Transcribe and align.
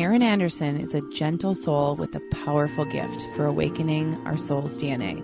Erin 0.00 0.22
Anderson 0.22 0.80
is 0.80 0.94
a 0.94 1.02
gentle 1.10 1.54
soul 1.54 1.94
with 1.94 2.14
a 2.14 2.22
powerful 2.30 2.86
gift 2.86 3.22
for 3.36 3.44
awakening 3.44 4.14
our 4.24 4.38
soul's 4.38 4.78
DNA. 4.78 5.22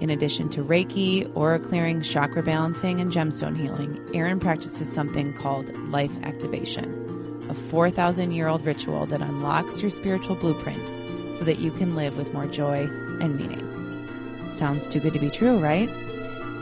In 0.00 0.08
addition 0.08 0.48
to 0.48 0.64
Reiki, 0.64 1.30
aura 1.36 1.60
clearing, 1.60 2.00
chakra 2.00 2.42
balancing, 2.42 3.00
and 3.00 3.12
gemstone 3.12 3.54
healing, 3.54 4.00
Erin 4.14 4.40
practices 4.40 4.90
something 4.90 5.34
called 5.34 5.76
life 5.90 6.16
activation, 6.22 7.46
a 7.50 7.54
4,000 7.54 8.32
year 8.32 8.48
old 8.48 8.64
ritual 8.64 9.04
that 9.04 9.20
unlocks 9.20 9.82
your 9.82 9.90
spiritual 9.90 10.36
blueprint 10.36 10.88
so 11.34 11.44
that 11.44 11.58
you 11.58 11.70
can 11.70 11.94
live 11.94 12.16
with 12.16 12.32
more 12.32 12.46
joy 12.46 12.88
and 13.20 13.36
meaning. 13.36 14.48
Sounds 14.48 14.86
too 14.86 15.00
good 15.00 15.12
to 15.12 15.18
be 15.18 15.28
true, 15.28 15.58
right? 15.58 15.90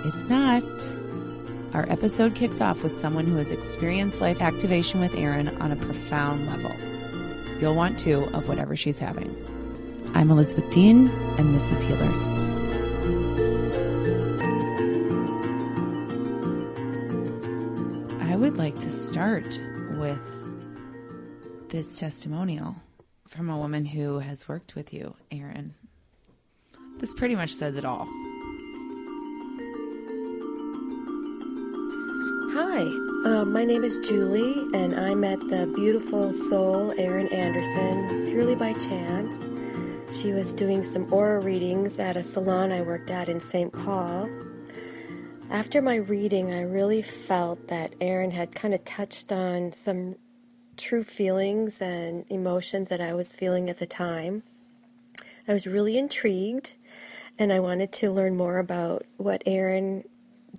It's 0.04 0.24
not. 0.24 0.64
Our 1.74 1.88
episode 1.92 2.34
kicks 2.34 2.60
off 2.60 2.82
with 2.82 2.90
someone 2.90 3.26
who 3.26 3.36
has 3.36 3.52
experienced 3.52 4.20
life 4.20 4.42
activation 4.42 4.98
with 4.98 5.14
Erin 5.14 5.56
on 5.60 5.70
a 5.70 5.76
profound 5.76 6.48
level. 6.48 6.72
You'll 7.60 7.74
want 7.74 7.98
two 7.98 8.24
of 8.34 8.48
whatever 8.48 8.76
she's 8.76 8.98
having. 8.98 9.34
I'm 10.14 10.30
Elizabeth 10.30 10.70
Dean, 10.70 11.08
and 11.38 11.54
this 11.54 11.72
is 11.72 11.82
Healers. 11.82 12.28
I 18.30 18.36
would 18.36 18.58
like 18.58 18.78
to 18.80 18.90
start 18.90 19.58
with 19.92 20.20
this 21.70 21.98
testimonial 21.98 22.76
from 23.26 23.48
a 23.48 23.56
woman 23.56 23.86
who 23.86 24.18
has 24.18 24.46
worked 24.46 24.74
with 24.74 24.92
you, 24.92 25.14
Erin. 25.30 25.74
This 26.98 27.14
pretty 27.14 27.36
much 27.36 27.54
says 27.54 27.78
it 27.78 27.86
all. 27.86 28.06
Hi, 32.52 32.82
uh, 33.24 33.44
my 33.44 33.64
name 33.64 33.82
is 33.82 33.98
Julie, 33.98 34.68
and 34.72 34.94
I 34.94 35.14
met 35.14 35.40
the 35.48 35.66
beautiful 35.74 36.32
soul 36.32 36.94
Erin 36.96 37.26
Anderson 37.28 38.26
purely 38.26 38.54
by 38.54 38.72
chance. 38.74 39.50
She 40.16 40.32
was 40.32 40.52
doing 40.52 40.84
some 40.84 41.12
aura 41.12 41.40
readings 41.40 41.98
at 41.98 42.16
a 42.16 42.22
salon 42.22 42.70
I 42.70 42.82
worked 42.82 43.10
at 43.10 43.28
in 43.28 43.40
St. 43.40 43.72
Paul. 43.72 44.30
After 45.50 45.82
my 45.82 45.96
reading, 45.96 46.52
I 46.52 46.62
really 46.62 47.02
felt 47.02 47.66
that 47.66 47.94
Erin 48.00 48.30
had 48.30 48.54
kind 48.54 48.74
of 48.74 48.84
touched 48.84 49.32
on 49.32 49.72
some 49.72 50.14
true 50.76 51.02
feelings 51.02 51.82
and 51.82 52.24
emotions 52.28 52.88
that 52.90 53.00
I 53.00 53.12
was 53.12 53.32
feeling 53.32 53.68
at 53.68 53.78
the 53.78 53.86
time. 53.86 54.44
I 55.48 55.52
was 55.52 55.66
really 55.66 55.98
intrigued 55.98 56.74
and 57.38 57.52
I 57.52 57.58
wanted 57.58 57.92
to 57.94 58.10
learn 58.10 58.36
more 58.36 58.58
about 58.58 59.04
what 59.16 59.42
Erin 59.46 60.04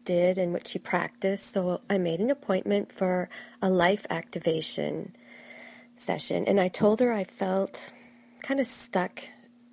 did 0.08 0.38
and 0.38 0.53
what 0.53 0.67
she 0.67 0.80
practiced. 0.80 1.52
So 1.52 1.81
I 1.89 1.97
made 2.00 2.22
an 2.22 2.31
appointment 2.31 2.91
for 2.94 3.30
a 3.61 3.69
life 3.69 4.08
activation 4.09 5.16
session. 5.97 6.45
And 6.47 6.59
I 6.59 6.69
told 6.69 7.01
her 7.01 7.12
I 7.12 7.25
felt 7.25 7.91
kind 8.41 8.59
of 8.59 8.66
stuck 8.66 9.22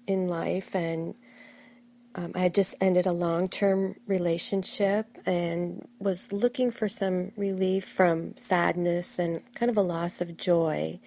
in 0.07 0.29
life 0.29 0.75
and 0.75 1.15
um, 2.17 2.33
I 2.35 2.41
had 2.41 2.55
just 2.55 2.75
ended 2.81 3.07
a 3.07 3.13
long 3.13 3.49
term 3.49 3.97
relationship 4.07 5.07
and 5.25 5.87
was 5.99 6.33
looking 6.33 6.71
for 6.71 6.89
some 6.89 7.33
relief 7.37 7.85
from 7.85 8.37
sadness 8.37 9.19
and 9.19 9.41
kind 9.55 9.71
of 9.71 9.77
a 9.77 9.83
loss 9.83 10.21
of 10.21 10.37
joy. 10.37 11.01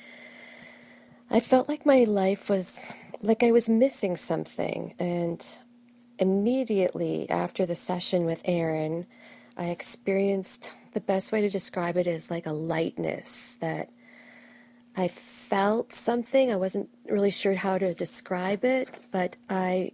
I 1.29 1.39
felt 1.39 1.69
like 1.69 1.85
my 1.85 2.05
life 2.05 2.49
was 2.49 2.95
like 3.21 3.43
I 3.43 3.51
was 3.51 3.67
missing 3.69 4.15
something. 4.15 4.93
And 4.99 5.45
immediately 6.19 7.29
after 7.29 7.65
the 7.65 7.75
session 7.75 8.25
with 8.25 8.41
Erin, 8.45 9.05
I 9.55 9.65
experienced 9.65 10.73
the 10.93 11.01
best 11.01 11.31
way 11.31 11.41
to 11.41 11.49
describe 11.49 11.97
it 11.97 12.07
is 12.07 12.31
like 12.31 12.45
a 12.45 12.51
lightness 12.51 13.57
that 13.59 13.89
I 14.95 15.07
felt 15.07 15.93
something. 15.93 16.51
I 16.51 16.55
wasn't 16.55 16.89
really 17.07 17.29
sure 17.29 17.53
how 17.53 17.77
to 17.77 17.93
describe 17.93 18.65
it, 18.65 18.99
but 19.11 19.37
I 19.49 19.91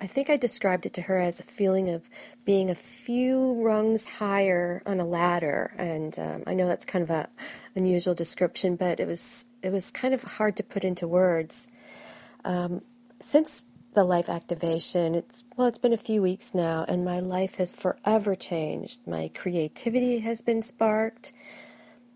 I 0.00 0.06
think 0.06 0.30
I 0.30 0.36
described 0.36 0.86
it 0.86 0.94
to 0.94 1.02
her 1.02 1.18
as 1.18 1.40
a 1.40 1.42
feeling 1.42 1.88
of 1.88 2.08
being 2.44 2.70
a 2.70 2.74
few 2.74 3.54
rungs 3.62 4.06
higher 4.06 4.80
on 4.86 5.00
a 5.00 5.04
ladder, 5.04 5.74
and 5.76 6.16
um, 6.18 6.44
I 6.46 6.54
know 6.54 6.68
that's 6.68 6.84
kind 6.84 7.02
of 7.02 7.10
a 7.10 7.28
unusual 7.74 8.14
description, 8.14 8.76
but 8.76 9.00
it 9.00 9.08
was 9.08 9.46
it 9.62 9.72
was 9.72 9.90
kind 9.90 10.14
of 10.14 10.22
hard 10.22 10.56
to 10.56 10.62
put 10.62 10.84
into 10.84 11.08
words. 11.08 11.68
Um, 12.44 12.82
since 13.20 13.64
the 13.94 14.04
life 14.04 14.28
activation. 14.28 15.14
It's 15.14 15.44
well, 15.56 15.66
it's 15.66 15.78
been 15.78 15.92
a 15.92 15.98
few 15.98 16.22
weeks 16.22 16.54
now, 16.54 16.84
and 16.86 17.04
my 17.04 17.20
life 17.20 17.56
has 17.56 17.74
forever 17.74 18.34
changed. 18.34 19.00
My 19.06 19.30
creativity 19.34 20.20
has 20.20 20.40
been 20.40 20.62
sparked. 20.62 21.32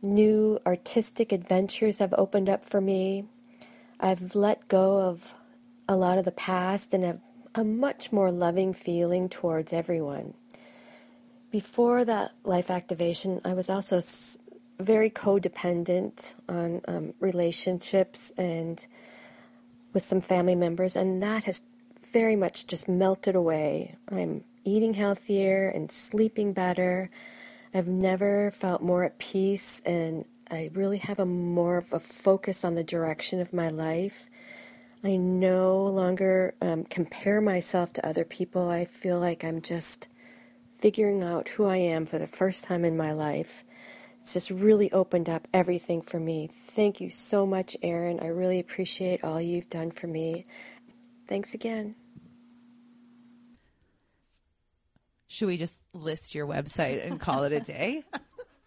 New 0.01 0.59
artistic 0.67 1.33
adventures 1.33 1.99
have 1.99 2.15
opened 2.19 2.49
up 2.49 2.65
for 2.65 2.81
me. 2.81 3.27
I've 4.01 4.35
let 4.35 4.69
go 4.69 4.99
of 4.99 5.35
a 5.89 5.97
lot 5.97 6.19
of 6.19 6.25
the 6.25 6.33
past 6.33 6.93
and 6.93 7.05
have 7.05 7.21
a 7.55 7.65
much 7.65 8.13
more 8.13 8.31
loving 8.31 8.73
feeling 8.73 9.29
towards 9.29 9.73
everyone. 9.73 10.35
Before 11.51 12.05
that 12.05 12.33
life 12.45 12.71
activation, 12.71 13.41
I 13.45 13.53
was 13.53 13.69
also 13.69 14.01
very 14.81 15.11
codependent 15.11 16.35
on 16.49 16.81
um, 16.89 17.15
relationships 17.21 18.33
and 18.37 18.85
with 19.93 20.03
some 20.03 20.21
family 20.21 20.55
members, 20.55 20.97
and 20.97 21.23
that 21.23 21.45
has 21.45 21.63
very 22.13 22.37
much 22.37 22.67
just 22.67 22.89
melted 22.89 23.35
away. 23.35 23.97
I'm 24.11 24.45
eating 24.65 24.95
healthier 24.95 25.69
and 25.69 25.91
sleeping 25.91 26.53
better. 26.53 27.11
I've 27.75 27.89
never 27.89 28.51
felt 28.53 28.83
more 28.83 29.05
at 29.05 29.19
peace, 29.19 29.81
and 29.85 30.25
I 30.51 30.71
really 30.75 30.99
have 30.99 31.19
a 31.19 31.27
more 31.27 31.79
of 31.79 31.93
a 31.93 32.01
focus 32.01 32.65
on 32.65 32.75
the 32.75 32.85
direction 32.85 33.41
of 33.41 33.53
my 33.53 33.69
life. 33.69 34.27
I 35.05 35.17
no 35.17 35.85
longer 35.87 36.55
um, 36.61 36.85
compare 36.85 37.41
myself 37.41 37.93
to 37.95 38.07
other 38.07 38.25
people. 38.25 38.69
I 38.69 38.85
feel 38.85 39.19
like 39.19 39.43
I'm 39.43 39.61
just 39.61 40.09
figuring 40.79 41.23
out 41.23 41.49
who 41.49 41.65
I 41.65 41.77
am 41.77 42.07
for 42.07 42.19
the 42.19 42.27
first 42.27 42.65
time 42.65 42.85
in 42.85 42.97
my 42.97 43.13
life. 43.13 43.65
It's 44.21 44.35
just 44.35 44.51
really 44.51 44.93
opened 44.93 45.29
up 45.29 45.49
everything 45.53 46.03
for 46.03 46.21
me. 46.21 46.51
Thank 46.75 47.03
you 47.03 47.11
so 47.11 47.45
much, 47.45 47.77
Erin. 47.83 48.21
I 48.21 48.29
really 48.29 48.59
appreciate 48.59 49.25
all 49.25 49.39
you've 49.39 49.69
done 49.69 49.91
for 49.91 50.07
me. 50.07 50.47
Thanks 51.29 51.53
again. 51.53 51.95
Should 55.27 55.49
we 55.49 55.59
just 55.59 55.79
list 55.93 56.35
your 56.35 56.47
website 56.47 57.07
and 57.07 57.21
call 57.21 57.43
it 57.45 57.53
a 57.53 57.61
day? 57.61 58.05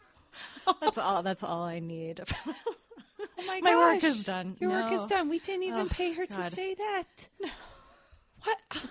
that's 0.81 0.99
all. 0.99 1.23
That's 1.23 1.43
all 1.43 1.63
I 1.63 1.79
need. 1.79 2.21
oh 2.47 2.53
my, 3.47 3.61
my 3.61 3.75
work 3.75 4.03
is 4.03 4.23
done. 4.23 4.55
Your 4.59 4.69
no. 4.69 4.83
work 4.83 4.91
is 4.91 5.05
done. 5.07 5.27
We 5.29 5.39
didn't 5.39 5.63
even 5.63 5.81
oh, 5.81 5.89
pay 5.89 6.13
her 6.13 6.27
God. 6.27 6.49
to 6.49 6.55
say 6.55 6.75
that. 6.75 7.27
No. 7.41 7.49
What? 8.43 8.83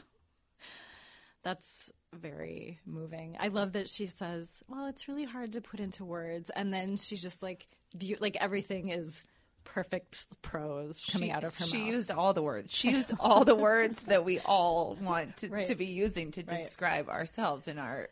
That's 1.44 1.92
very 2.16 2.80
moving. 2.86 3.36
I 3.41 3.48
love 3.48 3.72
that 3.72 3.89
she 3.89 4.06
says, 4.06 4.62
"Well, 4.68 4.86
it's 4.86 5.09
really 5.09 5.24
hard 5.24 5.53
to 5.53 5.60
put 5.60 5.80
into 5.80 6.04
words," 6.04 6.50
and 6.50 6.72
then 6.72 6.97
she 6.97 7.16
just 7.16 7.42
like, 7.42 7.66
view, 7.94 8.16
like 8.21 8.36
everything 8.41 8.89
is 8.89 9.27
perfect 9.65 10.27
prose 10.42 11.00
coming 11.10 11.28
she, 11.30 11.33
out 11.33 11.42
of 11.44 11.56
her 11.59 11.65
she 11.66 11.78
mouth. 11.78 11.86
used 11.89 12.10
all 12.10 12.33
the 12.34 12.42
words. 12.42 12.72
She 12.72 12.91
used 12.91 13.12
all 13.18 13.44
the 13.44 13.54
words 13.54 14.03
that 14.03 14.24
we 14.24 14.39
all 14.41 14.97
want 15.00 15.39
to, 15.39 15.48
Right. 15.48 15.66
to 15.66 15.74
be 15.74 15.86
using 15.86 16.30
to 16.33 16.41
Right. 16.42 16.59
describe 16.65 17.09
ourselves 17.09 17.66
and 17.66 17.80
our 17.80 18.09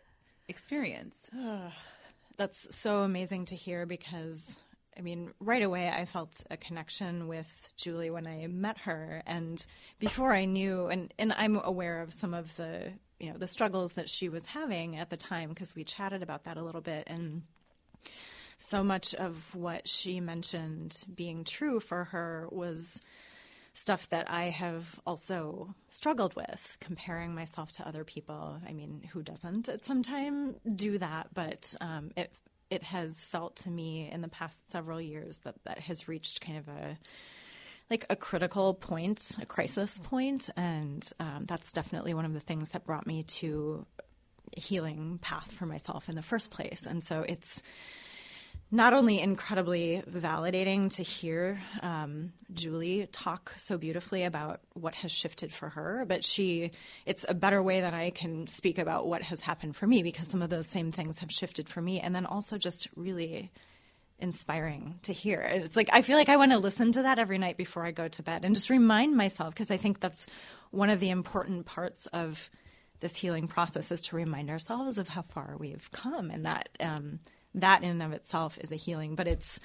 experience. 0.48 1.14
That's 2.36 2.74
so 2.74 3.00
amazing 3.00 3.44
to 3.46 3.56
hear 3.56 3.86
because 3.86 4.62
I 4.96 5.00
mean, 5.00 5.32
right 5.40 5.62
away 5.62 5.88
I 5.88 6.04
felt 6.04 6.44
a 6.50 6.56
connection 6.56 7.26
with 7.28 7.68
Julie 7.76 8.10
when 8.10 8.26
I 8.26 8.46
met 8.48 8.78
her 8.78 9.22
and 9.26 9.64
before 9.98 10.32
I 10.32 10.44
knew 10.44 10.86
and 10.88 11.12
and 11.18 11.32
I'm 11.34 11.56
aware 11.62 12.00
of 12.00 12.12
some 12.12 12.34
of 12.34 12.56
the, 12.56 12.92
you 13.22 13.30
know, 13.30 13.38
the 13.38 13.48
struggles 13.48 13.94
that 13.94 14.08
she 14.08 14.28
was 14.28 14.44
having 14.44 14.96
at 14.96 15.08
the 15.08 15.16
time 15.16 15.48
because 15.48 15.74
we 15.74 15.84
chatted 15.84 16.22
about 16.22 16.44
that 16.44 16.56
a 16.56 16.62
little 16.62 16.80
bit 16.80 17.04
and 17.06 17.42
so 18.58 18.82
much 18.84 19.14
of 19.14 19.54
what 19.54 19.88
she 19.88 20.20
mentioned 20.20 21.02
being 21.14 21.44
true 21.44 21.80
for 21.80 22.04
her 22.04 22.48
was 22.50 23.02
stuff 23.74 24.08
that 24.10 24.30
I 24.30 24.44
have 24.50 25.00
also 25.06 25.74
struggled 25.88 26.34
with, 26.36 26.76
comparing 26.80 27.34
myself 27.34 27.72
to 27.72 27.88
other 27.88 28.04
people. 28.04 28.60
I 28.66 28.72
mean, 28.72 29.08
who 29.12 29.22
doesn't 29.22 29.68
at 29.68 29.84
some 29.84 30.02
time 30.02 30.56
do 30.74 30.98
that? 30.98 31.28
But 31.32 31.74
um, 31.80 32.10
it 32.16 32.32
it 32.70 32.82
has 32.84 33.24
felt 33.24 33.56
to 33.56 33.70
me 33.70 34.08
in 34.10 34.22
the 34.22 34.28
past 34.28 34.70
several 34.70 35.00
years 35.00 35.38
that 35.38 35.56
that 35.64 35.78
has 35.80 36.08
reached 36.08 36.40
kind 36.40 36.58
of 36.58 36.68
a 36.68 36.98
like 37.90 38.06
a 38.08 38.16
critical 38.16 38.74
point, 38.74 39.36
a 39.40 39.46
crisis 39.46 39.98
point, 39.98 40.48
and 40.56 41.08
um, 41.20 41.44
that's 41.46 41.72
definitely 41.72 42.14
one 42.14 42.24
of 42.24 42.34
the 42.34 42.40
things 42.40 42.70
that 42.70 42.84
brought 42.84 43.06
me 43.06 43.22
to 43.24 43.86
healing 44.56 45.18
path 45.22 45.52
for 45.52 45.66
myself 45.66 46.08
in 46.08 46.14
the 46.14 46.22
first 46.22 46.50
place. 46.50 46.86
And 46.86 47.02
so 47.02 47.22
it's 47.22 47.62
not 48.74 48.94
only 48.94 49.20
incredibly 49.20 50.02
validating 50.10 50.88
to 50.96 51.02
hear 51.02 51.60
um, 51.82 52.32
Julie 52.54 53.06
talk 53.12 53.52
so 53.58 53.76
beautifully 53.76 54.24
about 54.24 54.60
what 54.72 54.94
has 54.94 55.12
shifted 55.12 55.52
for 55.52 55.68
her, 55.68 56.06
but 56.08 56.24
she, 56.24 56.70
it's 57.04 57.26
a 57.28 57.34
better 57.34 57.62
way 57.62 57.82
that 57.82 57.92
I 57.92 58.08
can 58.10 58.46
speak 58.46 58.78
about 58.78 59.06
what 59.06 59.20
has 59.20 59.42
happened 59.42 59.76
for 59.76 59.86
me 59.86 60.02
because 60.02 60.26
some 60.26 60.40
of 60.40 60.48
those 60.48 60.66
same 60.66 60.90
things 60.90 61.18
have 61.18 61.30
shifted 61.30 61.68
for 61.68 61.82
me. 61.82 62.00
And 62.00 62.14
then 62.14 62.24
also 62.24 62.56
just 62.56 62.88
really 62.96 63.52
inspiring 64.22 64.98
to 65.02 65.12
hear. 65.12 65.40
It's 65.40 65.76
like 65.76 65.90
I 65.92 66.00
feel 66.00 66.16
like 66.16 66.28
I 66.28 66.36
want 66.36 66.52
to 66.52 66.58
listen 66.58 66.92
to 66.92 67.02
that 67.02 67.18
every 67.18 67.38
night 67.38 67.56
before 67.56 67.84
I 67.84 67.90
go 67.90 68.08
to 68.08 68.22
bed 68.22 68.44
and 68.44 68.54
just 68.54 68.70
remind 68.70 69.16
myself 69.16 69.52
because 69.52 69.70
I 69.70 69.76
think 69.76 70.00
that's 70.00 70.26
one 70.70 70.88
of 70.88 71.00
the 71.00 71.10
important 71.10 71.66
parts 71.66 72.06
of 72.06 72.48
this 73.00 73.16
healing 73.16 73.48
process 73.48 73.90
is 73.90 74.00
to 74.02 74.16
remind 74.16 74.48
ourselves 74.48 74.96
of 74.96 75.08
how 75.08 75.22
far 75.22 75.56
we've 75.58 75.90
come 75.90 76.30
and 76.30 76.46
that 76.46 76.68
um, 76.80 77.18
that 77.54 77.82
in 77.82 77.90
and 77.90 78.02
of 78.02 78.12
itself 78.12 78.56
is 78.58 78.72
a 78.72 78.76
healing 78.76 79.14
but 79.16 79.26
it's 79.26 79.60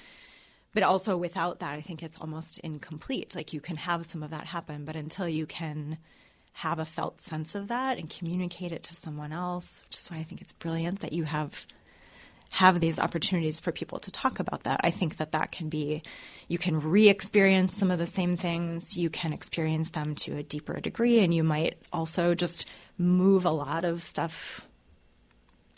but 0.74 0.82
also 0.82 1.16
without 1.16 1.60
that 1.60 1.74
i 1.74 1.80
think 1.80 2.02
it's 2.02 2.18
almost 2.18 2.58
incomplete 2.58 3.34
like 3.34 3.52
you 3.52 3.60
can 3.60 3.76
have 3.76 4.04
some 4.04 4.22
of 4.22 4.30
that 4.30 4.44
happen 4.44 4.84
but 4.84 4.96
until 4.96 5.28
you 5.28 5.46
can 5.46 5.96
have 6.52 6.78
a 6.78 6.84
felt 6.84 7.20
sense 7.20 7.54
of 7.54 7.68
that 7.68 7.96
and 7.96 8.10
communicate 8.10 8.72
it 8.72 8.82
to 8.82 8.94
someone 8.94 9.32
else 9.32 9.82
which 9.86 9.96
is 9.96 10.08
why 10.10 10.18
i 10.18 10.22
think 10.22 10.42
it's 10.42 10.52
brilliant 10.52 11.00
that 11.00 11.12
you 11.12 11.22
have 11.22 11.66
have 12.50 12.80
these 12.80 12.98
opportunities 12.98 13.60
for 13.60 13.72
people 13.72 13.98
to 13.98 14.10
talk 14.10 14.40
about 14.40 14.64
that 14.64 14.80
i 14.82 14.90
think 14.90 15.16
that 15.18 15.32
that 15.32 15.52
can 15.52 15.68
be 15.68 16.02
you 16.48 16.58
can 16.58 16.80
re-experience 16.80 17.76
some 17.76 17.90
of 17.90 17.98
the 17.98 18.06
same 18.06 18.36
things 18.36 18.96
you 18.96 19.10
can 19.10 19.32
experience 19.32 19.90
them 19.90 20.14
to 20.14 20.36
a 20.36 20.42
deeper 20.42 20.80
degree 20.80 21.20
and 21.20 21.34
you 21.34 21.44
might 21.44 21.78
also 21.92 22.34
just 22.34 22.68
move 22.96 23.44
a 23.44 23.50
lot 23.50 23.84
of 23.84 24.02
stuff 24.02 24.66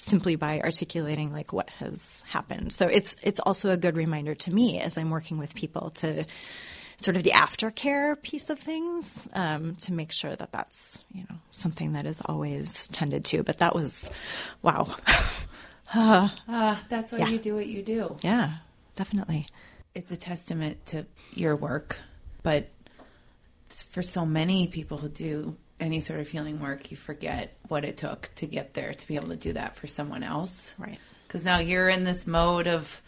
simply 0.00 0.34
by 0.34 0.60
articulating 0.60 1.32
like 1.32 1.52
what 1.52 1.70
has 1.70 2.24
happened. 2.28 2.72
So 2.72 2.86
it's 2.86 3.16
it's 3.22 3.40
also 3.40 3.70
a 3.70 3.76
good 3.76 3.96
reminder 3.96 4.34
to 4.34 4.52
me 4.52 4.80
as 4.80 4.96
I'm 4.96 5.10
working 5.10 5.38
with 5.38 5.54
people 5.54 5.90
to 5.96 6.24
sort 6.96 7.16
of 7.16 7.22
the 7.22 7.30
aftercare 7.30 8.20
piece 8.20 8.50
of 8.50 8.58
things 8.58 9.28
um, 9.32 9.76
to 9.76 9.92
make 9.92 10.12
sure 10.12 10.34
that 10.34 10.52
that's 10.52 11.02
you 11.12 11.24
know 11.28 11.36
something 11.50 11.92
that 11.92 12.06
is 12.06 12.22
always 12.24 12.88
tended 12.88 13.24
to. 13.26 13.42
But 13.42 13.58
that 13.58 13.74
was 13.74 14.10
wow. 14.62 14.96
Uh, 15.92 16.76
that's 16.88 17.12
why 17.12 17.18
Yeah. 17.18 17.28
you 17.28 17.38
do 17.38 17.54
what 17.56 17.66
you 17.66 17.82
do. 17.82 18.16
yeah, 18.22 18.58
definitely. 18.94 19.46
It's 19.94 20.12
a 20.12 20.16
testament 20.16 20.84
to 20.86 21.06
your 21.34 21.56
work, 21.56 21.98
but 22.42 22.68
for 23.68 24.02
so 24.02 24.24
many 24.24 24.66
people 24.68 24.98
who 24.98 25.08
do 25.08 25.56
any 25.80 26.00
sort 26.00 26.20
of 26.20 26.28
healing 26.28 26.60
work, 26.60 26.90
you 26.90 26.96
forget 26.96 27.56
what 27.68 27.84
it 27.84 27.96
took 27.96 28.30
to 28.36 28.46
get 28.46 28.74
there 28.74 28.92
to 28.94 29.08
be 29.08 29.16
able 29.16 29.28
to 29.28 29.36
do 29.36 29.52
that 29.54 29.76
for 29.76 29.86
someone 29.86 30.22
else. 30.22 30.74
Right. 30.78 30.98
Because 31.26 31.44
now 31.44 31.58
you're 31.58 31.88
in 31.88 32.04
this 32.04 32.26
mode 32.26 32.66
of, 32.68 33.00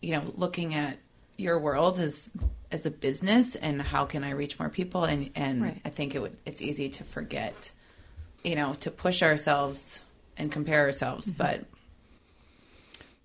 you 0.00 0.12
know, 0.12 0.32
looking 0.36 0.74
at 0.74 0.98
your 1.36 1.58
world 1.58 1.98
as 2.00 2.28
as 2.70 2.84
a 2.84 2.90
business 2.90 3.56
and 3.56 3.80
how 3.80 4.04
can 4.04 4.22
I 4.22 4.30
reach 4.30 4.58
more 4.58 4.68
people 4.68 5.04
and 5.04 5.30
and 5.34 5.62
Right. 5.62 5.80
I 5.84 5.88
think 5.88 6.14
it 6.14 6.20
would 6.22 6.36
it's 6.46 6.60
easy 6.62 6.88
to 6.90 7.04
forget, 7.04 7.72
you 8.44 8.54
know, 8.56 8.74
to 8.80 8.90
push 8.90 9.22
ourselves 9.22 10.00
and 10.36 10.52
compare 10.52 10.82
ourselves, 10.84 11.26
Mm-hmm. 11.26 11.38
but 11.38 11.64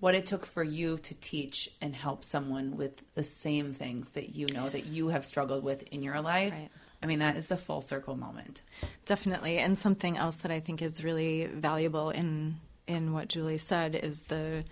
what 0.04 0.16
it 0.16 0.26
took 0.26 0.46
for 0.46 0.66
you 0.66 0.98
to 0.98 1.16
teach 1.16 1.70
and 1.80 1.96
help 1.96 2.26
someone 2.26 2.76
with 2.76 3.02
the 3.16 3.24
same 3.24 3.72
things 3.72 4.10
that 4.10 4.36
you 4.36 4.46
know 4.48 4.68
that 4.68 4.86
you 4.88 5.08
have 5.08 5.24
struggled 5.24 5.64
with 5.64 5.82
in 5.94 6.04
your 6.04 6.20
life. 6.20 6.52
Right. 6.52 6.70
I 7.02 7.06
mean, 7.06 7.20
that 7.20 7.38
is 7.38 7.52
a 7.52 7.56
full 7.56 7.80
circle 7.80 8.18
moment. 8.18 8.64
Definitely. 9.06 9.60
And 9.60 9.78
something 9.78 10.18
else 10.18 10.36
that 10.40 10.52
I 10.52 10.60
think 10.60 10.82
is 10.82 11.06
really 11.06 11.46
valuable 11.46 12.10
in 12.10 12.56
in 12.86 13.14
what 13.14 13.30
Julie 13.30 13.58
said 13.58 13.96
is 13.96 14.24
the 14.24 14.66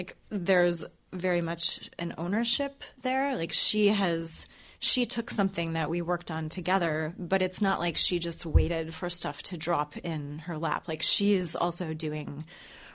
like 0.00 0.16
there's 0.30 0.84
very 1.12 1.42
much 1.42 1.88
an 2.00 2.12
ownership 2.18 2.82
there. 3.02 3.36
Like 3.36 3.52
she 3.52 3.90
has 3.90 4.48
she 4.80 5.06
took 5.06 5.30
something 5.30 5.74
that 5.74 5.90
we 5.90 6.02
worked 6.02 6.32
on 6.32 6.48
together, 6.48 7.14
but 7.16 7.40
it's 7.40 7.62
not 7.62 7.78
like 7.78 7.96
she 7.96 8.18
just 8.18 8.44
waited 8.44 8.92
for 8.92 9.10
stuff 9.10 9.42
to 9.44 9.56
drop 9.56 9.96
in 9.98 10.40
her 10.40 10.58
lap. 10.58 10.88
Like 10.88 11.02
she's 11.02 11.54
also 11.54 11.94
doing 11.94 12.44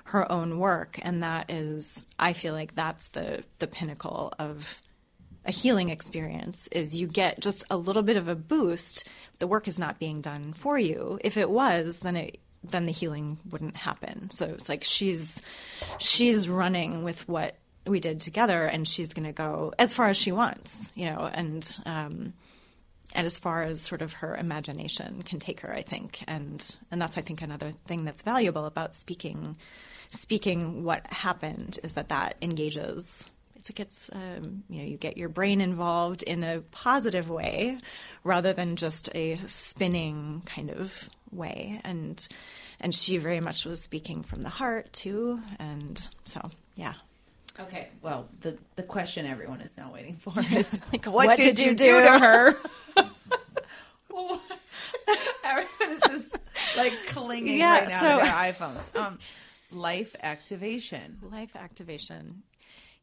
her 0.05 0.29
own 0.31 0.59
work 0.59 0.99
and 1.01 1.23
that 1.23 1.49
is 1.49 2.07
I 2.19 2.33
feel 2.33 2.53
like 2.53 2.75
that's 2.75 3.09
the 3.09 3.43
the 3.59 3.67
pinnacle 3.67 4.33
of 4.39 4.81
a 5.45 5.51
healing 5.51 5.89
experience 5.89 6.67
is 6.71 6.95
you 6.95 7.07
get 7.07 7.39
just 7.39 7.63
a 7.69 7.77
little 7.77 8.03
bit 8.03 8.17
of 8.17 8.27
a 8.27 8.35
boost. 8.35 9.07
The 9.39 9.47
work 9.47 9.67
is 9.67 9.79
not 9.79 9.99
being 9.99 10.21
done 10.21 10.53
for 10.53 10.77
you. 10.77 11.19
If 11.23 11.37
it 11.37 11.49
was, 11.49 11.99
then 11.99 12.15
it 12.15 12.39
then 12.63 12.85
the 12.85 12.91
healing 12.91 13.39
wouldn't 13.49 13.75
happen. 13.75 14.29
So 14.29 14.45
it's 14.45 14.69
like 14.69 14.83
she's 14.83 15.41
she's 15.97 16.47
running 16.47 17.03
with 17.03 17.27
what 17.27 17.57
we 17.87 17.99
did 17.99 18.19
together, 18.19 18.65
and 18.65 18.87
she's 18.87 19.09
going 19.09 19.25
to 19.25 19.31
go 19.31 19.73
as 19.79 19.93
far 19.93 20.07
as 20.07 20.17
she 20.17 20.31
wants, 20.31 20.91
you 20.93 21.05
know, 21.05 21.29
and 21.33 21.77
um, 21.87 22.33
and 23.13 23.25
as 23.25 23.39
far 23.39 23.63
as 23.63 23.81
sort 23.81 24.03
of 24.03 24.13
her 24.13 24.35
imagination 24.35 25.23
can 25.23 25.39
take 25.39 25.61
her, 25.61 25.73
I 25.73 25.81
think, 25.81 26.23
and 26.27 26.63
and 26.91 27.01
that's 27.01 27.17
I 27.17 27.21
think 27.21 27.41
another 27.41 27.73
thing 27.87 28.05
that's 28.05 28.21
valuable 28.21 28.65
about 28.65 28.93
speaking 28.93 29.55
speaking 30.11 30.83
what 30.83 31.05
happened 31.11 31.79
is 31.83 31.93
that 31.93 32.09
that 32.09 32.35
engages 32.41 33.29
it's 33.55 33.69
like 33.69 33.79
it's 33.79 34.09
um, 34.13 34.63
you 34.69 34.79
know 34.81 34.87
you 34.87 34.97
get 34.97 35.17
your 35.17 35.29
brain 35.29 35.61
involved 35.61 36.21
in 36.23 36.43
a 36.43 36.61
positive 36.71 37.29
way 37.29 37.77
rather 38.23 38.53
than 38.53 38.75
just 38.75 39.09
a 39.15 39.37
spinning 39.47 40.41
kind 40.45 40.69
of 40.69 41.09
way 41.31 41.79
and 41.83 42.27
and 42.79 42.93
she 42.93 43.17
very 43.17 43.39
much 43.39 43.65
was 43.65 43.81
speaking 43.81 44.21
from 44.23 44.41
the 44.41 44.49
heart 44.49 44.91
too 44.93 45.39
and 45.59 46.09
so 46.25 46.51
yeah 46.75 46.93
Okay, 47.59 47.89
well, 48.01 48.29
the 48.39 48.57
the 48.77 48.81
question 48.83 49.25
everyone 49.25 49.59
is 49.61 49.77
now 49.77 49.91
waiting 49.93 50.15
for 50.15 50.33
is 50.53 50.79
like, 50.93 51.05
what, 51.05 51.27
what 51.27 51.37
did, 51.37 51.57
did 51.57 51.65
you 51.65 51.75
do, 51.75 51.85
do? 51.85 52.01
to 52.01 52.17
her? 52.19 52.55
Everyone's 55.43 56.01
just 56.07 56.37
like 56.77 56.93
clinging 57.09 57.57
Yeah, 57.57 57.79
right 57.79 57.89
now 57.89 57.99
so- 57.99 58.17
to 58.19 58.23
their 58.23 58.33
iPhones. 58.33 58.95
Um, 58.95 59.19
life 59.71 60.15
activation. 60.21 61.19
life 61.21 61.55
activation. 61.55 62.43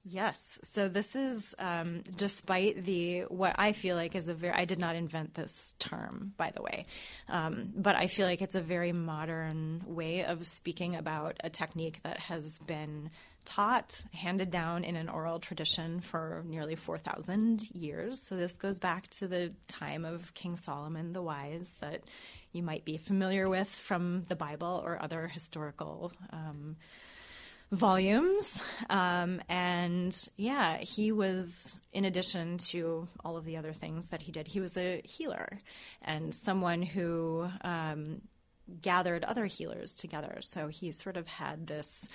Yes. 0.05 0.59
So 0.63 0.89
this 0.89 1.15
is 1.15 1.55
um, 1.59 2.03
despite 2.17 2.85
the 2.85 3.23
what 3.23 3.57
i 3.59 3.73
feel 3.73 3.95
like 3.95 4.15
is 4.15 4.29
a 4.29 4.35
very 4.35 4.55
i 4.55 4.65
did 4.65 4.79
not 4.79 4.97
invent 4.97 5.35
this 5.35 5.75
term 5.79 6.33
by 6.37 6.51
the 6.55 6.63
way. 6.63 6.87
Um, 7.29 7.73
but 7.77 7.95
i 7.97 8.07
feel 8.07 8.27
like 8.27 8.41
it's 8.41 8.55
a 8.55 8.61
very 8.61 8.93
modern 8.93 9.83
way 9.87 10.25
of 10.25 10.47
speaking 10.47 10.97
about 10.97 11.37
a 11.45 11.51
technique 11.51 12.01
that 12.05 12.19
has 12.21 12.59
been 12.61 13.11
taught 13.49 14.05
handed 14.13 14.51
down 14.51 14.85
in 14.85 14.95
an 14.95 15.09
oral 15.09 15.39
tradition 15.39 16.01
for 16.01 16.43
nearly 16.47 16.75
4000 16.75 17.63
years 17.73 18.21
so 18.21 18.37
this 18.37 18.59
goes 18.59 18.79
back 18.79 19.09
to 19.09 19.27
the 19.27 19.53
time 19.69 20.05
of 20.05 20.35
king 20.35 20.55
solomon 20.55 21.15
the 21.15 21.23
wise 21.23 21.77
that 21.81 22.03
you 22.53 22.63
might 22.63 22.85
be 22.85 22.99
familiar 22.99 23.49
with 23.49 23.69
from 23.69 24.23
the 24.29 24.37
bible 24.37 24.83
or 24.85 25.03
other 25.03 25.27
historical 25.29 26.13
um, 26.31 26.77
volumes. 27.71 28.63
Um, 28.89 29.41
and 29.49 30.29
yeah, 30.37 30.79
he 30.79 31.13
was, 31.13 31.77
in 31.93 32.05
addition 32.05 32.59
to 32.59 33.09
all 33.25 33.37
of 33.37 33.45
the 33.45 33.57
other 33.57 33.73
things 33.73 34.09
that 34.09 34.23
he 34.23 34.33
did, 34.33 34.49
he 34.49 34.61
was 34.61 34.77
a 34.77 35.03
healer 35.05 35.61
and 36.03 36.35
someone 36.35 36.83
who 36.83 37.49
um, 37.63 38.23
gathered 38.81 39.25
other 39.25 39.47
healers 39.47 39.95
together. 39.95 40.39
So 40.43 40.69
he 40.69 40.93
sort 40.93 41.17
of 41.17 41.27
had 41.27 41.67
this 41.67 42.09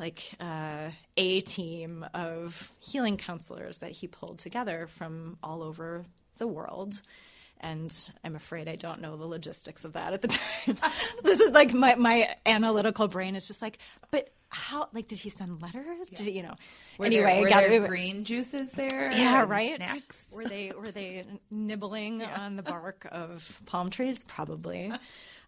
like 0.00 0.32
uh, 0.40 0.90
a 1.16 1.40
team 1.42 2.04
of 2.14 2.72
healing 2.80 3.16
counselors 3.18 3.78
that 3.78 3.92
he 3.92 4.06
pulled 4.08 4.38
together 4.38 4.88
from 4.88 5.36
all 5.42 5.62
over 5.62 6.04
the 6.38 6.48
world. 6.48 7.00
And 7.60 7.94
I'm 8.24 8.34
afraid 8.34 8.68
I 8.68 8.76
don't 8.76 9.02
know 9.02 9.18
the 9.18 9.26
logistics 9.26 9.84
of 9.84 9.92
that 9.92 10.14
at 10.14 10.22
the 10.22 10.28
time. 10.64 10.78
this 11.22 11.40
is 11.40 11.52
like 11.52 11.74
my, 11.74 11.94
my 11.96 12.34
analytical 12.46 13.06
brain 13.06 13.36
is 13.36 13.46
just 13.46 13.60
like, 13.60 13.78
but 14.10 14.30
how? 14.48 14.88
Like, 14.92 15.06
did 15.06 15.18
he 15.20 15.28
send 15.30 15.62
letters? 15.62 16.08
Did 16.08 16.26
he, 16.26 16.32
you 16.32 16.42
know? 16.42 16.54
Were 16.98 17.06
anyway, 17.06 17.34
there, 17.34 17.40
were 17.42 17.48
gather- 17.48 17.68
there 17.68 17.86
green 17.86 18.24
juices 18.24 18.72
there? 18.72 19.12
yeah, 19.12 19.44
right. 19.46 19.76
Snacks? 19.76 20.24
Were 20.32 20.44
they 20.44 20.72
were 20.76 20.90
they 20.90 21.24
nibbling 21.50 22.24
on 22.24 22.56
the 22.56 22.62
bark 22.62 23.06
of 23.12 23.60
palm 23.66 23.90
trees? 23.90 24.24
Probably. 24.24 24.92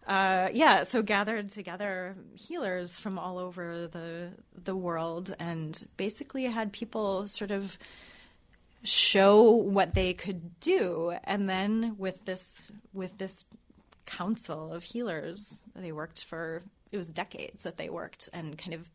Uh, 0.07 0.49
yeah, 0.53 0.83
so 0.83 1.01
gathered 1.01 1.49
together 1.49 2.15
healers 2.33 2.97
from 2.97 3.17
all 3.17 3.37
over 3.37 3.87
the 3.87 4.31
the 4.63 4.75
world, 4.75 5.33
and 5.39 5.81
basically 5.95 6.43
had 6.43 6.73
people 6.73 7.25
sort 7.27 7.51
of 7.51 7.77
show 8.83 9.43
what 9.49 9.93
they 9.93 10.13
could 10.13 10.59
do, 10.59 11.15
and 11.23 11.49
then 11.49 11.95
with 11.97 12.25
this 12.25 12.69
with 12.91 13.17
this 13.17 13.45
council 14.05 14.73
of 14.73 14.83
healers, 14.83 15.63
they 15.73 15.93
worked 15.93 16.25
for 16.25 16.61
it 16.91 16.97
was 16.97 17.07
decades 17.07 17.63
that 17.63 17.77
they 17.77 17.89
worked 17.89 18.29
and 18.33 18.57
kind 18.57 18.73
of 18.73 18.89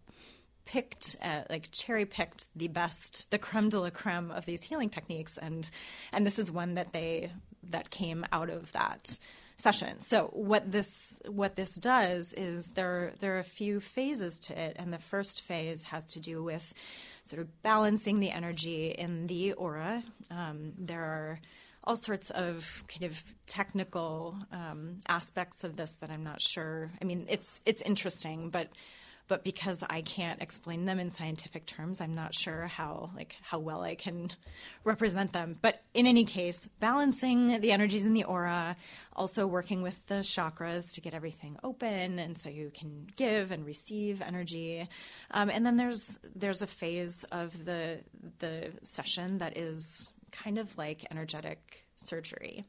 picked, 0.67 1.17
uh, 1.23 1.41
like 1.49 1.71
cherry 1.73 2.05
picked 2.05 2.47
the 2.55 2.69
best, 2.69 3.31
the 3.31 3.39
creme 3.39 3.71
de 3.71 3.81
la 3.81 3.89
creme 3.89 4.31
of 4.31 4.45
these 4.45 4.63
healing 4.63 4.91
techniques, 4.91 5.39
and 5.39 5.71
and 6.13 6.27
this 6.27 6.39
is 6.39 6.53
one 6.53 6.75
that 6.75 6.93
they 6.93 7.33
that 7.71 7.89
came 7.91 8.27
out 8.31 8.51
of 8.51 8.71
that 8.73 9.19
session. 9.59 10.01
So 10.01 10.31
what 10.33 10.71
this 10.71 11.21
what 11.27 11.57
this 11.57 11.73
does 11.73 12.33
is 12.33 12.69
there 12.75 13.13
there 13.21 13.37
are 13.37 13.41
a 13.41 13.45
few 13.45 13.81
phases 13.81 14.39
to 14.41 14.59
it, 14.59 14.77
and 14.79 14.93
the 14.93 14.99
first 14.99 15.43
phase 15.43 15.83
has 15.85 16.05
to 16.07 16.21
do 16.21 16.43
with 16.43 16.73
sort 17.25 17.43
of 17.43 17.63
balancing 17.63 18.21
the 18.21 18.31
energy 18.31 18.91
in 18.91 19.27
the 19.27 19.53
aura. 19.53 20.03
Um, 20.31 20.73
there 20.79 21.03
are 21.03 21.41
all 21.85 21.97
sorts 21.97 22.31
of 22.31 22.85
kind 22.89 23.05
of 23.05 23.23
technical 23.47 24.37
um, 24.53 25.01
aspects 25.09 25.65
of 25.65 25.77
this 25.77 25.97
that 25.97 26.11
I'm 26.11 26.25
not 26.25 26.41
sure. 26.41 26.91
I 27.01 27.05
mean, 27.05 27.27
it's 27.29 27.61
it's 27.67 27.83
interesting, 27.83 28.51
but 28.51 28.69
but 29.29 29.45
because 29.45 29.85
I 29.89 30.01
can't 30.01 30.41
explain 30.41 30.87
them 30.87 30.99
in 30.99 31.11
scientific 31.11 31.67
terms, 31.67 32.01
I'm 32.01 32.15
not 32.15 32.35
sure 32.35 32.67
how 32.67 33.11
like 33.15 33.37
how 33.43 33.59
well 33.59 33.83
I 33.83 33.95
can 33.95 34.31
represent 34.85 35.33
them. 35.33 35.59
But 35.61 35.83
in 35.93 36.07
any 36.07 36.25
case, 36.25 36.67
balancing 36.81 37.61
the 37.61 37.71
energies 37.73 38.07
in 38.07 38.15
the 38.15 38.25
aura, 38.25 38.77
also 39.15 39.47
working 39.47 39.83
with 39.83 40.05
the 40.07 40.17
chakras 40.17 40.95
to 40.95 41.03
get 41.03 41.15
everything 41.15 41.59
open, 41.63 42.19
and 42.19 42.37
so 42.37 42.49
you 42.49 42.71
can 42.75 43.07
give 43.17 43.53
and 43.53 43.65
receive 43.67 44.23
energy. 44.23 44.89
Um, 45.31 45.51
and 45.51 45.65
then 45.65 45.77
there's 45.77 46.19
there's 46.35 46.63
a 46.63 46.67
phase 46.67 47.25
of 47.31 47.65
the 47.67 48.01
the 48.39 48.73
session 48.83 49.39
that 49.39 49.57
is 49.59 50.13
kind 50.33 50.59
of 50.59 50.77
like 50.79 51.07
energetic 51.11 51.85
surgery, 51.97 52.65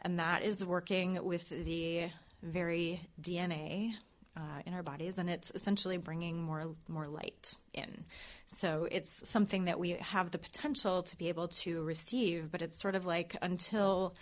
and 0.00 0.18
that 0.18 0.42
is 0.42 0.64
working 0.64 1.24
with 1.24 1.48
the 1.48 2.08
very 2.42 3.00
DNA 3.20 3.94
uh, 4.36 4.62
in 4.66 4.74
our 4.74 4.82
bodies, 4.82 5.14
and 5.16 5.30
it's 5.30 5.50
essentially 5.54 5.96
bringing 5.96 6.42
more 6.42 6.74
more 6.88 7.08
light 7.08 7.56
in. 7.72 8.04
So 8.46 8.86
it's 8.90 9.28
something 9.28 9.64
that 9.64 9.78
we 9.78 9.90
have 10.00 10.30
the 10.30 10.38
potential 10.38 11.02
to 11.02 11.16
be 11.16 11.28
able 11.28 11.48
to 11.48 11.82
receive, 11.82 12.50
but 12.52 12.62
it's 12.62 12.80
sort 12.80 12.94
of 12.94 13.06
like 13.06 13.36
until 13.42 14.14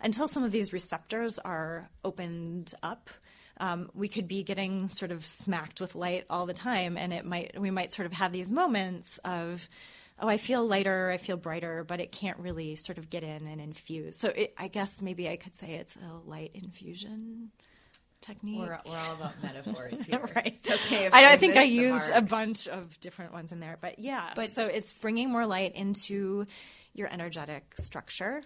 until 0.00 0.28
some 0.28 0.44
of 0.44 0.52
these 0.52 0.72
receptors 0.72 1.38
are 1.38 1.88
opened 2.04 2.74
up. 2.82 3.10
Um, 3.60 3.90
we 3.92 4.06
could 4.08 4.28
be 4.28 4.44
getting 4.44 4.88
sort 4.88 5.10
of 5.10 5.26
smacked 5.26 5.80
with 5.80 5.96
light 5.96 6.24
all 6.30 6.46
the 6.46 6.54
time, 6.54 6.96
and 6.96 7.12
it 7.12 7.24
might 7.24 7.60
we 7.60 7.70
might 7.70 7.92
sort 7.92 8.06
of 8.06 8.12
have 8.12 8.32
these 8.32 8.50
moments 8.50 9.18
of, 9.24 9.68
oh, 10.20 10.28
I 10.28 10.38
feel 10.38 10.66
lighter, 10.66 11.10
I 11.10 11.16
feel 11.16 11.36
brighter, 11.36 11.84
but 11.84 12.00
it 12.00 12.12
can't 12.12 12.38
really 12.38 12.76
sort 12.76 12.98
of 12.98 13.10
get 13.10 13.24
in 13.24 13.46
and 13.48 13.60
infuse. 13.60 14.18
So 14.18 14.28
it, 14.28 14.54
I 14.56 14.68
guess 14.68 15.02
maybe 15.02 15.28
I 15.28 15.36
could 15.36 15.56
say 15.56 15.72
it's 15.74 15.96
a 15.96 16.28
light 16.28 16.52
infusion 16.54 17.50
technique. 18.28 18.58
We're, 18.58 18.78
we're 18.86 18.96
all 18.96 19.14
about 19.14 19.42
metaphors 19.42 20.00
here. 20.06 20.20
right. 20.36 20.58
It's 20.64 20.70
okay 20.86 21.08
I, 21.12 21.32
I 21.32 21.36
think 21.36 21.56
I 21.56 21.64
used 21.64 22.10
a 22.12 22.22
bunch 22.22 22.68
of 22.68 23.00
different 23.00 23.32
ones 23.32 23.50
in 23.52 23.58
there, 23.60 23.76
but 23.80 23.98
yeah. 23.98 24.32
But- 24.36 24.50
so 24.50 24.66
it's 24.66 25.00
bringing 25.00 25.30
more 25.30 25.46
light 25.46 25.74
into 25.74 26.46
your 26.94 27.12
energetic 27.12 27.64
structure. 27.78 28.42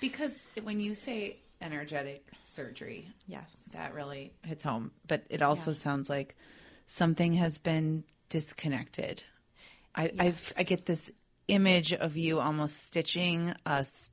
Because 0.00 0.34
when 0.62 0.80
you 0.80 0.94
say 0.94 1.38
energetic 1.62 2.26
surgery, 2.42 3.08
Yes. 3.26 3.54
that 3.74 3.94
really 3.94 4.32
hits 4.42 4.64
home. 4.64 4.90
But 5.06 5.24
it 5.30 5.40
also 5.42 5.70
Yeah. 5.70 5.76
sounds 5.76 6.10
like 6.10 6.36
something 6.86 7.32
has 7.34 7.58
been 7.58 8.04
disconnected. 8.28 9.22
I 9.94 10.12
I've, 10.18 10.52
I 10.58 10.62
get 10.64 10.84
this 10.86 11.10
image 11.48 11.92
of 11.92 12.16
you 12.16 12.40
almost 12.40 12.86
stitching 12.86 13.54
us 13.64 14.10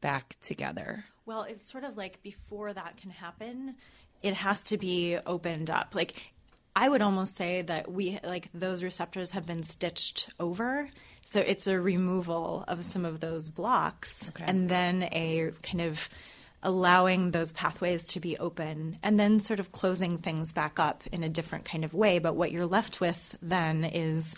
back 0.00 0.36
together. 0.42 1.04
Well, 1.26 1.42
it's 1.44 1.70
sort 1.70 1.84
of 1.84 1.96
like 1.96 2.22
before 2.22 2.72
that 2.72 2.96
can 2.96 3.10
happen, 3.10 3.76
it 4.22 4.34
has 4.34 4.60
to 4.62 4.78
be 4.78 5.18
opened 5.26 5.70
up. 5.70 5.94
Like 5.94 6.32
I 6.74 6.88
would 6.88 7.02
almost 7.02 7.36
say 7.36 7.62
that 7.62 7.90
we 7.90 8.18
like 8.24 8.48
those 8.54 8.82
receptors 8.82 9.32
have 9.32 9.46
been 9.46 9.62
stitched 9.62 10.30
over. 10.38 10.88
So 11.22 11.40
it's 11.40 11.66
a 11.66 11.78
removal 11.78 12.64
of 12.66 12.84
some 12.84 13.04
of 13.04 13.20
those 13.20 13.48
blocks 13.48 14.30
and 14.40 14.68
then 14.68 15.04
a 15.12 15.52
kind 15.62 15.82
of 15.82 16.08
allowing 16.62 17.30
those 17.30 17.52
pathways 17.52 18.08
to 18.08 18.20
be 18.20 18.36
open 18.38 18.98
and 19.02 19.18
then 19.18 19.40
sort 19.40 19.60
of 19.60 19.72
closing 19.72 20.18
things 20.18 20.52
back 20.52 20.78
up 20.78 21.02
in 21.10 21.22
a 21.22 21.28
different 21.28 21.64
kind 21.64 21.84
of 21.84 21.94
way, 21.94 22.18
but 22.18 22.36
what 22.36 22.52
you're 22.52 22.66
left 22.66 23.00
with 23.00 23.36
then 23.40 23.84
is 23.84 24.36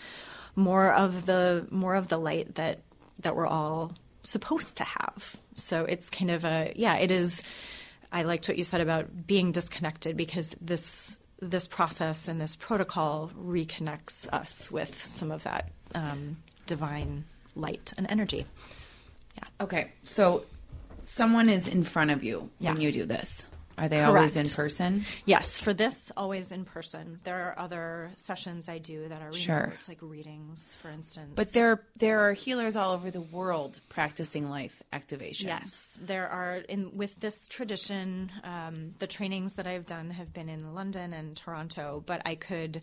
more 0.55 0.93
of 0.93 1.25
the 1.25 1.67
more 1.71 1.95
of 1.95 2.07
the 2.07 2.17
light 2.17 2.55
that 2.55 2.79
that 3.21 3.35
we're 3.35 3.47
all 3.47 3.93
supposed 4.23 4.77
to 4.77 4.83
have. 4.83 5.35
So 5.55 5.85
it's 5.85 6.09
kind 6.09 6.31
of 6.31 6.45
a 6.45 6.73
yeah, 6.75 6.97
it 6.97 7.11
is. 7.11 7.43
I 8.13 8.21
liked 8.21 8.47
what 8.47 8.57
you 8.57 8.63
said 8.63 8.79
about 8.79 9.25
being 9.27 9.51
disconnected 9.51 10.15
because 10.15 10.55
this 10.61 11.17
this 11.39 11.67
process 11.67 12.29
and 12.29 12.39
this 12.39 12.55
protocol 12.55 13.29
reconnects 13.37 14.29
us 14.31 14.71
with 14.71 15.01
some 15.01 15.29
of 15.29 15.43
that 15.43 15.71
um, 15.93 16.37
divine 16.67 17.25
light 17.53 17.91
and 17.97 18.09
energy. 18.09 18.45
Yeah. 19.35 19.43
Okay, 19.59 19.91
so 20.03 20.45
someone 21.01 21.49
is 21.49 21.67
in 21.67 21.83
front 21.83 22.11
of 22.11 22.23
you 22.23 22.49
when 22.59 22.79
you 22.79 22.93
do 22.93 23.05
this. 23.05 23.45
Are 23.77 23.87
they 23.89 24.01
always 24.01 24.35
in 24.35 24.45
person? 24.47 25.05
Yes, 25.25 25.57
for 25.59 25.73
this, 25.73 26.11
always 26.15 26.51
in 26.51 26.63
person. 26.65 27.19
There 27.23 27.47
are 27.47 27.59
other 27.59 28.11
sessions 28.15 28.69
I 28.69 28.77
do 28.77 29.07
that 29.09 29.19
are 29.21 29.25
remote, 29.27 29.37
Sure. 29.37 29.73
like 29.87 29.97
readings, 30.01 30.77
for 30.81 30.89
instance. 30.89 31.31
But 31.35 31.51
there 31.53 31.83
there 31.97 32.19
are 32.21 32.33
healers 32.33 32.75
all 32.75 32.93
over 32.93 33.09
the 33.11 33.21
world 33.21 33.79
practicing 33.89 34.49
life 34.49 34.81
activation. 34.91 35.47
Yes, 35.47 35.97
there 36.01 36.27
are 36.27 36.57
in 36.57 36.95
with 36.95 37.19
this 37.19 37.47
tradition. 37.47 38.31
Um, 38.43 38.93
the 38.99 39.07
trainings 39.07 39.53
that 39.53 39.67
I've 39.67 39.85
done 39.85 40.11
have 40.11 40.33
been 40.33 40.49
in 40.49 40.73
London 40.75 41.13
and 41.13 41.35
Toronto, 41.35 42.03
but 42.05 42.21
I 42.25 42.35
could, 42.35 42.81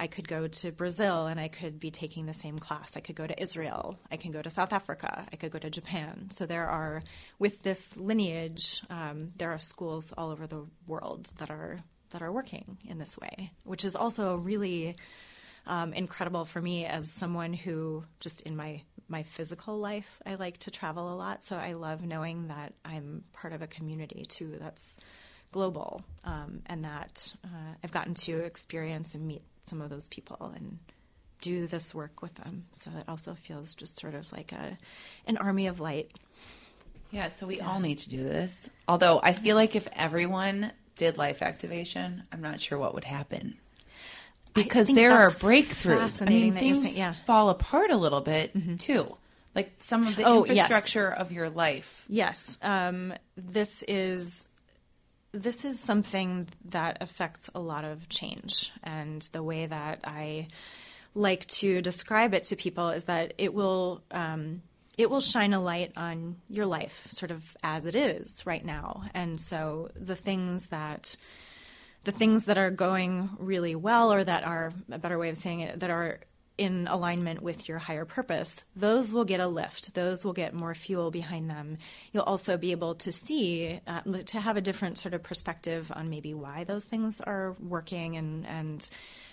I 0.00 0.06
could 0.06 0.28
go 0.28 0.46
to 0.46 0.70
Brazil 0.70 1.26
and 1.26 1.40
I 1.40 1.48
could 1.48 1.80
be 1.80 1.90
taking 1.90 2.26
the 2.26 2.34
same 2.34 2.58
class. 2.58 2.96
I 2.96 3.00
could 3.00 3.16
go 3.16 3.26
to 3.26 3.42
Israel. 3.42 3.98
I 4.10 4.16
can 4.16 4.30
go 4.30 4.40
to 4.40 4.50
South 4.50 4.72
Africa. 4.72 5.26
I 5.32 5.36
could 5.36 5.50
go 5.50 5.58
to 5.58 5.70
Japan. 5.70 6.30
So 6.30 6.46
there 6.46 6.66
are 6.66 7.02
with 7.38 7.62
this 7.62 7.96
lineage, 7.96 8.80
um, 8.90 9.32
there 9.36 9.50
are 9.50 9.58
schools 9.58 10.12
all 10.16 10.30
over 10.30 10.46
the 10.46 10.64
world 10.86 11.26
that 11.38 11.50
are 11.50 11.80
that 12.10 12.22
are 12.22 12.32
working 12.32 12.78
in 12.88 12.98
this 12.98 13.18
way, 13.18 13.50
which 13.64 13.84
is 13.84 13.94
also 13.94 14.36
really 14.36 14.96
um, 15.66 15.92
incredible 15.92 16.44
for 16.44 16.60
me 16.60 16.86
as 16.86 17.12
someone 17.12 17.52
who 17.52 18.04
just 18.20 18.40
in 18.42 18.56
my 18.56 18.82
my 19.08 19.22
physical 19.22 19.78
life 19.78 20.20
I 20.26 20.34
like 20.34 20.58
to 20.58 20.70
travel 20.70 21.12
a 21.12 21.16
lot 21.16 21.42
so 21.42 21.56
I 21.56 21.72
love 21.72 22.04
knowing 22.04 22.48
that 22.48 22.74
I'm 22.84 23.24
part 23.32 23.54
of 23.54 23.62
a 23.62 23.66
community 23.66 24.26
too 24.28 24.56
that's 24.60 24.98
global 25.50 26.02
um, 26.24 26.60
and 26.66 26.84
that 26.84 27.32
uh, 27.44 27.74
I've 27.82 27.90
gotten 27.90 28.14
to 28.14 28.40
experience 28.40 29.14
and 29.14 29.26
meet 29.26 29.42
some 29.68 29.80
of 29.82 29.90
those 29.90 30.08
people 30.08 30.52
and 30.56 30.78
do 31.40 31.66
this 31.68 31.94
work 31.94 32.20
with 32.22 32.34
them 32.36 32.64
so 32.72 32.90
it 32.98 33.04
also 33.06 33.34
feels 33.34 33.74
just 33.74 33.96
sort 34.00 34.14
of 34.14 34.30
like 34.32 34.50
a 34.52 34.76
an 35.26 35.36
army 35.36 35.66
of 35.68 35.78
light 35.80 36.10
Yeah, 37.10 37.28
so 37.28 37.46
we 37.46 37.60
all 37.60 37.80
need 37.80 37.98
to 37.98 38.10
do 38.10 38.22
this. 38.22 38.68
Although 38.86 39.18
I 39.22 39.32
feel 39.32 39.56
like 39.56 39.74
if 39.76 39.88
everyone 39.96 40.72
did 40.96 41.16
life 41.16 41.40
activation, 41.40 42.24
I'm 42.30 42.42
not 42.42 42.60
sure 42.60 42.76
what 42.76 42.92
would 42.94 43.04
happen. 43.04 43.56
Because 44.52 44.88
there 44.88 45.12
are 45.12 45.30
breakthroughs. 45.30 46.20
I 46.20 46.28
mean, 46.28 46.52
things 46.52 46.82
saying- 46.82 46.96
yeah. 46.96 47.14
fall 47.24 47.48
apart 47.48 47.90
a 47.90 47.96
little 47.96 48.20
bit 48.20 48.52
too. 48.78 49.16
Like 49.54 49.72
some 49.78 50.06
of 50.06 50.16
the 50.16 50.24
Oh, 50.24 50.44
yes. 50.44 50.50
infrastructure 50.56 51.08
of 51.10 51.32
your 51.32 51.48
life. 51.48 52.04
Yes, 52.08 52.58
um, 52.62 53.14
this 53.36 53.82
is 53.88 54.46
this 55.32 55.64
is 55.64 55.78
something 55.78 56.48
that 56.66 56.98
affects 57.00 57.50
a 57.54 57.60
lot 57.60 57.84
of 57.84 58.08
change, 58.08 58.72
and 58.82 59.22
the 59.32 59.42
way 59.42 59.66
that 59.66 60.00
I 60.04 60.48
like 61.14 61.46
to 61.46 61.82
describe 61.82 62.34
it 62.34 62.44
to 62.44 62.56
people 62.56 62.90
is 62.90 63.04
that 63.04 63.34
it 63.38 63.52
will 63.52 64.02
um, 64.10 64.62
it 64.96 65.10
will 65.10 65.20
shine 65.20 65.52
a 65.52 65.60
light 65.60 65.92
on 65.96 66.36
your 66.48 66.66
life, 66.66 67.06
sort 67.10 67.30
of 67.30 67.56
as 67.62 67.84
it 67.84 67.94
is 67.94 68.44
right 68.46 68.64
now, 68.64 69.04
and 69.14 69.38
so 69.38 69.90
the 69.94 70.16
things 70.16 70.68
that 70.68 71.16
the 72.04 72.12
things 72.12 72.46
that 72.46 72.56
are 72.56 72.70
going 72.70 73.28
really 73.38 73.74
well 73.74 74.12
or 74.12 74.24
that 74.24 74.44
are 74.44 74.72
a 74.90 74.98
better 74.98 75.18
way 75.18 75.28
of 75.28 75.36
saying 75.36 75.60
it 75.60 75.80
that 75.80 75.90
are 75.90 76.20
in 76.58 76.88
alignment 76.88 77.42
with 77.42 77.68
your 77.68 77.78
higher 77.78 78.04
purpose 78.04 78.62
those 78.76 79.12
will 79.12 79.24
get 79.24 79.40
a 79.40 79.46
lift. 79.46 79.94
Those 79.94 80.24
will 80.24 80.32
get 80.32 80.54
more 80.54 80.74
fuel 80.74 81.10
behind 81.10 81.50
them. 81.50 81.78
You'll 82.12 82.22
also 82.22 82.56
be 82.56 82.70
able 82.70 82.94
to 82.96 83.12
see 83.12 83.80
uh, 83.86 84.02
to 84.26 84.40
have 84.40 84.56
a 84.56 84.60
different 84.60 84.98
sort 84.98 85.14
of 85.14 85.22
perspective 85.22 85.90
on 85.94 86.10
maybe 86.10 86.34
why 86.34 86.64
those 86.64 86.84
things 86.84 87.20
are 87.20 87.56
working 87.60 88.16
and 88.16 88.46
and 88.46 88.88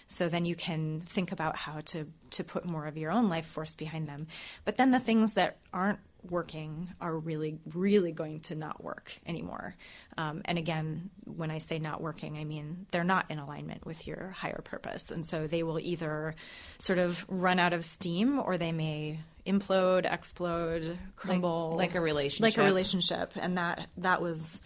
so 0.08 0.30
then 0.30 0.46
you 0.46 0.56
can 0.56 1.02
think 1.02 1.32
about 1.32 1.56
how 1.56 1.82
to 1.86 2.08
to 2.32 2.44
put 2.44 2.66
more 2.66 2.86
of 2.86 2.98
your 2.98 3.12
own 3.12 3.30
life 3.30 3.46
force 3.46 3.76
behind 3.76 4.08
them. 4.08 4.28
But 4.64 4.78
then 4.78 4.92
the 4.92 5.00
things 5.00 5.34
that 5.34 5.58
aren't 5.74 6.00
working 6.30 6.90
are 7.00 7.16
really 7.16 7.60
really 7.74 8.12
going 8.12 8.40
to 8.42 8.56
not 8.56 8.84
work 8.84 9.16
anymore. 9.26 9.76
Um, 10.18 10.42
and 10.46 10.58
again 10.58 11.10
when 11.26 11.52
i 11.52 11.58
say 11.58 11.78
not 11.78 12.02
working 12.02 12.38
i 12.38 12.44
mean 12.46 12.86
they're 12.92 13.04
not 13.04 13.26
in 13.30 13.38
alignment 13.38 13.86
with 13.86 14.08
your 14.08 14.30
higher 14.30 14.62
purpose. 14.64 15.12
And 15.12 15.26
so 15.26 15.48
they 15.48 15.64
will 15.64 15.80
either 15.80 16.36
sort 16.78 17.00
of 17.00 17.26
run 17.28 17.60
out 17.60 17.74
of 17.74 17.86
steam 17.86 18.40
or 18.40 18.58
they 18.58 18.72
may 18.72 19.20
implode 19.46 20.12
explode 20.12 20.98
crumble. 21.16 21.76
like 21.78 21.96
a 21.96 22.02
relationship. 22.02 22.58
like 22.58 22.64
a 22.64 22.68
relationship. 22.68 23.34
And 23.36 23.58
that 23.58 23.88
that 23.98 24.22
was 24.22 24.62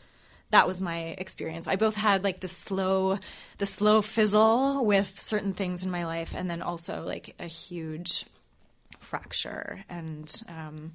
that 0.51 0.67
was 0.67 0.81
my 0.81 1.15
experience. 1.17 1.67
I 1.67 1.75
both 1.75 1.95
had 1.95 2.23
like 2.23 2.39
the 2.39 2.47
slow, 2.47 3.19
the 3.57 3.65
slow 3.65 4.01
fizzle 4.01 4.83
with 4.85 5.19
certain 5.19 5.53
things 5.53 5.83
in 5.83 5.91
my 5.91 6.05
life, 6.05 6.33
and 6.35 6.49
then 6.49 6.61
also 6.61 7.03
like 7.03 7.35
a 7.39 7.45
huge 7.45 8.25
fracture. 8.99 9.83
And 9.89 10.31
um, 10.47 10.93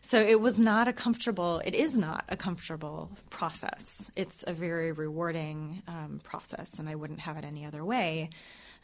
so 0.00 0.20
it 0.20 0.40
was 0.40 0.60
not 0.60 0.86
a 0.86 0.92
comfortable. 0.92 1.60
It 1.64 1.74
is 1.74 1.96
not 1.96 2.24
a 2.28 2.36
comfortable 2.36 3.10
process. 3.28 4.10
It's 4.14 4.44
a 4.46 4.52
very 4.52 4.92
rewarding 4.92 5.82
um, 5.88 6.20
process, 6.22 6.78
and 6.78 6.88
I 6.88 6.94
wouldn't 6.94 7.20
have 7.20 7.36
it 7.36 7.44
any 7.44 7.66
other 7.66 7.84
way 7.84 8.30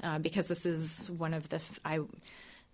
uh, 0.02 0.18
because 0.18 0.48
this 0.48 0.66
is 0.66 1.10
one 1.10 1.32
of 1.32 1.48
the 1.48 1.60
I 1.84 2.00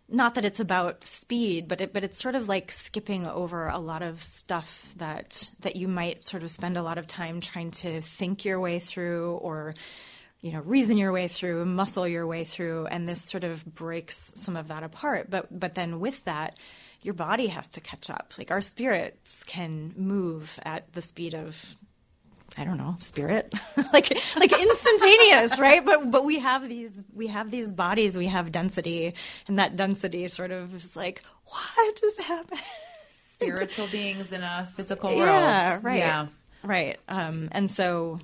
not 0.09 0.35
that 0.35 0.45
it's 0.45 0.61
about 0.61 1.05
speed, 1.05 1.69
but 1.69 1.81
it, 1.81 1.93
but 1.93 2.03
it's 2.03 2.19
sort 2.19 2.35
of 2.35 2.49
like 2.49 2.73
skipping 2.73 3.27
over 3.27 3.69
a 3.69 3.79
lot 3.79 4.03
of 4.03 4.23
stuff 4.23 4.93
that 4.97 5.51
that 5.61 5.77
you 5.77 5.87
might 5.87 6.23
sort 6.23 6.43
of 6.43 6.51
spend 6.51 6.77
a 6.77 6.83
lot 6.83 6.99
of 6.99 7.07
time 7.07 7.41
trying 7.41 7.71
to 7.71 8.01
think 8.01 8.45
your 8.45 8.59
way 8.59 8.79
through 8.79 9.33
or 9.35 9.75
you 10.41 10.53
know 10.53 10.61
reason 10.61 10.97
your 10.97 11.13
way 11.13 11.29
through, 11.29 11.67
muscle 11.67 12.09
your 12.09 12.27
way 12.27 12.45
through, 12.45 12.87
and 12.87 13.07
this 13.07 13.23
sort 13.23 13.45
of 13.45 13.65
breaks 13.65 14.33
some 14.37 14.57
of 14.57 14.69
that 14.69 14.83
apart. 14.83 15.29
But 15.29 15.47
but 15.59 15.75
then 15.75 16.01
with 16.01 16.25
that, 16.25 16.57
your 17.03 17.15
body 17.15 17.49
has 17.49 17.69
to 17.69 17.81
catch 17.81 18.09
up. 18.09 18.33
Like 18.39 18.51
our 18.51 18.63
spirits 18.63 19.45
can 19.45 19.93
move 19.97 20.59
at 20.65 20.93
the 20.95 21.03
speed 21.03 21.35
of 21.35 21.77
I 22.59 22.65
don't 22.65 22.77
know, 22.77 22.97
spirit, 22.99 23.55
like 23.93 24.11
like 24.37 24.53
instantaneous, 24.53 25.61
right? 25.61 25.85
But 25.85 26.11
but 26.11 26.25
we 26.25 26.41
have 26.41 26.69
these 26.69 27.03
we 27.15 27.29
have 27.29 27.51
these 27.51 27.73
bodies, 27.73 28.19
we 28.19 28.27
have 28.27 28.51
density, 28.51 29.15
and 29.47 29.59
that 29.59 29.77
density 29.77 30.27
sort 30.29 30.51
of 30.51 30.75
is 30.75 30.97
like, 30.97 31.23
what 31.45 32.03
is 32.03 32.19
happening? 32.19 32.65
Spiritual 33.11 33.87
beings 33.87 34.33
in 34.33 34.43
a 34.43 34.69
physical 34.75 35.11
world. 35.11 35.29
Yeah, 35.29 35.79
right. 35.81 35.99
Yeah. 35.99 36.27
Right. 36.65 36.99
Um, 37.09 37.49
and 37.53 37.71
so, 37.71 38.19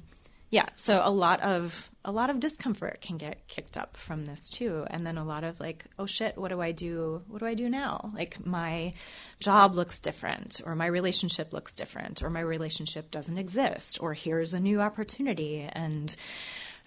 yeah, 0.50 0.66
so 0.74 1.00
a 1.04 1.10
lot 1.10 1.40
of 1.40 1.88
a 2.04 2.12
lot 2.12 2.28
of 2.28 2.38
discomfort 2.38 3.00
can 3.00 3.16
get 3.16 3.48
kicked 3.48 3.78
up 3.78 3.96
from 3.96 4.24
this 4.24 4.48
too, 4.48 4.84
and 4.88 5.06
then 5.06 5.16
a 5.16 5.24
lot 5.24 5.42
of 5.42 5.58
like, 5.58 5.86
oh 5.98 6.06
shit, 6.06 6.36
what 6.36 6.48
do 6.48 6.60
I 6.60 6.72
do? 6.72 7.22
What 7.28 7.38
do 7.38 7.46
I 7.46 7.54
do 7.54 7.68
now? 7.68 8.10
Like 8.14 8.44
my 8.44 8.92
job 9.40 9.74
looks 9.74 10.00
different, 10.00 10.60
or 10.66 10.74
my 10.74 10.86
relationship 10.86 11.52
looks 11.52 11.72
different, 11.72 12.22
or 12.22 12.30
my 12.30 12.40
relationship 12.40 13.10
doesn't 13.10 13.38
exist, 13.38 14.02
or 14.02 14.12
here's 14.12 14.52
a 14.52 14.60
new 14.60 14.80
opportunity, 14.80 15.68
and 15.72 16.14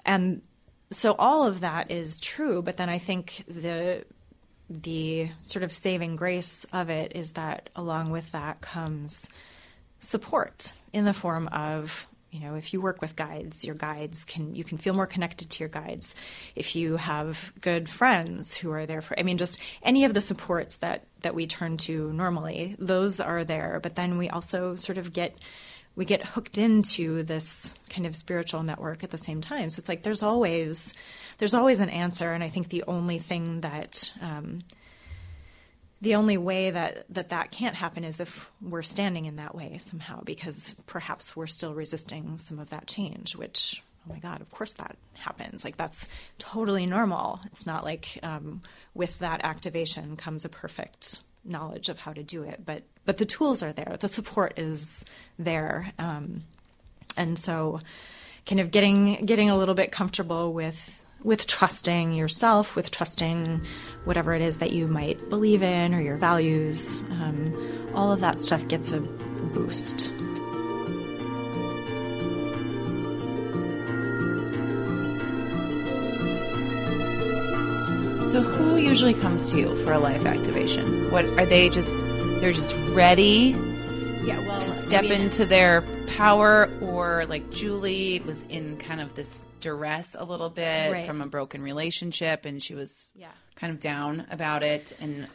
and 0.06 0.42
so 0.92 1.16
all 1.18 1.46
of 1.46 1.62
that 1.62 1.90
is 1.90 2.20
true. 2.20 2.62
But 2.62 2.78
then 2.78 2.90
I 2.90 3.00
think 3.00 3.44
the 3.48 4.06
the 4.70 5.30
sort 5.42 5.64
of 5.64 5.74
saving 5.74 6.16
grace 6.16 6.66
of 6.74 6.90
it 6.90 7.14
is 7.16 7.34
that 7.34 7.70
along 7.76 8.12
with 8.12 8.32
that 8.34 8.62
comes 8.62 9.30
support 10.00 10.74
in 10.94 11.06
the 11.06 11.14
form 11.14 11.48
of 11.48 12.08
you 12.32 12.40
know 12.40 12.56
if 12.56 12.74
you 12.74 12.82
work 12.82 13.02
with 13.02 13.16
guides 13.16 13.64
your 13.64 13.76
guides 13.76 14.26
can 14.26 14.56
you 14.56 14.64
can 14.64 14.78
feel 14.78 14.94
more 14.94 15.08
connected 15.08 15.50
to 15.50 15.60
your 15.60 15.70
guides. 15.70 16.16
If 16.56 16.76
you 16.76 16.98
have 16.98 17.54
good 17.62 17.90
friends 17.90 18.56
who 18.56 18.72
are 18.72 18.86
there 18.86 19.02
for 19.02 19.18
i 19.20 19.24
mean 19.24 19.38
just 19.38 19.60
any 19.84 20.06
of 20.06 20.14
the 20.14 20.22
supports 20.22 20.78
that 20.78 21.06
that 21.22 21.36
we 21.36 21.48
turn 21.48 21.78
to 21.78 22.12
normally 22.14 22.76
those 22.80 23.20
are 23.20 23.44
there. 23.44 23.80
But 23.82 23.96
then 23.96 24.18
we 24.18 24.30
also 24.30 24.76
sort 24.76 24.98
of 24.98 25.14
get 25.14 25.38
we 25.96 26.06
get 26.06 26.24
hooked 26.24 26.60
into 26.60 27.24
this 27.24 27.74
kind 27.90 28.06
of 28.06 28.16
spiritual 28.16 28.62
network 28.62 29.04
at 29.04 29.10
the 29.10 29.18
same 29.18 29.42
time. 29.42 29.70
So 29.72 29.80
it's 29.80 29.90
like 29.90 30.04
there's 30.04 30.22
always 30.22 30.94
there's 31.40 31.56
always 31.56 31.80
an 31.80 31.90
answer. 31.90 32.32
And 32.32 32.44
i 32.44 32.50
think 32.50 32.70
the 32.70 32.84
only 32.88 33.20
thing 33.20 33.62
that 33.62 34.12
um, 34.22 34.62
the 36.02 36.16
only 36.16 36.38
way 36.38 36.72
that, 36.72 37.06
that 37.10 37.30
that 37.30 37.52
can't 37.52 37.76
happen 37.76 38.04
is 38.04 38.20
if 38.20 38.52
we're 38.62 38.84
standing 38.84 39.26
in 39.26 39.38
that 39.38 39.56
way 39.56 39.78
somehow, 39.78 40.22
because 40.22 40.76
perhaps 40.86 41.36
we're 41.36 41.48
still 41.48 41.74
resisting 41.74 42.38
some 42.38 42.60
of 42.60 42.70
that 42.70 42.88
change, 42.88 43.36
which, 43.36 43.84
oh 44.06 44.14
my 44.14 44.20
God, 44.20 44.42
of 44.42 44.52
course 44.52 44.74
that 44.74 44.96
happens. 45.14 45.66
Like, 45.66 45.78
that's 45.78 46.08
totally 46.38 46.86
normal. 46.86 47.40
It's 47.46 47.66
not 47.66 47.84
like 47.84 48.20
um, 48.22 48.62
with 48.94 49.18
that 49.20 49.44
activation 49.44 50.16
comes 50.18 50.46
a 50.46 50.50
perfect 50.50 51.20
knowledge 51.44 51.90
of 51.90 51.98
how 51.98 52.14
to 52.14 52.24
do 52.24 52.44
it, 52.44 52.62
but, 52.64 52.84
but 53.06 53.18
the 53.18 53.26
tools 53.26 53.64
are 53.64 53.74
there, 53.74 53.98
the 54.00 54.08
support 54.08 54.54
is 54.58 55.04
there. 55.40 55.92
Um, 55.98 56.44
and 57.16 57.40
so, 57.40 57.82
kind 58.46 58.62
of 58.62 58.72
getting 58.72 59.26
getting 59.26 59.50
a 59.50 59.58
little 59.58 59.76
bit 59.76 59.92
comfortable 59.92 60.54
with 60.54 60.97
with 61.24 61.48
trusting 61.48 62.14
yourself, 62.14 62.76
with 62.76 62.92
trusting 62.92 63.62
whatever 64.06 64.34
it 64.34 64.42
is 64.42 64.58
that 64.58 64.72
you 64.72 64.88
might 64.88 65.30
believe 65.30 65.64
in 65.64 65.94
or 65.94 66.02
your 66.02 66.18
values. 66.18 67.04
Um, 67.04 67.92
all 67.94 68.12
of 68.12 68.22
that 68.22 68.42
stuff 68.42 68.68
gets 68.68 68.92
a 68.92 69.00
boost. 69.00 70.12
So 78.32 78.42
who 78.42 78.76
usually 78.78 79.14
comes 79.14 79.52
to 79.52 79.58
you 79.58 79.76
for 79.78 79.94
a 79.94 80.00
life 80.00 80.26
activation? 80.26 81.10
What 81.12 81.26
are 81.26 81.46
they 81.46 81.70
just 81.70 81.92
they're 82.40 82.54
just 82.54 82.76
ready 82.90 83.56
Yeah, 84.26 84.40
well, 84.40 84.60
to 84.60 84.70
step 84.70 85.06
into 85.06 85.46
their 85.46 85.82
power 86.08 86.70
or 86.82 87.26
like 87.28 87.50
Julie 87.52 88.20
was 88.26 88.44
in 88.44 88.78
kind 88.78 89.02
of 89.02 89.16
this 89.16 89.44
duress 89.62 90.16
a 90.18 90.24
little 90.26 90.50
bit 90.50 90.92
Right. 90.92 91.08
from 91.08 91.22
a 91.22 91.28
broken 91.28 91.62
relationship 91.62 92.46
and 92.46 92.62
she 92.64 92.74
was 92.76 93.10
Yeah. 93.16 93.32
kind 93.56 93.72
of 93.74 93.80
down 93.80 94.26
about 94.32 94.64
it 94.64 94.96
and 95.00 95.28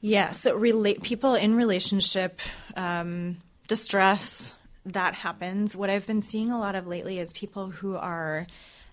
Yeah, 0.00 0.30
so 0.32 0.54
relate 0.54 1.02
people 1.02 1.34
in 1.34 1.54
relationship 1.56 2.40
um, 2.76 3.38
distress 3.66 4.54
that 4.86 5.14
happens. 5.14 5.74
What 5.76 5.90
I've 5.90 6.06
been 6.06 6.22
seeing 6.22 6.50
a 6.52 6.58
lot 6.58 6.74
of 6.76 6.86
lately 6.86 7.18
is 7.18 7.32
people 7.32 7.68
who 7.70 7.96
are 7.96 8.46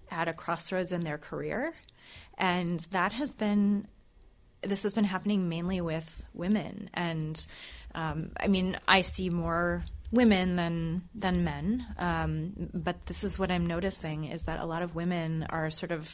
at 0.10 0.28
a 0.28 0.34
crossroads 0.34 0.91
in 0.91 1.04
their 1.04 1.17
career, 1.19 1.73
and 2.38 2.80
that 2.91 3.13
has 3.13 3.34
been 3.36 3.88
this 4.62 4.82
has 4.82 4.93
been 4.95 5.04
happening 5.04 5.47
mainly 5.47 5.80
with 5.80 6.23
women. 6.34 6.89
And 6.95 7.45
um, 7.93 8.32
I 8.39 8.47
mean, 8.47 8.75
I 8.88 9.01
see 9.01 9.30
more 9.30 9.86
women 10.12 10.56
than 10.56 11.04
than 11.13 11.44
men, 11.44 11.86
um, 11.98 12.70
but 12.74 13.06
this 13.06 13.24
is 13.24 13.39
what 13.39 13.52
I'm 13.52 13.65
noticing 13.65 14.26
is 14.26 14.44
that 14.44 14.60
a 14.60 14.65
lot 14.65 14.82
of 14.82 14.96
women 14.96 15.46
are 15.50 15.70
sort 15.70 15.91
of 15.91 16.13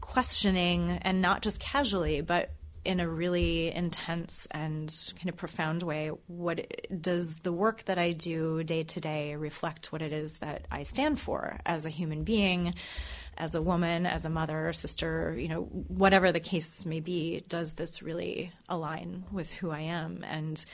questioning 0.00 0.98
and 1.02 1.20
not 1.20 1.42
just 1.42 1.60
casually 1.60 2.20
but 2.20 2.50
in 2.82 2.98
a 2.98 3.08
really 3.08 3.70
intense 3.72 4.48
and 4.50 5.12
kind 5.16 5.28
of 5.28 5.36
profound 5.36 5.82
way 5.82 6.10
what 6.26 6.66
does 7.00 7.36
the 7.40 7.52
work 7.52 7.84
that 7.84 7.98
I 7.98 8.12
do 8.12 8.64
day 8.64 8.82
to 8.84 9.00
day 9.00 9.36
reflect 9.36 9.92
what 9.92 10.00
it 10.00 10.12
is 10.12 10.34
that 10.38 10.66
I 10.70 10.84
stand 10.84 11.20
for 11.20 11.60
as 11.66 11.84
a 11.84 11.90
human 11.90 12.24
being 12.24 12.74
as 13.36 13.54
a 13.54 13.60
woman 13.60 14.06
as 14.06 14.24
a 14.24 14.30
mother 14.30 14.72
sister 14.72 15.36
you 15.38 15.48
know 15.48 15.62
whatever 15.62 16.32
the 16.32 16.40
case 16.40 16.86
may 16.86 17.00
be 17.00 17.44
does 17.48 17.74
this 17.74 18.02
really 18.02 18.50
align 18.68 19.24
with 19.30 19.52
who 19.52 19.70
I 19.70 19.80
am? 19.80 20.24
And 20.24 20.64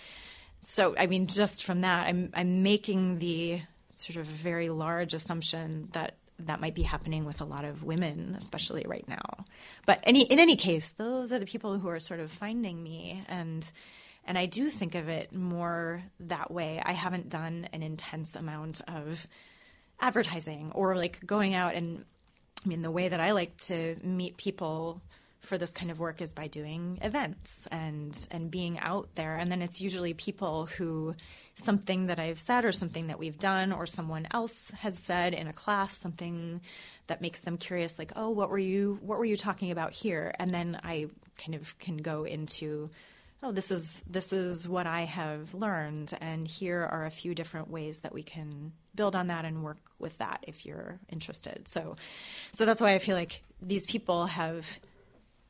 so 0.67 0.97
I 0.99 1.07
mean 1.07 1.29
just 1.29 1.65
from 1.65 1.83
that 1.83 2.09
I'm 2.09 2.31
I'm 2.35 2.63
making 2.65 3.21
the 3.21 3.61
sort 3.91 4.17
of 4.17 4.27
very 4.27 4.69
large 4.69 5.15
assumption 5.15 5.89
that 5.93 6.17
that 6.41 6.61
might 6.61 6.75
be 6.75 6.83
happening 6.83 7.25
with 7.25 7.41
a 7.41 7.45
lot 7.45 7.65
of 7.65 7.83
women, 7.83 8.35
especially 8.37 8.85
right 8.87 9.09
now. 9.09 9.47
But 9.87 10.01
any 10.03 10.23
in 10.23 10.39
any 10.41 10.57
case, 10.57 10.91
those 10.91 11.33
are 11.33 11.39
the 11.39 11.47
people 11.47 11.79
who 11.79 11.89
are 11.89 12.01
sort 12.01 12.21
of 12.21 12.33
finding 12.33 12.83
me, 12.83 13.25
and 13.29 13.65
and 14.25 14.37
I 14.37 14.47
do 14.47 14.69
think 14.69 14.97
of 14.97 15.09
it 15.09 15.33
more 15.33 16.03
that 16.19 16.51
way. 16.51 16.83
I 16.85 16.93
haven't 16.93 17.29
done 17.29 17.69
an 17.73 17.85
intense 17.85 18.35
amount 18.35 18.81
of 18.89 19.27
advertising 20.01 20.73
or 20.75 20.97
like 20.97 21.25
going 21.25 21.55
out 21.55 21.75
and 21.75 22.05
I 22.65 22.69
mean 22.69 22.83
the 22.83 22.91
way 22.91 23.09
that 23.09 23.21
I 23.21 23.31
like 23.31 23.57
to 23.59 23.97
meet 24.03 24.37
people 24.37 25.01
for 25.47 25.57
this 25.57 25.71
kind 25.71 25.91
of 25.91 26.01
work 26.01 26.21
is 26.21 26.33
by 26.33 26.49
doing 26.49 26.99
events 27.03 27.69
and 27.71 28.27
and 28.31 28.51
being 28.51 28.79
out 28.81 29.09
there. 29.15 29.37
And 29.37 29.51
then 29.51 29.63
it's 29.63 29.81
usually 29.81 30.13
people 30.13 30.67
who 30.67 31.15
something 31.55 32.09
that 32.09 32.19
I've 32.19 32.39
said 32.39 32.65
or 32.65 32.73
something 32.73 33.07
that 33.07 33.19
we've 33.19 33.39
done 33.39 33.73
or 33.73 33.87
someone 33.87 34.27
else 34.33 34.73
has 34.73 34.99
said 34.99 35.33
in 35.33 35.47
a 35.47 35.53
class 35.53 35.97
something 35.97 36.61
that 37.07 37.23
makes 37.23 37.41
them 37.41 37.57
curious 37.57 37.99
like 37.99 38.13
oh 38.17 38.31
what 38.31 38.51
were 38.51 38.59
you 38.59 38.99
what 39.01 39.19
were 39.19 39.25
you 39.25 39.37
talking 39.37 39.71
about 39.71 39.93
here? 39.93 40.35
And 40.39 40.53
then 40.53 40.81
I 40.83 41.07
kind 41.39 41.55
of 41.55 41.79
can 41.79 41.99
go 41.99 42.25
into 42.25 42.91
oh 43.43 43.53
this 43.53 43.71
is 43.71 44.03
this 44.11 44.33
is 44.33 44.69
what 44.69 44.87
I 44.87 45.03
have 45.03 45.55
learned 45.55 46.13
and 46.21 46.49
here 46.49 46.83
are 46.83 47.07
a 47.07 47.11
few 47.11 47.35
different 47.35 47.71
ways 47.71 48.01
that 48.01 48.13
we 48.13 48.25
can 48.25 48.73
build 48.97 49.15
on 49.15 49.29
that 49.29 49.45
and 49.45 49.63
work 49.63 49.79
with 50.01 50.19
that 50.19 50.45
if 50.49 50.67
you're 50.67 50.99
interested. 51.09 51.69
So 51.69 51.97
so 52.51 52.67
that's 52.67 52.81
why 52.81 52.95
I 52.95 52.99
feel 52.99 53.17
like 53.17 53.43
these 53.63 53.87
people 53.87 54.27
have 54.27 54.67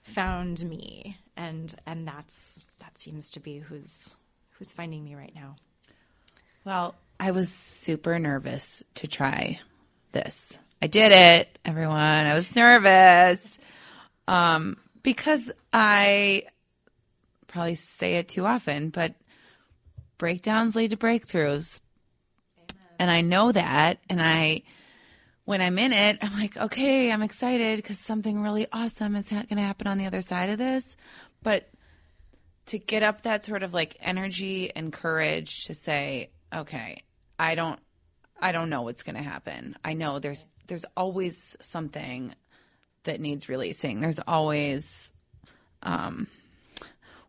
found 0.07 0.65
me 0.65 1.19
and 1.37 1.75
and 1.87 2.07
that's 2.07 2.65
that 2.81 2.97
seems 2.97 3.31
to 3.33 3.41
be 3.41 3.59
who's 3.59 4.17
who's 4.53 4.73
finding 4.73 5.05
me 5.05 5.15
right 5.15 5.35
now 5.35 5.57
Well, 6.65 6.95
I 7.21 7.31
was 7.31 7.51
super 7.51 8.19
nervous 8.19 8.83
to 8.97 9.07
try 9.07 9.61
this. 10.13 10.59
I 10.83 10.87
did 10.87 11.13
it, 11.13 11.59
everyone. 11.65 11.97
I 11.97 12.35
was 12.35 12.55
nervous 12.57 13.59
um, 14.29 14.77
because 15.03 15.51
I 15.73 16.43
probably 17.47 17.77
say 17.77 18.17
it 18.17 18.29
too 18.29 18.45
often, 18.45 18.91
but 18.91 19.15
breakdowns 20.19 20.77
lead 20.77 20.91
to 20.91 20.97
breakthroughs. 20.97 21.81
And 22.99 23.11
I 23.11 23.21
know 23.21 23.53
that. 23.53 23.99
And 24.11 24.21
I, 24.21 24.63
when 25.47 25.63
I'm 25.63 25.79
in 25.79 25.93
it, 25.93 26.19
I'm 26.21 26.39
like, 26.39 26.57
okay, 26.57 27.11
I'm 27.11 27.23
excited 27.23 27.77
because 27.77 27.99
something 27.99 28.43
really 28.43 28.67
awesome 28.73 29.15
is 29.15 29.31
ha- 29.31 29.45
going 29.49 29.57
to 29.57 29.63
happen 29.63 29.87
on 29.87 29.97
the 29.97 30.07
other 30.07 30.21
side 30.21 30.51
of 30.51 30.59
this. 30.59 30.97
But 31.43 31.69
to 32.67 32.79
get 32.79 33.05
up 33.05 33.23
that 33.23 33.45
sort 33.45 33.63
of 33.63 33.73
like 33.73 33.97
energy 34.01 34.75
and 34.75 34.93
courage 34.93 35.67
to 35.67 35.75
say, 35.75 36.31
okay, 36.55 37.05
I 37.39 37.55
don't, 37.55 37.79
I 38.41 38.51
don't 38.51 38.71
know 38.71 38.83
what's 38.83 39.05
going 39.05 39.17
to 39.17 39.23
happen. 39.23 39.77
I 39.85 39.95
know 39.95 40.19
there's, 40.19 40.45
there's 40.67 40.85
always 40.97 41.57
something 41.61 42.35
that 43.05 43.21
needs 43.21 43.49
releasing. 43.49 44.01
There's 44.01 44.19
always, 44.19 45.13
um, 45.85 46.27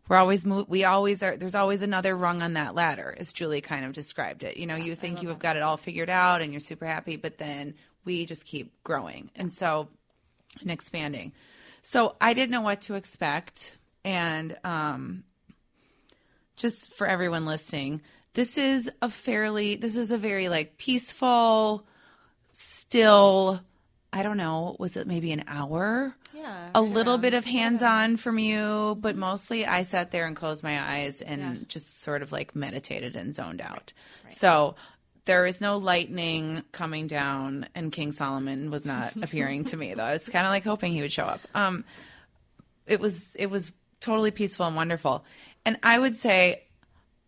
we're 0.08 0.16
always 0.16 0.44
mo- 0.44 0.66
we 0.68 0.84
always 0.84 1.22
are 1.22 1.36
there's 1.36 1.54
always 1.54 1.82
another 1.82 2.16
rung 2.16 2.40
on 2.40 2.54
that 2.54 2.74
ladder 2.74 3.14
as 3.18 3.30
julie 3.32 3.60
kind 3.60 3.84
of 3.84 3.92
described 3.92 4.42
it 4.42 4.56
you 4.56 4.66
know 4.66 4.74
you 4.74 4.94
think 4.94 5.22
you 5.22 5.28
have 5.28 5.38
got 5.38 5.54
it 5.56 5.62
all 5.62 5.76
figured 5.76 6.08
out 6.08 6.40
and 6.40 6.50
you're 6.50 6.60
super 6.60 6.86
happy 6.86 7.16
but 7.16 7.36
then 7.36 7.74
we 8.08 8.24
just 8.24 8.46
keep 8.46 8.72
growing 8.84 9.30
and 9.36 9.52
so 9.52 9.86
and 10.62 10.70
expanding. 10.70 11.32
So 11.82 12.16
i 12.20 12.32
didn't 12.32 12.50
know 12.50 12.62
what 12.62 12.80
to 12.82 12.94
expect 12.94 13.76
and 14.04 14.56
um 14.64 15.24
just 16.56 16.92
for 16.94 17.06
everyone 17.06 17.44
listening 17.44 18.00
this 18.32 18.56
is 18.58 18.90
a 19.02 19.10
fairly 19.10 19.76
this 19.76 19.94
is 19.94 20.10
a 20.10 20.18
very 20.18 20.48
like 20.48 20.78
peaceful 20.78 21.86
still 22.52 23.60
i 24.12 24.22
don't 24.22 24.38
know 24.38 24.74
was 24.78 24.96
it 24.96 25.06
maybe 25.06 25.32
an 25.32 25.44
hour? 25.46 26.14
Yeah, 26.34 26.70
a 26.74 26.82
little 26.82 27.18
bit 27.18 27.34
of 27.34 27.44
hands 27.44 27.82
on 27.82 28.16
from 28.16 28.38
you, 28.38 28.96
but 29.00 29.16
mostly 29.16 29.66
I 29.66 29.82
sat 29.82 30.10
there 30.10 30.26
and 30.26 30.36
closed 30.36 30.62
my 30.62 30.80
eyes 30.80 31.20
and 31.22 31.68
just 31.68 32.00
sort 32.00 32.22
of 32.22 32.32
like 32.32 32.54
meditated 32.54 33.16
and 33.16 33.34
zoned 33.34 33.60
out. 33.60 33.92
So 34.28 34.76
there 35.28 35.44
is 35.44 35.60
no 35.60 35.76
lightning 35.76 36.62
coming 36.72 37.06
down, 37.06 37.66
and 37.74 37.92
King 37.92 38.12
Solomon 38.12 38.70
was 38.70 38.86
not 38.86 39.12
appearing 39.22 39.66
to 39.66 39.76
me 39.76 39.92
though. 39.92 40.02
I 40.02 40.12
was 40.12 40.28
kind 40.28 40.46
of 40.46 40.50
like 40.50 40.64
hoping 40.64 40.92
he 40.92 41.02
would 41.02 41.12
show 41.12 41.24
up. 41.24 41.40
Um, 41.54 41.84
it 42.86 42.98
was 42.98 43.28
it 43.34 43.50
was 43.50 43.70
totally 44.00 44.30
peaceful 44.30 44.66
and 44.66 44.74
wonderful, 44.74 45.24
and 45.64 45.78
I 45.84 45.96
would 45.98 46.16
say. 46.16 46.64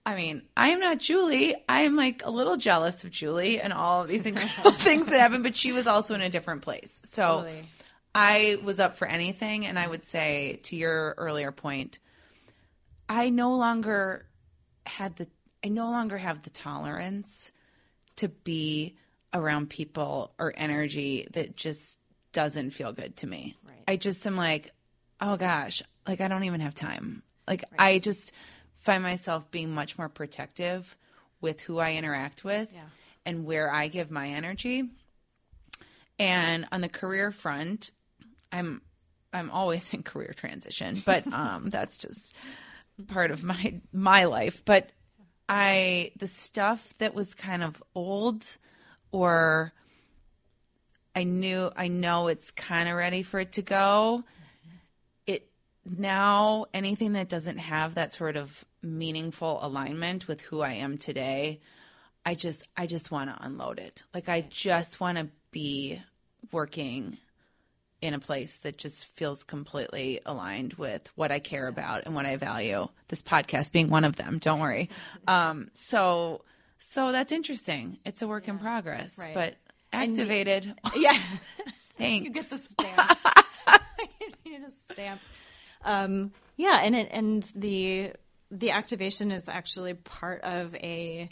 I 0.06 0.14
mean, 0.14 0.42
I 0.56 0.70
am 0.70 0.80
not 0.80 0.98
Julie. 0.98 1.54
I 1.68 1.82
am 1.82 1.94
like 1.94 2.22
a 2.24 2.30
little 2.30 2.56
jealous 2.56 3.04
of 3.04 3.10
Julie 3.10 3.60
and 3.60 3.70
all 3.70 4.00
of 4.00 4.08
these 4.08 4.24
incredible 4.24 4.70
things 4.78 5.06
that 5.08 5.20
happened, 5.20 5.42
but 5.44 5.54
she 5.54 5.72
was 5.72 5.86
also 5.86 6.14
in 6.14 6.22
a 6.22 6.30
different 6.30 6.62
place. 6.62 7.02
So 7.04 7.42
Totally. 7.42 7.62
I 8.14 8.56
was 8.64 8.80
up 8.80 8.96
for 8.96 9.06
anything, 9.06 9.66
and 9.66 9.78
I 9.78 9.86
would 9.86 10.06
say 10.06 10.58
to 10.64 10.74
your 10.74 11.14
earlier 11.18 11.52
point, 11.52 11.98
I 13.10 13.28
no 13.28 13.54
longer 13.56 14.26
had 14.86 15.16
the 15.16 15.28
I 15.62 15.68
no 15.68 15.90
longer 15.90 16.16
have 16.16 16.42
the 16.42 16.50
tolerance 16.50 17.52
to 18.20 18.28
be 18.28 18.96
around 19.32 19.70
people 19.70 20.32
or 20.38 20.52
energy 20.56 21.26
that 21.32 21.56
just 21.56 21.98
doesn't 22.32 22.70
feel 22.70 22.92
good 22.92 23.16
to 23.16 23.26
me. 23.26 23.56
Right. 23.66 23.82
I 23.86 23.96
just 23.96 24.26
am 24.26 24.36
like, 24.36 24.70
oh 25.20 25.36
gosh, 25.36 25.82
like 26.06 26.20
I 26.20 26.28
don't 26.28 26.44
even 26.44 26.60
have 26.60 26.74
time. 26.74 27.22
Like 27.46 27.64
I 27.78 27.98
just 27.98 28.32
find 28.78 29.02
myself 29.02 29.50
being 29.50 29.74
much 29.74 29.98
more 29.98 30.08
protective 30.08 30.96
with 31.40 31.60
who 31.60 31.78
I 31.78 31.94
interact 31.94 32.44
with 32.44 32.72
and 33.26 33.44
where 33.44 33.72
I 33.72 33.88
give 33.88 34.10
my 34.10 34.28
energy. 34.28 34.88
And 36.18 36.66
on 36.70 36.80
the 36.80 36.88
career 36.88 37.32
front, 37.32 37.90
I'm 38.52 38.82
I'm 39.32 39.50
always 39.50 39.92
in 39.94 40.02
career 40.02 40.32
transition, 40.36 41.02
but 41.04 41.26
um, 41.32 41.70
that's 41.70 41.96
just 41.96 42.34
part 43.08 43.30
of 43.30 43.42
my 43.42 43.80
my 43.92 44.24
life. 44.24 44.62
But 44.64 44.90
I 45.50 46.12
the 46.16 46.28
stuff 46.28 46.94
that 46.98 47.12
was 47.12 47.34
kind 47.34 47.64
of 47.64 47.82
old 47.96 48.56
or 49.10 49.72
I 51.14 51.24
knew 51.24 51.72
I 51.76 51.88
know 51.88 52.28
it's 52.28 52.52
kind 52.52 52.88
of 52.88 52.94
ready 52.94 53.24
for 53.24 53.40
it 53.40 53.52
to 53.54 53.62
go. 53.62 54.22
It 55.26 55.50
now 55.84 56.66
anything 56.72 57.14
that 57.14 57.28
doesn't 57.28 57.58
have 57.58 57.96
that 57.96 58.12
sort 58.12 58.36
of 58.36 58.64
meaningful 58.80 59.58
alignment 59.60 60.28
with 60.28 60.40
who 60.40 60.60
I 60.60 60.74
am 60.74 60.98
today, 60.98 61.60
I 62.24 62.36
just 62.36 62.68
I 62.76 62.86
just 62.86 63.10
want 63.10 63.36
to 63.36 63.44
unload 63.44 63.80
it. 63.80 64.04
Like 64.14 64.28
I 64.28 64.42
just 64.48 65.00
want 65.00 65.18
to 65.18 65.26
be 65.50 66.00
working 66.52 67.18
in 68.02 68.14
a 68.14 68.18
place 68.18 68.56
that 68.56 68.76
just 68.78 69.04
feels 69.16 69.44
completely 69.44 70.20
aligned 70.24 70.74
with 70.74 71.10
what 71.16 71.30
I 71.30 71.38
care 71.38 71.66
about 71.68 72.06
and 72.06 72.14
what 72.14 72.24
I 72.26 72.36
value. 72.36 72.88
This 73.08 73.22
podcast 73.22 73.72
being 73.72 73.88
one 73.90 74.04
of 74.04 74.16
them. 74.16 74.38
Don't 74.38 74.60
worry. 74.60 74.88
Um, 75.28 75.68
so 75.74 76.42
so 76.78 77.12
that's 77.12 77.30
interesting. 77.30 77.98
It's 78.06 78.22
a 78.22 78.26
work 78.28 78.48
in 78.48 78.58
progress, 78.58 79.18
Right. 79.18 79.34
but 79.34 79.54
And 79.92 80.16
you- 80.16 80.22
activated. 80.22 80.74
Yeah. 80.96 81.18
Thanks. 81.98 82.24
you 82.24 82.30
get 82.32 82.48
the 82.48 82.56
stamp. 82.58 83.18
you 84.20 84.52
need 84.52 84.62
a 84.66 84.70
stamp. 84.92 85.20
Um, 85.84 86.32
yeah, 86.56 86.80
and 86.82 86.96
it, 86.96 87.08
and 87.12 87.42
the 87.54 88.12
the 88.50 88.70
activation 88.70 89.30
is 89.30 89.48
actually 89.48 89.94
part 89.94 90.40
of 90.42 90.74
a. 90.76 91.28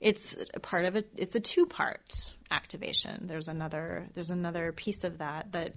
It's 0.00 0.36
a 0.54 0.60
part 0.60 0.84
of 0.84 0.96
it. 0.96 1.08
It's 1.16 1.34
a 1.34 1.40
two 1.40 1.66
part 1.66 2.32
activation. 2.50 3.26
There's 3.26 3.48
another. 3.48 4.08
There's 4.14 4.30
another 4.30 4.72
piece 4.72 5.04
of 5.04 5.18
that 5.18 5.52
that 5.52 5.74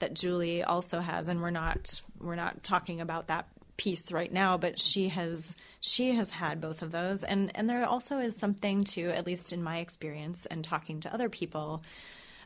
that 0.00 0.14
Julie 0.14 0.62
also 0.62 1.00
has, 1.00 1.28
and 1.28 1.40
we're 1.40 1.50
not 1.50 2.00
we're 2.20 2.34
not 2.34 2.62
talking 2.62 3.00
about 3.00 3.28
that 3.28 3.46
piece 3.76 4.12
right 4.12 4.32
now, 4.32 4.58
but 4.58 4.78
she 4.78 5.08
has 5.08 5.56
she 5.80 6.12
has 6.12 6.30
had 6.30 6.60
both 6.60 6.82
of 6.82 6.90
those, 6.90 7.22
and 7.22 7.52
and 7.54 7.70
there 7.70 7.84
also 7.86 8.18
is 8.18 8.36
something 8.36 8.84
to 8.84 9.10
at 9.10 9.26
least 9.26 9.52
in 9.52 9.62
my 9.62 9.78
experience 9.78 10.46
and 10.46 10.64
talking 10.64 11.00
to 11.00 11.14
other 11.14 11.28
people 11.28 11.82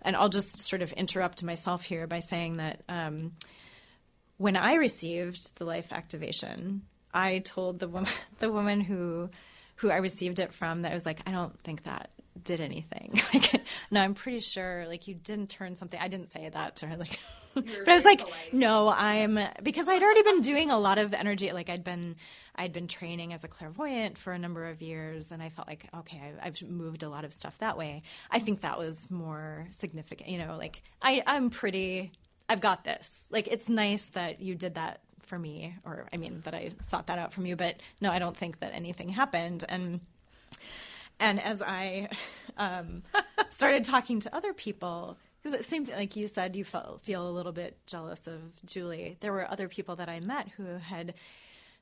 and 0.05 0.15
I'll 0.15 0.29
just 0.29 0.61
sort 0.61 0.83
of 0.83 0.93
interrupt 0.93 1.43
myself 1.43 1.83
here 1.83 2.07
by 2.07 2.21
saying 2.21 2.59
that 2.59 2.83
um, 2.89 3.33
when 4.37 4.57
I 4.57 4.75
received 4.75 5.57
the 5.59 5.65
life 5.65 5.93
activation, 5.93 6.83
I 7.13 7.39
told 7.39 7.79
the 7.79 7.89
woman 7.89 8.11
the 8.39 8.53
woman 8.53 8.81
who 8.81 9.31
who 9.77 9.91
I 9.91 9.97
received 9.97 10.39
it 10.39 10.53
from 10.53 10.83
that 10.83 10.93
was 10.93 11.07
like, 11.07 11.21
I 11.27 11.33
don't 11.33 11.59
think 11.61 11.85
that 11.85 12.11
did 12.43 12.61
anything. 12.61 13.21
like, 13.35 13.63
no, 13.91 14.01
I'm 14.01 14.15
pretty 14.15 14.41
sure 14.41 14.85
like 14.87 15.09
you 15.09 15.15
didn't 15.15 15.51
turn 15.51 15.77
something. 15.77 15.99
I 16.01 16.09
didn't 16.09 16.29
say 16.29 16.49
that 16.49 16.77
to 16.77 16.87
her. 16.87 16.97
Like, 16.97 17.19
but 17.55 17.89
I 17.89 17.95
was 17.95 18.05
like, 18.05 18.23
no, 18.53 18.91
I'm 18.91 19.39
because 19.63 19.89
I'd 19.89 20.03
already 20.03 20.23
been 20.23 20.41
doing 20.41 20.71
a 20.71 20.79
lot 20.79 20.99
of 20.99 21.15
energy. 21.15 21.53
Like 21.53 21.69
I'd 21.69 21.85
been 21.85 22.17
I'd 22.57 22.73
been 22.73 22.89
training 22.89 23.33
as 23.33 23.45
a 23.45 23.49
clairvoyant 23.49 24.19
for 24.19 24.33
a 24.33 24.39
number 24.39 24.69
of 24.69 24.83
years, 24.83 25.31
and 25.31 25.43
I 25.43 25.49
felt 25.49 25.69
like 25.69 25.89
okay, 25.99 26.21
I, 26.21 26.47
I've 26.47 26.61
moved 26.63 27.03
a 27.03 27.09
lot 27.09 27.25
of 27.25 27.33
stuff 27.33 27.57
that 27.59 27.79
way. 27.79 28.03
I 28.31 28.41
think 28.41 28.63
that 28.63 28.79
was 28.79 29.09
more 29.11 29.67
significant. 29.71 30.31
You 30.31 30.39
know, 30.39 30.57
like 30.57 30.83
I 31.03 31.23
I'm 31.27 31.51
pretty. 31.51 32.13
I've 32.49 32.61
got 32.61 32.85
this. 32.85 33.27
Like 33.31 33.49
it's 33.49 33.69
nice 33.69 34.09
that 34.09 34.41
you 34.41 34.55
did 34.55 34.75
that 34.75 35.01
for 35.27 35.39
me, 35.39 35.75
or 35.85 36.07
I 36.13 36.17
mean 36.17 36.43
that 36.45 36.55
I 36.55 36.71
sought 36.81 37.07
that 37.09 37.19
out 37.19 37.33
from 37.33 37.47
you. 37.47 37.57
But 37.57 37.77
no, 38.01 38.11
I 38.11 38.19
don't 38.19 38.37
think 38.37 38.61
that 38.61 38.73
anything 38.75 39.09
happened, 39.09 39.65
and 39.69 40.01
and 41.21 41.41
as 41.41 41.63
I 41.63 42.09
um, 42.57 43.03
started 43.51 43.85
talking 43.85 44.21
to 44.21 44.35
other 44.35 44.53
people, 44.53 45.17
because 45.43 45.59
it 45.59 45.65
seemed 45.65 45.89
like 45.89 46.17
you 46.17 46.27
said 46.27 46.57
you 46.57 46.65
felt 46.65 47.03
feel 47.03 47.29
a 47.29 47.31
little 47.31 47.53
bit 47.53 47.77
jealous 47.87 48.27
of 48.27 48.41
Julie. 48.65 49.17
There 49.21 49.33
were 49.33 49.51
other 49.51 49.69
people 49.69 49.97
that 49.97 50.09
I 50.09 50.21
met 50.21 50.49
who 50.57 50.65
had, 50.79 51.15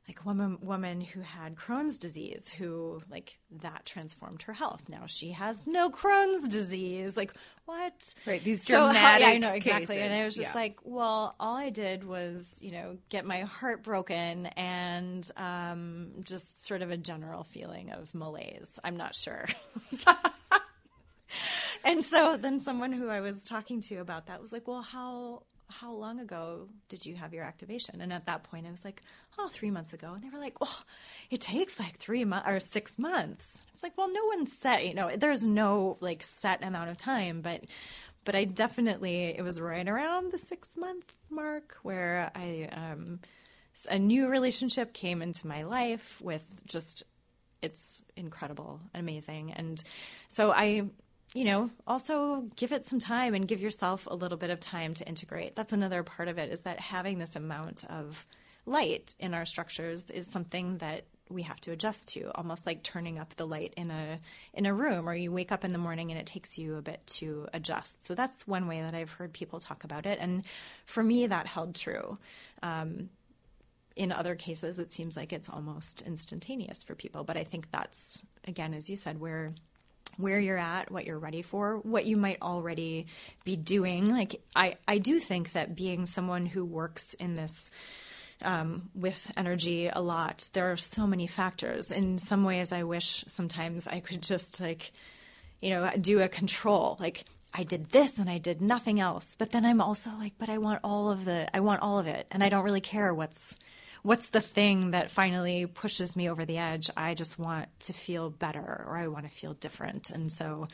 like 0.08 0.26
one 0.26 0.58
woman 0.60 1.00
who 1.00 1.20
had 1.20 1.54
Crohn's 1.54 1.96
disease, 1.96 2.48
who 2.48 3.00
like 3.08 3.38
that 3.62 3.86
transformed 3.86 4.42
her 4.42 4.52
health. 4.52 4.82
Now 4.88 5.06
she 5.06 5.30
has 5.30 5.66
no 5.68 5.90
Crohn's 5.90 6.48
disease. 6.48 7.16
Like 7.16 7.32
what? 7.66 7.92
Right, 8.26 8.42
these 8.42 8.64
So 8.64 8.86
how- 8.86 8.92
dramatic 8.92 9.20
yeah, 9.20 9.28
I 9.28 9.38
know 9.38 9.52
exactly. 9.52 9.98
And 10.00 10.12
I 10.12 10.24
was 10.24 10.34
just 10.34 10.50
Yeah. 10.50 10.54
like, 10.60 10.80
well, 10.82 11.36
all 11.38 11.56
I 11.56 11.70
did 11.70 12.02
was, 12.02 12.58
you 12.60 12.72
know, 12.72 12.96
get 13.10 13.24
my 13.24 13.42
heart 13.42 13.84
broken 13.84 14.46
and 14.46 15.30
um, 15.36 16.08
just 16.24 16.64
sort 16.66 16.82
of 16.82 16.90
a 16.90 16.96
general 16.96 17.44
feeling 17.44 17.92
of 17.92 18.12
malaise. 18.14 18.80
I'm 18.82 18.96
not 18.96 19.14
sure. 19.14 19.46
and 21.84 22.04
so 22.04 22.36
then 22.36 22.60
someone 22.60 22.92
who 22.92 23.08
I 23.08 23.20
was 23.20 23.44
talking 23.44 23.80
to 23.82 23.96
about 23.98 24.26
that 24.26 24.40
was 24.40 24.52
like, 24.52 24.66
well, 24.68 24.82
how 24.82 25.44
how 25.80 25.92
long 25.92 26.20
ago 26.20 26.68
did 26.88 27.04
you 27.04 27.14
have 27.16 27.32
your 27.32 27.44
activation? 27.44 28.00
And 28.00 28.12
at 28.12 28.26
that 28.26 28.42
point, 28.44 28.66
I 28.66 28.70
was 28.70 28.84
like, 28.84 29.02
oh, 29.38 29.48
three 29.48 29.70
months 29.70 29.92
ago. 29.92 30.12
And 30.14 30.22
they 30.22 30.28
were 30.30 30.38
like, 30.38 30.60
well, 30.60 30.84
it 31.30 31.40
takes 31.40 31.78
like 31.78 31.98
three 31.98 32.24
months 32.24 32.48
or 32.48 32.60
six 32.60 32.98
months. 32.98 33.60
I 33.62 33.72
was 33.72 33.82
like, 33.82 33.96
well, 33.96 34.12
no 34.12 34.24
one 34.26 34.46
set, 34.46 34.86
you 34.86 34.94
know, 34.94 35.10
there's 35.16 35.46
no 35.46 35.96
like 36.00 36.22
set 36.22 36.62
amount 36.62 36.90
of 36.90 36.96
time, 36.96 37.40
but 37.40 37.64
but 38.24 38.36
I 38.36 38.44
definitely 38.44 39.34
it 39.36 39.42
was 39.42 39.60
right 39.60 39.88
around 39.88 40.32
the 40.32 40.38
six 40.38 40.76
month 40.76 41.12
mark 41.28 41.76
where 41.82 42.30
I 42.34 42.68
um, 42.72 43.20
a 43.90 43.98
new 43.98 44.28
relationship 44.28 44.92
came 44.92 45.22
into 45.22 45.46
my 45.46 45.62
life 45.62 46.20
with 46.20 46.44
just 46.66 47.02
it's 47.62 48.02
incredible, 48.16 48.80
amazing, 48.94 49.52
and 49.52 49.82
so 50.28 50.52
I 50.52 50.82
you 51.34 51.44
know, 51.44 51.70
also 51.86 52.48
give 52.56 52.72
it 52.72 52.84
some 52.84 52.98
time 52.98 53.34
and 53.34 53.48
give 53.48 53.60
yourself 53.60 54.06
a 54.10 54.14
little 54.14 54.38
bit 54.38 54.50
of 54.50 54.60
time 54.60 54.94
to 54.94 55.08
integrate. 55.08 55.56
That's 55.56 55.72
another 55.72 56.02
part 56.02 56.28
of 56.28 56.38
it 56.38 56.52
is 56.52 56.62
that 56.62 56.78
having 56.78 57.18
this 57.18 57.36
amount 57.36 57.84
of 57.84 58.26
light 58.66 59.14
in 59.18 59.34
our 59.34 59.44
structures 59.44 60.10
is 60.10 60.26
something 60.26 60.76
that 60.78 61.04
we 61.28 61.42
have 61.42 61.60
to 61.62 61.72
adjust 61.72 62.08
to, 62.08 62.30
almost 62.34 62.66
like 62.66 62.82
turning 62.82 63.18
up 63.18 63.34
the 63.36 63.46
light 63.46 63.72
in 63.76 63.90
a 63.90 64.18
in 64.52 64.66
a 64.66 64.74
room, 64.74 65.08
or 65.08 65.14
you 65.14 65.32
wake 65.32 65.50
up 65.50 65.64
in 65.64 65.72
the 65.72 65.78
morning 65.78 66.10
and 66.10 66.20
it 66.20 66.26
takes 66.26 66.58
you 66.58 66.76
a 66.76 66.82
bit 66.82 67.00
to 67.06 67.48
adjust. 67.54 68.04
So 68.04 68.14
that's 68.14 68.46
one 68.46 68.68
way 68.68 68.82
that 68.82 68.94
I've 68.94 69.12
heard 69.12 69.32
people 69.32 69.58
talk 69.58 69.84
about 69.84 70.04
it, 70.04 70.18
and 70.20 70.44
for 70.84 71.02
me, 71.02 71.26
that 71.26 71.46
held 71.46 71.74
true. 71.74 72.18
Um, 72.62 73.08
in 73.94 74.12
other 74.12 74.34
cases, 74.34 74.78
it 74.78 74.90
seems 74.90 75.16
like 75.16 75.32
it's 75.32 75.48
almost 75.48 76.02
instantaneous 76.02 76.82
for 76.82 76.94
people, 76.94 77.24
but 77.24 77.36
I 77.36 77.44
think 77.44 77.70
that's 77.70 78.22
again, 78.46 78.74
as 78.74 78.90
you 78.90 78.96
said, 78.96 79.18
where 79.18 79.54
where 80.16 80.40
you're 80.40 80.58
at, 80.58 80.90
what 80.90 81.04
you're 81.04 81.18
ready 81.18 81.42
for, 81.42 81.78
what 81.78 82.06
you 82.06 82.16
might 82.16 82.40
already 82.42 83.06
be 83.44 83.56
doing. 83.56 84.08
Like 84.08 84.40
I, 84.54 84.76
I 84.86 84.98
do 84.98 85.18
think 85.18 85.52
that 85.52 85.76
being 85.76 86.06
someone 86.06 86.46
who 86.46 86.64
works 86.64 87.14
in 87.14 87.36
this 87.36 87.70
um, 88.42 88.90
with 88.94 89.30
energy 89.36 89.88
a 89.88 90.00
lot. 90.00 90.48
There 90.52 90.72
are 90.72 90.76
so 90.76 91.06
many 91.06 91.26
factors. 91.26 91.90
In 91.90 92.18
some 92.18 92.44
ways, 92.44 92.72
I 92.72 92.82
wish 92.82 93.24
sometimes 93.28 93.86
I 93.86 94.00
could 94.00 94.22
just 94.22 94.60
like, 94.60 94.90
you 95.60 95.70
know, 95.70 95.90
do 96.00 96.20
a 96.20 96.28
control. 96.28 96.96
Like 96.98 97.24
I 97.54 97.62
did 97.62 97.90
this 97.90 98.18
and 98.18 98.28
I 98.28 98.38
did 98.38 98.60
nothing 98.60 99.00
else. 99.00 99.36
But 99.36 99.50
then 99.50 99.64
I'm 99.64 99.80
also 99.80 100.10
like, 100.18 100.34
but 100.38 100.48
I 100.48 100.58
want 100.58 100.80
all 100.82 101.10
of 101.10 101.24
the, 101.24 101.54
I 101.54 101.60
want 101.60 101.82
all 101.82 101.98
of 101.98 102.06
it, 102.06 102.26
and 102.30 102.42
I 102.42 102.48
don't 102.48 102.64
really 102.64 102.80
care 102.80 103.14
what's 103.14 103.58
what's 104.02 104.30
the 104.30 104.40
thing 104.40 104.90
that 104.92 105.10
finally 105.10 105.66
pushes 105.66 106.16
me 106.16 106.28
over 106.28 106.44
the 106.44 106.58
edge. 106.58 106.90
I 106.96 107.14
just 107.14 107.38
want 107.38 107.68
to 107.80 107.92
feel 107.92 108.30
better, 108.30 108.84
or 108.86 108.96
I 108.96 109.06
want 109.08 109.24
to 109.24 109.30
feel 109.30 109.54
different, 109.54 110.10
and 110.10 110.30
so. 110.30 110.68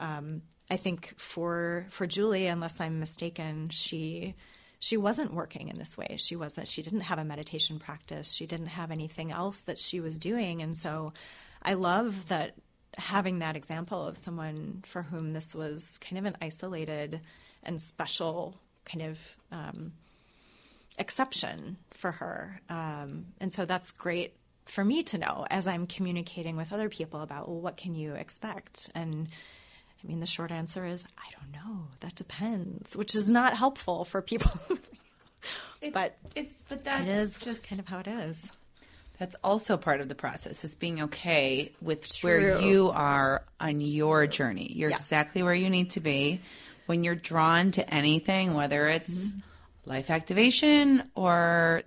Um, 0.00 0.42
I 0.70 0.76
think 0.78 1.12
for 1.18 1.84
for 1.90 2.06
Julie, 2.06 2.46
unless 2.46 2.80
I'm 2.80 2.98
mistaken, 2.98 3.68
she 3.68 4.34
she 4.82 4.96
wasn't 4.96 5.32
working 5.32 5.68
in 5.68 5.78
this 5.78 5.96
way. 5.96 6.16
She 6.18 6.34
wasn't, 6.34 6.66
she 6.66 6.82
didn't 6.82 7.02
have 7.02 7.20
a 7.20 7.24
meditation 7.24 7.78
practice. 7.78 8.32
She 8.32 8.46
didn't 8.46 8.66
have 8.66 8.90
anything 8.90 9.30
else 9.30 9.62
that 9.62 9.78
she 9.78 10.00
was 10.00 10.18
doing. 10.18 10.60
And 10.60 10.76
so 10.76 11.12
I 11.62 11.74
love 11.74 12.26
that 12.28 12.54
having 12.98 13.38
that 13.38 13.54
example 13.54 14.04
of 14.04 14.18
someone 14.18 14.82
for 14.84 15.02
whom 15.02 15.34
this 15.34 15.54
was 15.54 15.98
kind 15.98 16.18
of 16.18 16.24
an 16.24 16.36
isolated 16.42 17.20
and 17.62 17.80
special 17.80 18.56
kind 18.84 19.02
of 19.02 19.36
um, 19.52 19.92
exception 20.98 21.76
for 21.90 22.12
her. 22.12 22.60
Um, 22.68 23.26
and 23.40 23.52
so 23.52 23.64
that's 23.64 23.92
great 23.92 24.34
for 24.66 24.84
me 24.84 25.02
to 25.04 25.18
know 25.18 25.46
as 25.50 25.66
I'm 25.66 25.86
communicating 25.86 26.56
with 26.56 26.72
other 26.72 26.88
people 26.88 27.20
about, 27.20 27.48
well, 27.48 27.60
what 27.60 27.76
can 27.76 27.94
you 27.94 28.14
expect? 28.14 28.90
And 28.94 29.28
I 30.02 30.06
mean, 30.06 30.20
the 30.20 30.26
short 30.26 30.50
answer 30.52 30.84
is 30.84 31.04
I 31.18 31.30
don't 31.38 31.52
know. 31.52 31.86
That 32.00 32.14
depends, 32.14 32.96
which 32.96 33.14
is 33.14 33.30
not 33.30 33.56
helpful 33.56 34.04
for 34.04 34.22
people. 34.22 34.50
It, 35.80 35.92
but 35.92 36.16
it's 36.36 36.62
but 36.62 36.84
that 36.84 37.00
it 37.00 37.08
is 37.08 37.40
just 37.40 37.68
kind 37.68 37.80
of 37.80 37.88
how 37.88 37.98
it 37.98 38.06
is. 38.06 38.52
That's 39.18 39.34
also 39.42 39.76
part 39.76 40.00
of 40.00 40.08
the 40.08 40.14
process 40.14 40.62
is 40.62 40.76
being 40.76 41.02
okay 41.02 41.72
with 41.80 42.06
True. 42.16 42.30
where 42.30 42.60
you 42.60 42.90
are 42.90 43.44
on 43.58 43.80
your 43.80 44.28
journey. 44.28 44.70
You're 44.72 44.90
Yeah. 44.90 44.96
exactly 44.96 45.42
where 45.42 45.54
you 45.54 45.68
need 45.68 45.90
to 45.92 46.00
be. 46.00 46.40
When 46.86 47.02
you're 47.02 47.16
drawn 47.16 47.72
to 47.72 47.92
anything, 47.92 48.54
whether 48.54 48.86
it's 48.86 49.12
Mm-hmm. 49.30 49.38
Life 49.84 50.10
activation 50.10 51.02
or 51.14 51.82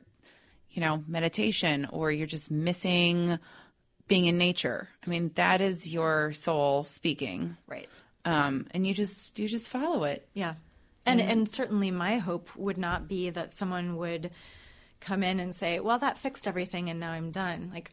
you 0.76 0.82
know, 0.82 1.04
meditation 1.08 1.88
or 1.90 2.12
you're 2.12 2.28
just 2.28 2.52
missing 2.52 3.40
being 4.08 4.26
in 4.26 4.38
nature. 4.38 4.90
I 5.06 5.10
mean, 5.10 5.32
that 5.36 5.62
is 5.62 5.92
your 5.92 6.34
soul 6.34 6.84
speaking. 6.84 7.58
Right. 7.66 7.90
Um, 8.26 8.68
and 8.72 8.86
you 8.86 8.94
just 8.94 9.40
you 9.40 9.48
just 9.48 9.70
follow 9.70 10.04
it. 10.04 10.28
Yeah. 10.34 10.56
And 11.06 11.22
and 11.22 11.48
certainly 11.48 11.92
my 11.92 12.18
hope 12.18 12.50
would 12.56 12.78
not 12.78 13.08
be 13.08 13.30
that 13.30 13.52
someone 13.52 13.96
would 13.98 14.32
come 15.00 15.24
in 15.24 15.40
and 15.40 15.56
say, 15.56 15.80
"Well, 15.80 16.00
that 16.00 16.18
fixed 16.18 16.48
everything 16.48 16.90
and 16.90 17.00
now 17.00 17.12
I'm 17.12 17.32
done." 17.32 17.70
Like 17.74 17.92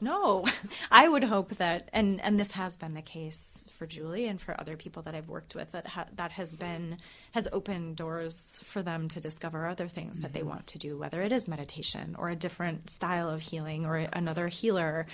no. 0.00 0.44
I 0.90 1.08
would 1.08 1.24
hope 1.24 1.50
that 1.56 1.88
and 1.92 2.20
and 2.22 2.38
this 2.38 2.52
has 2.52 2.76
been 2.76 2.94
the 2.94 3.02
case 3.02 3.64
for 3.78 3.86
Julie 3.86 4.26
and 4.26 4.40
for 4.40 4.58
other 4.60 4.76
people 4.76 5.02
that 5.02 5.14
I've 5.14 5.28
worked 5.28 5.54
with 5.54 5.72
that 5.72 5.86
ha- 5.86 6.06
that 6.16 6.32
has 6.32 6.54
been 6.54 6.98
has 7.32 7.48
opened 7.52 7.96
doors 7.96 8.58
for 8.62 8.82
them 8.82 9.08
to 9.08 9.20
discover 9.20 9.66
other 9.66 9.88
things 9.88 10.20
that 10.20 10.32
they 10.32 10.42
want 10.42 10.66
to 10.68 10.78
do, 10.78 10.96
whether 10.96 11.22
it 11.22 11.32
is 11.32 11.48
meditation 11.48 12.16
or 12.18 12.28
a 12.28 12.36
different 12.36 12.90
style 12.90 13.28
of 13.30 13.40
healing 13.40 13.86
or 13.86 13.96
another 13.96 14.48
healer, 14.48 15.06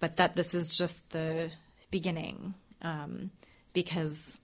but 0.00 0.16
that 0.16 0.36
this 0.36 0.54
is 0.54 0.76
just 0.76 1.10
the 1.10 1.50
beginning. 1.90 2.54
Um, 2.82 3.30
because 3.72 4.38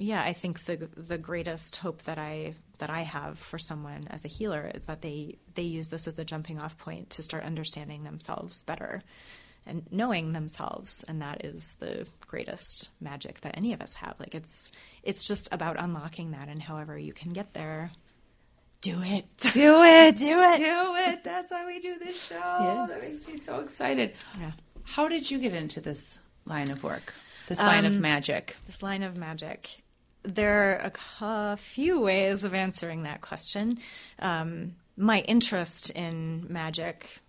yeah, 0.00 0.22
I 0.22 0.32
think 0.32 0.64
the 0.64 0.88
the 0.96 1.18
greatest 1.18 1.76
hope 1.76 2.02
that 2.04 2.18
I 2.18 2.54
that 2.78 2.88
I 2.88 3.02
have 3.02 3.38
for 3.38 3.58
someone 3.58 4.08
as 4.10 4.24
a 4.24 4.28
healer 4.28 4.70
is 4.74 4.82
that 4.82 5.02
they 5.02 5.36
they 5.54 5.62
use 5.62 5.88
this 5.88 6.08
as 6.08 6.18
a 6.18 6.24
jumping 6.24 6.58
off 6.58 6.78
point 6.78 7.10
to 7.10 7.22
start 7.22 7.44
understanding 7.44 8.02
themselves 8.02 8.62
better 8.62 9.02
and 9.66 9.86
knowing 9.90 10.32
themselves 10.32 11.04
and 11.06 11.20
that 11.20 11.44
is 11.44 11.76
the 11.80 12.06
greatest 12.26 12.88
magic 12.98 13.42
that 13.42 13.58
any 13.58 13.74
of 13.74 13.82
us 13.82 13.92
have. 13.92 14.14
Like 14.18 14.34
it's 14.34 14.72
it's 15.02 15.24
just 15.24 15.52
about 15.52 15.78
unlocking 15.78 16.30
that 16.30 16.48
and 16.48 16.62
however 16.62 16.98
you 16.98 17.12
can 17.12 17.34
get 17.34 17.52
there 17.52 17.90
do 18.80 19.02
it. 19.02 19.26
Do 19.52 19.82
it. 19.82 20.16
Do 20.16 20.42
it. 20.42 20.58
Do 20.58 20.94
it. 20.96 21.24
That's 21.24 21.50
why 21.50 21.66
we 21.66 21.80
do 21.80 21.98
this 21.98 22.18
show. 22.28 22.86
That 22.88 23.02
makes 23.02 23.28
me 23.28 23.36
so 23.36 23.60
excited. 23.60 24.14
Yeah. 24.40 24.52
How 24.84 25.06
did 25.06 25.30
you 25.30 25.38
get 25.38 25.52
into 25.52 25.82
this 25.82 26.18
line 26.46 26.70
of 26.70 26.82
work? 26.82 27.12
This 27.48 27.58
um, 27.58 27.66
line 27.66 27.84
of 27.84 28.00
magic? 28.00 28.56
This 28.66 28.82
line 28.82 29.02
of 29.02 29.18
magic. 29.18 29.79
There 30.22 30.82
are 30.82 30.92
a, 31.20 31.56
few 31.56 32.00
ways 32.00 32.44
of 32.44 32.54
answering 32.54 33.04
that 33.04 33.20
question. 33.20 33.78
Um, 34.18 34.76
my 34.96 35.20
interest 35.20 35.90
in 35.90 36.46
magic 36.48 37.20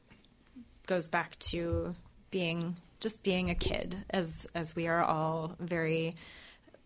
goes 0.88 1.08
back 1.08 1.40
to 1.40 1.96
being 2.32 2.76
just 3.00 3.24
being 3.24 3.50
a 3.50 3.56
kid, 3.56 3.98
as 4.10 4.48
as 4.54 4.76
we 4.76 4.88
are 4.88 5.04
all 5.04 5.56
very 5.60 6.16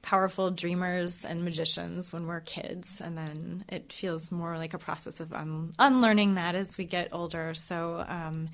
powerful 0.02 0.52
dreamers 0.52 1.26
and 1.26 1.44
magicians 1.44 2.14
when 2.14 2.28
we're 2.28 2.40
kids, 2.42 3.02
and 3.02 3.18
then 3.18 3.66
it 3.68 3.92
feels 3.92 4.32
more 4.32 4.58
like 4.58 4.76
a 4.76 4.78
process 4.78 5.20
of 5.20 5.34
un- 5.34 5.74
unlearning 5.80 6.36
that 6.36 6.54
as 6.54 6.78
we 6.78 6.86
get 6.86 7.10
older. 7.12 7.56
So 7.56 8.06
um, 8.08 8.50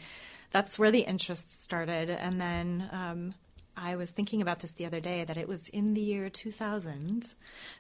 that's 0.52 0.80
where 0.80 0.92
the 0.92 1.02
interest 1.02 1.64
started, 1.64 2.10
and 2.10 2.40
then. 2.40 2.90
Um, 2.92 3.34
I 3.76 3.96
was 3.96 4.12
thinking 4.12 4.42
about 4.42 4.60
this 4.60 4.74
the 4.74 4.86
other 4.86 5.00
day 5.00 5.24
that 5.24 5.38
it 5.38 5.48
was 5.48 5.70
in 5.70 5.94
the 5.94 6.02
year 6.02 6.30
2000 6.30 7.34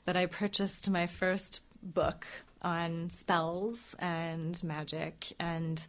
that 0.05 0.15
I 0.15 0.25
purchased 0.25 0.89
my 0.89 1.07
first 1.07 1.61
book 1.83 2.25
on 2.61 3.09
spells 3.09 3.95
and 3.99 4.61
magic. 4.63 5.33
And 5.39 5.85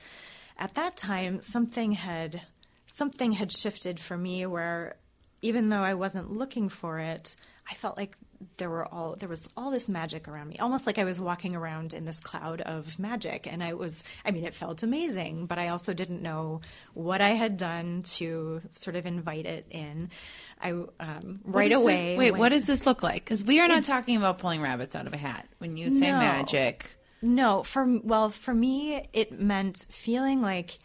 at 0.59 0.75
that 0.75 0.97
time 0.97 1.41
something 1.41 1.93
had 1.93 2.43
something 2.87 3.33
had 3.33 3.53
shifted 3.53 3.99
for 3.99 4.17
me 4.17 4.45
where 4.47 4.97
even 5.41 5.69
though 5.69 5.83
I 5.83 5.95
wasn't 5.95 6.33
looking 6.33 6.69
for 6.69 6.99
it 6.99 7.37
I 7.71 7.75
felt 7.75 7.97
like 7.97 8.17
there 8.59 8.71
were 8.71 8.87
all 8.87 9.17
there 9.19 9.29
was 9.29 9.49
all 9.57 9.71
this 9.71 9.89
magic 9.89 10.29
around 10.29 10.49
me 10.49 10.57
almost 10.59 10.87
like 10.87 10.99
I 10.99 11.05
was 11.05 11.21
walking 11.21 11.55
around 11.57 11.95
in 11.95 12.05
this 12.05 12.21
cloud 12.21 12.61
of 12.61 12.99
magic 12.99 13.47
and 13.47 13.63
I 13.63 13.75
was 13.75 14.03
I 14.25 14.31
mean 14.31 14.45
it 14.45 14.55
felt 14.55 14.83
amazing 14.83 15.47
but 15.47 15.59
I 15.59 15.69
also 15.69 15.93
didn't 15.95 16.23
know 16.23 16.61
what 16.95 17.21
I 17.21 17.31
had 17.31 17.57
done 17.57 18.03
to 18.17 18.61
sort 18.73 18.97
of 18.97 19.07
invite 19.07 19.47
it 19.47 19.67
in 19.71 20.11
I 20.61 20.71
um, 21.01 21.41
right 21.45 21.73
away 21.73 22.11
This, 22.13 22.19
wait, 22.19 22.31
went- 22.33 22.41
what 22.41 22.53
does 22.53 22.67
this 22.67 22.87
look 22.87 23.03
like? 23.03 23.25
Because 23.25 23.43
we 23.45 23.61
are 23.61 23.69
not 23.69 23.83
talking 23.85 24.17
about 24.17 24.39
pulling 24.39 24.61
rabbits 24.63 24.95
out 24.95 25.07
of 25.07 25.13
a 25.13 25.17
hat. 25.17 25.49
When 25.59 25.77
you 25.77 25.91
say 25.91 26.11
No. 26.11 26.19
magic, 26.19 26.91
No, 27.21 27.63
for 27.65 27.85
well, 28.03 28.31
for 28.31 28.55
me, 28.55 29.09
it 29.13 29.33
meant 29.41 29.85
feeling 29.91 30.41
like 30.43 30.79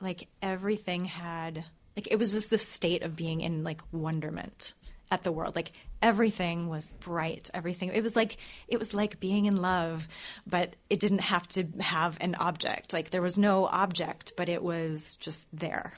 like 0.00 0.28
everything 0.42 1.04
had 1.04 1.64
like 1.96 2.08
it 2.10 2.18
was 2.18 2.32
just 2.32 2.50
the 2.50 2.58
state 2.58 3.02
of 3.02 3.16
being 3.16 3.40
in 3.40 3.64
like 3.64 3.80
wonderment 3.92 4.72
at 5.10 5.22
the 5.22 5.32
world. 5.32 5.56
Like 5.56 5.72
everything 6.02 6.68
was 6.68 6.92
bright. 7.00 7.50
Everything 7.52 7.90
it 7.92 8.02
was 8.02 8.16
like 8.16 8.36
it 8.68 8.78
was 8.78 8.94
like 8.94 9.20
being 9.20 9.46
in 9.46 9.56
love, 9.56 10.08
but 10.46 10.76
it 10.88 11.00
didn't 11.00 11.20
have 11.20 11.46
to 11.48 11.66
have 11.80 12.16
an 12.20 12.34
object. 12.36 12.92
Like 12.92 13.10
there 13.10 13.22
was 13.22 13.38
no 13.38 13.66
object, 13.66 14.32
but 14.36 14.48
it 14.48 14.62
was 14.62 15.16
just 15.16 15.46
there. 15.52 15.94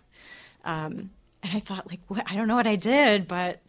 Um, 0.65 1.11
and 1.43 1.57
I 1.57 1.61
thought, 1.61 1.91
like, 1.91 2.01
what? 2.07 2.25
I 2.31 2.37
don't 2.37 2.47
know 2.47 2.55
what 2.55 2.69
I 2.69 2.77
did, 2.77 3.27
but 3.27 3.61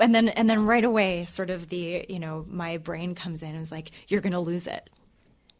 and 0.00 0.14
then 0.14 0.28
and 0.28 0.48
then 0.48 0.66
right 0.66 0.84
away 0.84 1.24
sort 1.24 1.50
of 1.50 1.68
the 1.68 2.06
you 2.08 2.18
know 2.18 2.44
my 2.48 2.76
brain 2.78 3.14
comes 3.14 3.42
in 3.42 3.50
and 3.50 3.60
is 3.60 3.72
like 3.72 3.90
you're 4.08 4.20
to 4.20 4.40
lose 4.40 4.66
it 4.66 4.88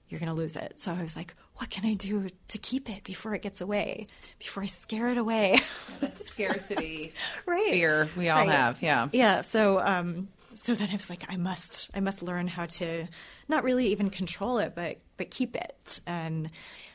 you're 0.08 0.20
to 0.20 0.32
lose 0.32 0.56
it 0.56 0.78
so 0.78 0.92
i 0.92 1.02
was 1.02 1.16
like 1.16 1.34
what 1.58 1.70
can 1.70 1.84
i 1.84 1.94
do 1.94 2.28
to 2.48 2.58
keep 2.58 2.88
it 2.90 3.04
before 3.04 3.34
it 3.34 3.42
gets 3.42 3.60
away 3.60 4.06
before 4.38 4.62
i 4.62 4.66
scare 4.66 5.08
it 5.10 5.18
away 5.18 5.60
that's 6.00 6.28
scarcity 6.30 7.12
right 7.46 7.70
fear 7.70 8.08
we 8.16 8.28
all 8.28 8.38
Right. 8.38 8.48
have. 8.50 8.82
Yeah. 8.82 9.08
yeah 9.12 9.40
so 9.42 9.78
um 9.80 10.28
so 10.54 10.74
then 10.74 10.88
i 10.90 10.94
was 10.94 11.08
like 11.10 11.24
i 11.28 11.36
must 11.36 11.90
i 11.94 12.00
must 12.00 12.22
learn 12.22 12.48
how 12.48 12.66
to 12.66 13.06
not 13.48 13.62
really 13.64 13.88
even 13.88 14.10
control 14.10 14.58
it 14.58 14.74
but 14.74 14.98
but 15.16 15.30
keep 15.30 15.54
it 15.56 16.00
and 16.06 16.50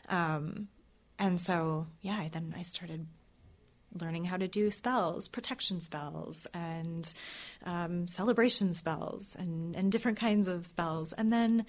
um 0.09 0.67
and 1.19 1.39
so 1.39 1.87
yeah 2.01 2.27
then 2.31 2.53
i 2.57 2.61
started 2.61 3.05
learning 4.01 4.25
how 4.25 4.37
to 4.37 4.47
do 4.47 4.71
spells, 4.71 5.27
protection 5.27 5.79
spells, 5.79 6.47
and 6.51 7.13
um, 7.63 8.07
celebration 8.07 8.73
spells, 8.73 9.35
and, 9.37 9.75
and 9.75 9.91
different 9.91 10.17
kinds 10.17 10.47
of 10.47 10.65
spells. 10.65 11.13
And 11.13 11.31
then 11.31 11.67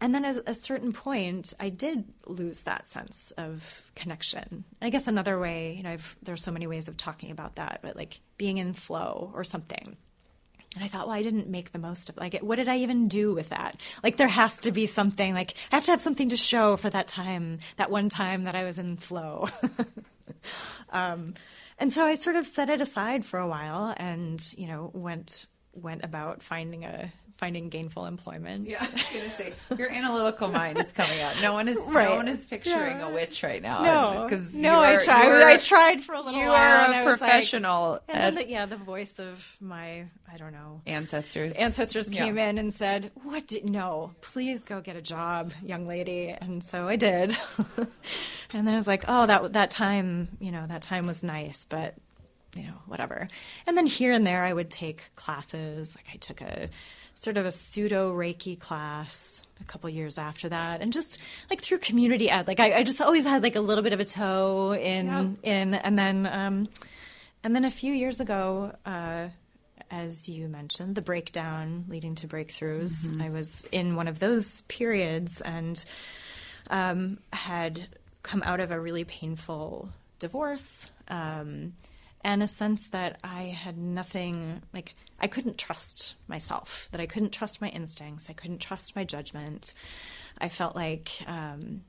and 0.00 0.14
then 0.14 0.24
at 0.24 0.42
a 0.46 0.54
certain 0.54 0.92
point, 0.92 1.52
I 1.58 1.70
did 1.70 2.04
lose 2.26 2.62
that 2.62 2.86
sense 2.86 3.32
of 3.32 3.82
connection. 3.96 4.64
I 4.80 4.90
guess 4.90 5.08
another 5.08 5.38
way, 5.38 5.74
you 5.74 5.82
know, 5.82 5.90
I've, 5.90 6.16
there's 6.22 6.42
so 6.42 6.52
many 6.52 6.66
ways 6.66 6.86
of 6.86 6.96
talking 6.96 7.30
about 7.30 7.56
that, 7.56 7.80
but 7.82 7.96
like 7.96 8.20
being 8.36 8.58
in 8.58 8.74
flow 8.74 9.32
or 9.34 9.42
something. 9.42 9.96
And 10.74 10.84
I 10.84 10.88
thought, 10.88 11.08
well, 11.08 11.16
I 11.16 11.22
didn't 11.22 11.48
make 11.48 11.72
the 11.72 11.78
most 11.78 12.08
of 12.08 12.16
like 12.18 12.38
what 12.40 12.56
did 12.56 12.68
I 12.68 12.78
even 12.78 13.08
do 13.08 13.34
with 13.34 13.48
that? 13.48 13.80
Like 14.04 14.16
there 14.16 14.28
has 14.28 14.56
to 14.60 14.70
be 14.70 14.86
something 14.86 15.34
like 15.34 15.54
I 15.72 15.76
have 15.76 15.84
to 15.84 15.90
have 15.90 16.00
something 16.00 16.28
to 16.28 16.36
show 16.36 16.76
for 16.76 16.90
that 16.90 17.08
time, 17.08 17.58
that 17.76 17.90
one 17.90 18.08
time 18.08 18.44
that 18.44 18.54
I 18.54 18.64
was 18.64 18.78
in 18.78 18.98
flow. 18.98 19.46
um, 20.90 21.34
and 21.78 21.92
so 21.92 22.04
I 22.04 22.14
sort 22.14 22.36
of 22.36 22.46
set 22.46 22.70
it 22.70 22.80
aside 22.80 23.24
for 23.24 23.40
a 23.40 23.48
while 23.48 23.94
and, 23.96 24.40
you 24.56 24.68
know, 24.68 24.90
went 24.94 25.46
went 25.72 26.04
about 26.04 26.42
finding 26.42 26.84
a 26.84 27.12
finding 27.38 27.68
gainful 27.70 28.04
employment. 28.06 28.68
Yeah, 28.68 28.78
I 28.80 28.92
was 28.92 29.02
gonna 29.04 29.28
say 29.30 29.52
your 29.78 29.90
analytical 29.90 30.48
mind 30.48 30.76
is 30.78 30.90
coming 30.92 31.20
out. 31.22 31.34
No 31.40 31.52
one 31.54 31.68
is 31.68 31.78
Right. 31.86 32.08
no 32.10 32.16
one 32.16 32.28
is 32.28 32.44
picturing 32.44 32.98
Yeah. 32.98 33.08
a 33.08 33.12
witch 33.14 33.42
right 33.44 33.62
now. 33.62 33.82
No, 33.82 34.24
because 34.24 34.52
no, 34.54 34.80
I 34.80 34.96
tried. 34.98 35.42
I 35.42 35.56
tried 35.56 36.02
for 36.02 36.14
a 36.14 36.20
little 36.20 36.38
You 36.40 36.48
while. 36.48 36.56
are 36.56 36.84
a 36.86 36.88
was 36.88 37.06
like- 37.06 37.18
professional. 37.20 38.00
and 38.08 38.18
then, 38.18 38.34
the, 38.34 38.50
yeah, 38.50 38.66
the 38.66 38.76
voice 38.76 39.18
of 39.20 39.56
my, 39.60 40.06
I 40.30 40.36
don't 40.36 40.52
know, 40.52 40.82
ancestors. 40.86 41.54
ancestors 41.54 42.08
Yeah. 42.10 42.24
came 42.24 42.38
in 42.38 42.58
and 42.58 42.74
said, 42.74 43.12
"What? 43.22 43.46
Did, 43.46 43.70
no, 43.70 44.12
please 44.20 44.62
go 44.64 44.80
get 44.80 44.96
a 44.96 45.02
job, 45.02 45.52
young 45.62 45.86
lady." 45.86 46.30
And 46.38 46.62
so 46.62 46.88
I 46.88 46.96
did. 46.96 47.36
and 48.52 48.66
then 48.66 48.74
I 48.74 48.76
was 48.76 48.88
like, 48.88 49.04
"Oh, 49.06 49.26
that 49.26 49.52
that 49.52 49.70
time, 49.70 50.28
you 50.40 50.50
know, 50.50 50.66
that 50.66 50.82
time 50.82 51.06
was 51.06 51.22
nice, 51.22 51.64
but 51.64 51.94
you 52.56 52.64
know, 52.64 52.74
whatever." 52.86 53.28
And 53.66 53.76
then 53.78 53.86
here 53.86 54.12
and 54.12 54.26
there, 54.26 54.42
I 54.44 54.52
would 54.52 54.70
take 54.70 55.14
classes. 55.14 55.94
Like 55.94 56.06
I 56.12 56.16
took 56.16 56.40
a 56.40 56.68
sort 57.22 57.36
of 57.36 57.46
a 57.46 57.50
pseudo 57.50 58.14
Reiki 58.14 58.58
class 58.58 59.42
a 59.60 59.64
couple 59.64 59.90
years 59.90 60.18
after 60.18 60.48
that, 60.48 60.80
and 60.80 60.92
just 60.92 61.18
like 61.50 61.60
through 61.60 61.78
community 61.78 62.30
ed, 62.30 62.46
like 62.46 62.60
I, 62.60 62.78
I 62.78 62.82
just 62.82 63.00
always 63.00 63.24
had 63.24 63.42
like 63.42 63.56
a 63.56 63.60
little 63.60 63.82
bit 63.82 63.92
of 63.92 64.00
a 64.00 64.04
toe 64.04 64.72
in 64.74 65.38
in, 65.42 65.74
and 65.74 65.98
then 65.98 66.26
um, 66.26 66.68
and 67.42 67.54
then 67.54 67.64
a 67.64 67.70
few 67.70 67.92
years 67.92 68.20
ago. 68.20 68.72
Uh, 68.84 69.28
as 69.90 70.28
you 70.28 70.48
mentioned, 70.48 70.94
the 70.94 71.00
breakdown 71.00 71.86
leading 71.88 72.14
to 72.16 72.28
breakthroughs. 72.28 73.22
I 73.22 73.30
was 73.30 73.64
in 73.72 73.96
one 73.96 74.06
of 74.06 74.18
those 74.18 74.60
periods 74.62 75.40
and 75.40 75.82
um, 76.68 77.18
had 77.32 77.86
come 78.22 78.42
out 78.44 78.60
of 78.60 78.70
a 78.70 78.78
really 78.78 79.04
painful 79.04 79.88
divorce 80.18 80.90
um, 81.08 81.72
and 82.22 82.42
a 82.42 82.46
sense 82.46 82.88
that 82.88 83.18
I 83.24 83.44
had 83.44 83.78
nothing, 83.78 84.60
like, 84.74 84.94
I 85.20 85.26
couldn't 85.26 85.58
trust 85.58 86.14
myself, 86.28 86.88
that 86.92 87.00
I 87.00 87.06
couldn't 87.06 87.32
trust 87.32 87.60
my 87.60 87.68
instincts, 87.68 88.30
I 88.30 88.34
couldn't 88.34 88.58
trust 88.58 88.94
my 88.94 89.04
judgment. 89.04 89.74
I 90.40 90.48
felt 90.48 90.76
like 90.76 91.10
um, 91.26 91.82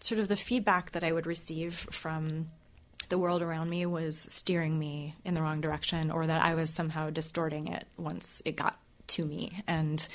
sort 0.00 0.20
of 0.20 0.28
the 0.28 0.36
feedback 0.36 0.92
that 0.92 1.04
I 1.04 1.12
would 1.12 1.26
receive 1.26 1.74
from 1.74 2.50
the 3.08 3.18
world 3.18 3.42
around 3.42 3.70
me 3.70 3.86
was 3.86 4.18
steering 4.18 4.78
me 4.78 5.14
in 5.24 5.34
the 5.34 5.42
wrong 5.42 5.60
direction 5.60 6.10
or 6.10 6.26
that 6.26 6.42
I 6.42 6.54
was 6.54 6.70
somehow 6.70 7.10
distorting 7.10 7.68
it 7.68 7.86
once 7.96 8.42
it 8.44 8.56
got 8.56 8.78
to 9.08 9.24
me. 9.24 9.62
And 9.66 10.06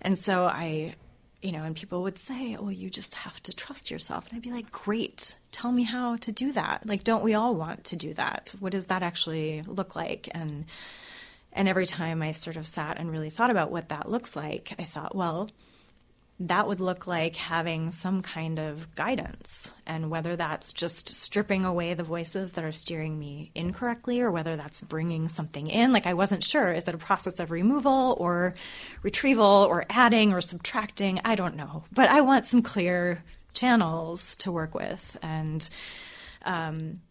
and 0.00 0.18
so 0.18 0.44
I 0.44 0.94
you 1.40 1.50
know 1.50 1.64
and 1.64 1.74
people 1.74 2.02
would 2.02 2.18
say 2.18 2.56
well 2.56 2.70
you 2.70 2.88
just 2.90 3.14
have 3.14 3.42
to 3.44 3.52
trust 3.52 3.90
yourself. 3.90 4.28
And 4.28 4.36
I'd 4.36 4.42
be 4.42 4.52
like 4.52 4.70
great. 4.70 5.34
Tell 5.50 5.72
me 5.72 5.82
how 5.82 6.16
to 6.16 6.30
do 6.32 6.52
that. 6.52 6.86
Like 6.86 7.04
don't 7.04 7.24
we 7.24 7.34
all 7.34 7.54
want 7.56 7.84
to 7.84 7.96
do 7.96 8.14
that? 8.14 8.54
What 8.60 8.72
does 8.72 8.86
that 8.86 9.02
actually 9.02 9.62
look 9.66 9.96
like? 9.96 10.28
And 10.32 10.66
and 11.52 11.68
every 11.68 11.86
time 11.86 12.22
I 12.22 12.32
sort 12.32 12.56
of 12.56 12.66
sat 12.66 12.98
and 12.98 13.10
really 13.10 13.30
thought 13.30 13.50
about 13.50 13.70
what 13.70 13.88
that 13.90 14.08
looks 14.08 14.36
like 14.36 14.74
I 14.78 14.84
thought 14.84 15.14
well 15.14 15.50
that 16.48 16.66
would 16.66 16.80
look 16.80 17.06
like 17.06 17.36
having 17.36 17.90
some 17.90 18.22
kind 18.22 18.58
of 18.58 18.94
guidance. 18.94 19.72
And 19.86 20.10
whether 20.10 20.36
that's 20.36 20.72
just 20.72 21.08
stripping 21.14 21.64
away 21.64 21.94
the 21.94 22.02
voices 22.02 22.52
that 22.52 22.64
are 22.64 22.72
steering 22.72 23.18
me 23.18 23.50
incorrectly 23.54 24.20
or 24.20 24.30
whether 24.30 24.56
that's 24.56 24.82
bringing 24.82 25.28
something 25.28 25.68
in. 25.68 25.92
Like, 25.92 26.06
I 26.06 26.14
wasn't 26.14 26.42
sure. 26.42 26.72
Is 26.72 26.88
it 26.88 26.94
a 26.94 26.98
process 26.98 27.38
of 27.38 27.50
removal 27.50 28.16
or 28.18 28.54
retrieval 29.02 29.66
or 29.68 29.84
adding 29.88 30.32
or 30.32 30.40
subtracting? 30.40 31.20
I 31.24 31.34
don't 31.34 31.56
know. 31.56 31.84
But 31.92 32.10
I 32.10 32.22
want 32.22 32.44
some 32.44 32.62
clear 32.62 33.22
channels 33.52 34.36
to 34.36 34.50
work 34.50 34.74
with. 34.74 35.16
And, 35.22 35.68
um, 36.44 37.02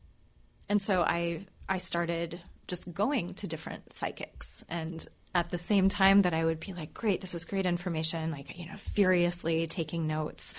and 0.68 0.82
so 0.82 1.04
I, 1.04 1.46
I 1.70 1.78
started 1.78 2.42
just 2.72 2.92
going 2.92 3.36
to 3.36 3.48
different 3.48 3.94
psychics 3.94 4.66
and 4.68 5.06
at 5.34 5.50
the 5.50 5.58
same 5.58 5.88
time 5.88 6.24
that 6.24 6.34
I 6.34 6.44
would 6.44 6.60
be 6.60 6.74
like, 6.74 6.94
great, 6.94 7.22
this 7.22 7.36
is 7.36 7.46
great 7.46 7.66
information, 7.66 8.32
like, 8.32 8.58
you 8.58 8.66
know, 8.66 8.76
furiously 8.78 9.68
taking 9.68 10.08
notes, 10.08 10.54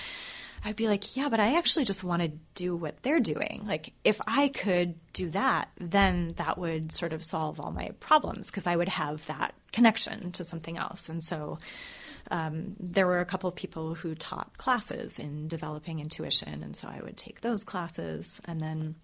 I'd 0.64 0.76
be 0.76 0.86
like, 0.86 1.16
yeah, 1.16 1.28
but 1.28 1.40
I 1.40 1.58
actually 1.58 1.84
just 1.84 2.04
want 2.04 2.22
to 2.22 2.28
do 2.54 2.76
what 2.76 3.02
they're 3.02 3.20
doing. 3.20 3.64
Like, 3.66 3.92
if 4.04 4.20
I 4.26 4.48
could 4.48 4.94
do 5.12 5.28
that, 5.30 5.68
then 5.78 6.34
that 6.36 6.56
would 6.56 6.92
sort 6.92 7.12
of 7.12 7.24
solve 7.24 7.58
all 7.58 7.72
my 7.72 7.90
problems 7.98 8.46
because 8.46 8.66
I 8.66 8.76
would 8.76 8.88
have 8.88 9.26
that 9.26 9.54
connection 9.72 10.30
to 10.32 10.44
something 10.44 10.78
else. 10.78 11.08
And 11.08 11.24
so 11.24 11.58
um, 12.30 12.76
there 12.78 13.08
were 13.08 13.20
a 13.20 13.24
couple 13.26 13.48
of 13.48 13.56
people 13.56 13.94
who 13.94 14.14
taught 14.14 14.56
classes 14.56 15.18
in 15.18 15.48
developing 15.48 15.98
intuition. 15.98 16.62
And 16.62 16.76
so 16.76 16.86
I 16.88 17.00
would 17.02 17.16
take 17.16 17.40
those 17.40 17.64
classes. 17.64 18.40
And 18.44 18.60
then 18.60 18.94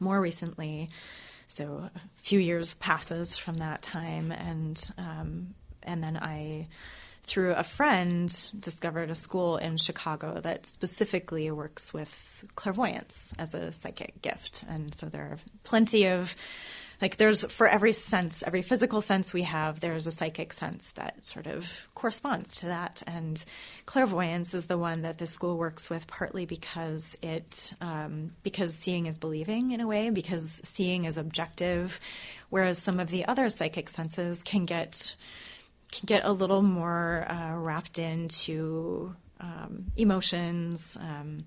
more 0.00 0.20
recently, 0.20 0.88
so 1.48 1.90
a 1.94 2.00
few 2.22 2.38
years 2.38 2.74
passes 2.74 3.36
from 3.36 3.54
that 3.56 3.82
time, 3.82 4.30
and 4.30 4.90
um, 4.98 5.54
and 5.82 6.02
then 6.02 6.16
I, 6.16 6.68
through 7.24 7.54
a 7.54 7.62
friend, 7.64 8.28
discovered 8.60 9.10
a 9.10 9.14
school 9.14 9.56
in 9.56 9.76
Chicago 9.78 10.40
that 10.40 10.66
specifically 10.66 11.50
works 11.50 11.92
with 11.92 12.44
clairvoyance 12.54 13.34
as 13.38 13.54
a 13.54 13.72
psychic 13.72 14.22
gift, 14.22 14.64
and 14.68 14.94
so 14.94 15.06
there 15.06 15.22
are 15.22 15.38
plenty 15.64 16.06
of 16.06 16.36
like 17.00 17.16
there's 17.16 17.44
for 17.44 17.68
every 17.68 17.92
sense 17.92 18.42
every 18.46 18.62
physical 18.62 19.00
sense 19.00 19.32
we 19.32 19.42
have 19.42 19.80
there's 19.80 20.06
a 20.06 20.10
psychic 20.10 20.52
sense 20.52 20.92
that 20.92 21.24
sort 21.24 21.46
of 21.46 21.88
corresponds 21.94 22.60
to 22.60 22.66
that. 22.66 23.02
And 23.06 23.42
clairvoyance 23.86 24.54
is 24.54 24.66
the 24.66 24.78
one 24.78 25.02
that 25.02 25.18
the 25.18 25.26
school 25.26 25.56
works 25.56 25.88
with 25.88 26.06
partly 26.06 26.46
because 26.46 27.16
it 27.22 27.74
um, 27.80 28.32
because 28.42 28.74
seeing 28.74 29.06
is 29.06 29.18
believing 29.18 29.72
in 29.72 29.80
a 29.80 29.86
way 29.86 30.10
because 30.10 30.60
seeing 30.64 31.04
is 31.04 31.18
objective 31.18 32.00
whereas 32.50 32.78
some 32.78 32.98
of 33.00 33.10
the 33.10 33.26
other 33.26 33.48
psychic 33.48 33.88
senses 33.88 34.42
can 34.42 34.64
get 34.64 35.14
can 35.92 36.06
get 36.06 36.24
a 36.24 36.32
little 36.32 36.62
more 36.62 37.26
uh, 37.30 37.56
wrapped 37.56 37.98
into 37.98 39.14
um, 39.40 39.86
emotions. 39.96 40.98
Um, 41.00 41.44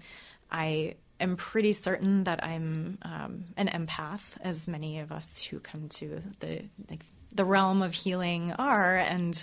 i 0.51 0.95
am 1.21 1.37
pretty 1.37 1.73
certain 1.73 2.23
that 2.25 2.43
I'm 2.43 2.97
um, 3.03 3.45
an 3.57 3.67
empath, 3.67 4.37
as 4.41 4.67
many 4.67 4.99
of 4.99 5.11
us 5.11 5.41
who 5.41 5.59
come 5.59 5.89
to 5.89 6.21
the 6.39 6.63
like 6.89 7.05
the 7.33 7.45
realm 7.45 7.81
of 7.81 7.93
healing 7.93 8.53
are, 8.53 8.97
and 8.97 9.41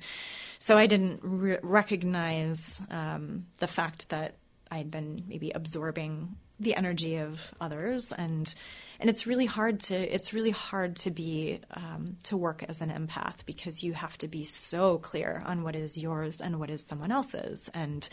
so 0.58 0.76
I 0.76 0.86
didn't 0.86 1.20
re- 1.22 1.58
recognize 1.62 2.82
um, 2.90 3.46
the 3.58 3.66
fact 3.66 4.10
that 4.10 4.34
I'd 4.70 4.90
been 4.90 5.24
maybe 5.26 5.50
absorbing 5.50 6.36
the 6.60 6.74
energy 6.74 7.16
of 7.16 7.52
others, 7.60 8.12
and 8.12 8.52
and 9.00 9.08
it's 9.08 9.26
really 9.26 9.46
hard 9.46 9.80
to 9.80 9.94
it's 9.94 10.32
really 10.32 10.50
hard 10.50 10.96
to 10.96 11.10
be 11.10 11.60
um, 11.72 12.16
to 12.24 12.36
work 12.36 12.64
as 12.68 12.80
an 12.80 12.90
empath 12.90 13.46
because 13.46 13.82
you 13.82 13.92
have 13.92 14.18
to 14.18 14.28
be 14.28 14.44
so 14.44 14.98
clear 14.98 15.42
on 15.46 15.62
what 15.62 15.76
is 15.76 15.96
yours 15.96 16.40
and 16.40 16.58
what 16.58 16.70
is 16.70 16.84
someone 16.84 17.12
else's, 17.12 17.70
and 17.74 18.08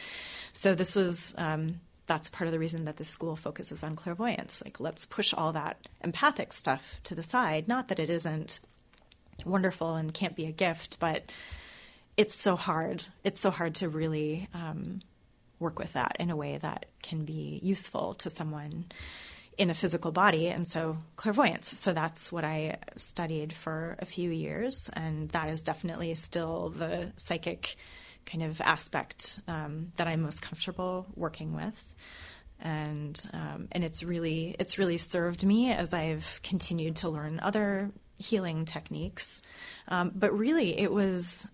so 0.53 0.75
this 0.75 0.95
was. 0.95 1.35
Um, 1.37 1.81
that's 2.07 2.29
part 2.29 2.47
of 2.47 2.51
the 2.51 2.59
reason 2.59 2.85
that 2.85 2.97
this 2.97 3.09
school 3.09 3.35
focuses 3.35 3.83
on 3.83 3.95
clairvoyance. 3.95 4.61
Like, 4.63 4.79
let's 4.79 5.05
push 5.05 5.33
all 5.33 5.53
that 5.53 5.77
empathic 6.03 6.53
stuff 6.53 6.99
to 7.03 7.15
the 7.15 7.23
side. 7.23 7.67
Not 7.67 7.87
that 7.87 7.99
it 7.99 8.09
isn't 8.09 8.59
wonderful 9.45 9.95
and 9.95 10.13
can't 10.13 10.35
be 10.35 10.45
a 10.45 10.51
gift, 10.51 10.99
but 10.99 11.31
it's 12.17 12.35
so 12.35 12.55
hard. 12.55 13.05
It's 13.23 13.41
so 13.41 13.51
hard 13.51 13.75
to 13.75 13.89
really 13.89 14.47
um, 14.53 15.01
work 15.59 15.79
with 15.79 15.93
that 15.93 16.17
in 16.19 16.29
a 16.29 16.35
way 16.35 16.57
that 16.57 16.85
can 17.01 17.25
be 17.25 17.59
useful 17.61 18.13
to 18.15 18.29
someone 18.29 18.85
in 19.57 19.69
a 19.69 19.73
physical 19.73 20.11
body. 20.11 20.47
And 20.47 20.67
so, 20.67 20.97
clairvoyance. 21.15 21.67
So, 21.79 21.93
that's 21.93 22.31
what 22.31 22.43
I 22.43 22.77
studied 22.97 23.53
for 23.53 23.95
a 23.99 24.05
few 24.05 24.29
years. 24.29 24.89
And 24.93 25.29
that 25.29 25.49
is 25.49 25.63
definitely 25.63 26.13
still 26.15 26.69
the 26.69 27.11
psychic 27.15 27.75
kind 28.25 28.43
of 28.43 28.61
aspect 28.61 29.39
um, 29.47 29.91
that 29.97 30.07
I'm 30.07 30.21
most 30.21 30.41
comfortable 30.41 31.05
working 31.15 31.55
with. 31.55 31.95
And 32.59 33.19
um, 33.33 33.67
and 33.71 33.83
it's 33.83 34.01
really 34.01 34.55
it's 34.57 34.77
really 34.77 34.97
served 34.97 35.45
me 35.45 35.71
as 35.71 35.93
I've 35.93 36.39
continued 36.41 36.95
to 36.97 37.09
learn 37.09 37.39
other 37.41 37.91
healing 38.17 38.63
techniques. 38.63 39.41
Um, 39.89 40.11
but 40.15 40.37
really, 40.37 40.79
it 40.79 40.91
was 40.91 41.47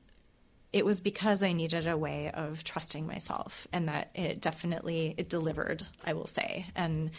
it 0.72 0.86
was 0.86 1.02
because 1.02 1.44
I 1.44 1.54
needed 1.54 1.88
a 1.88 1.98
way 1.98 2.32
of 2.32 2.64
trusting 2.64 3.08
myself, 3.08 3.68
and 3.74 3.88
that 3.88 4.12
it 4.14 4.42
definitely 4.42 5.16
it 5.18 5.28
delivered. 5.28 5.84
I 6.06 6.14
will 6.14 6.28
say, 6.28 6.68
and 6.76 7.10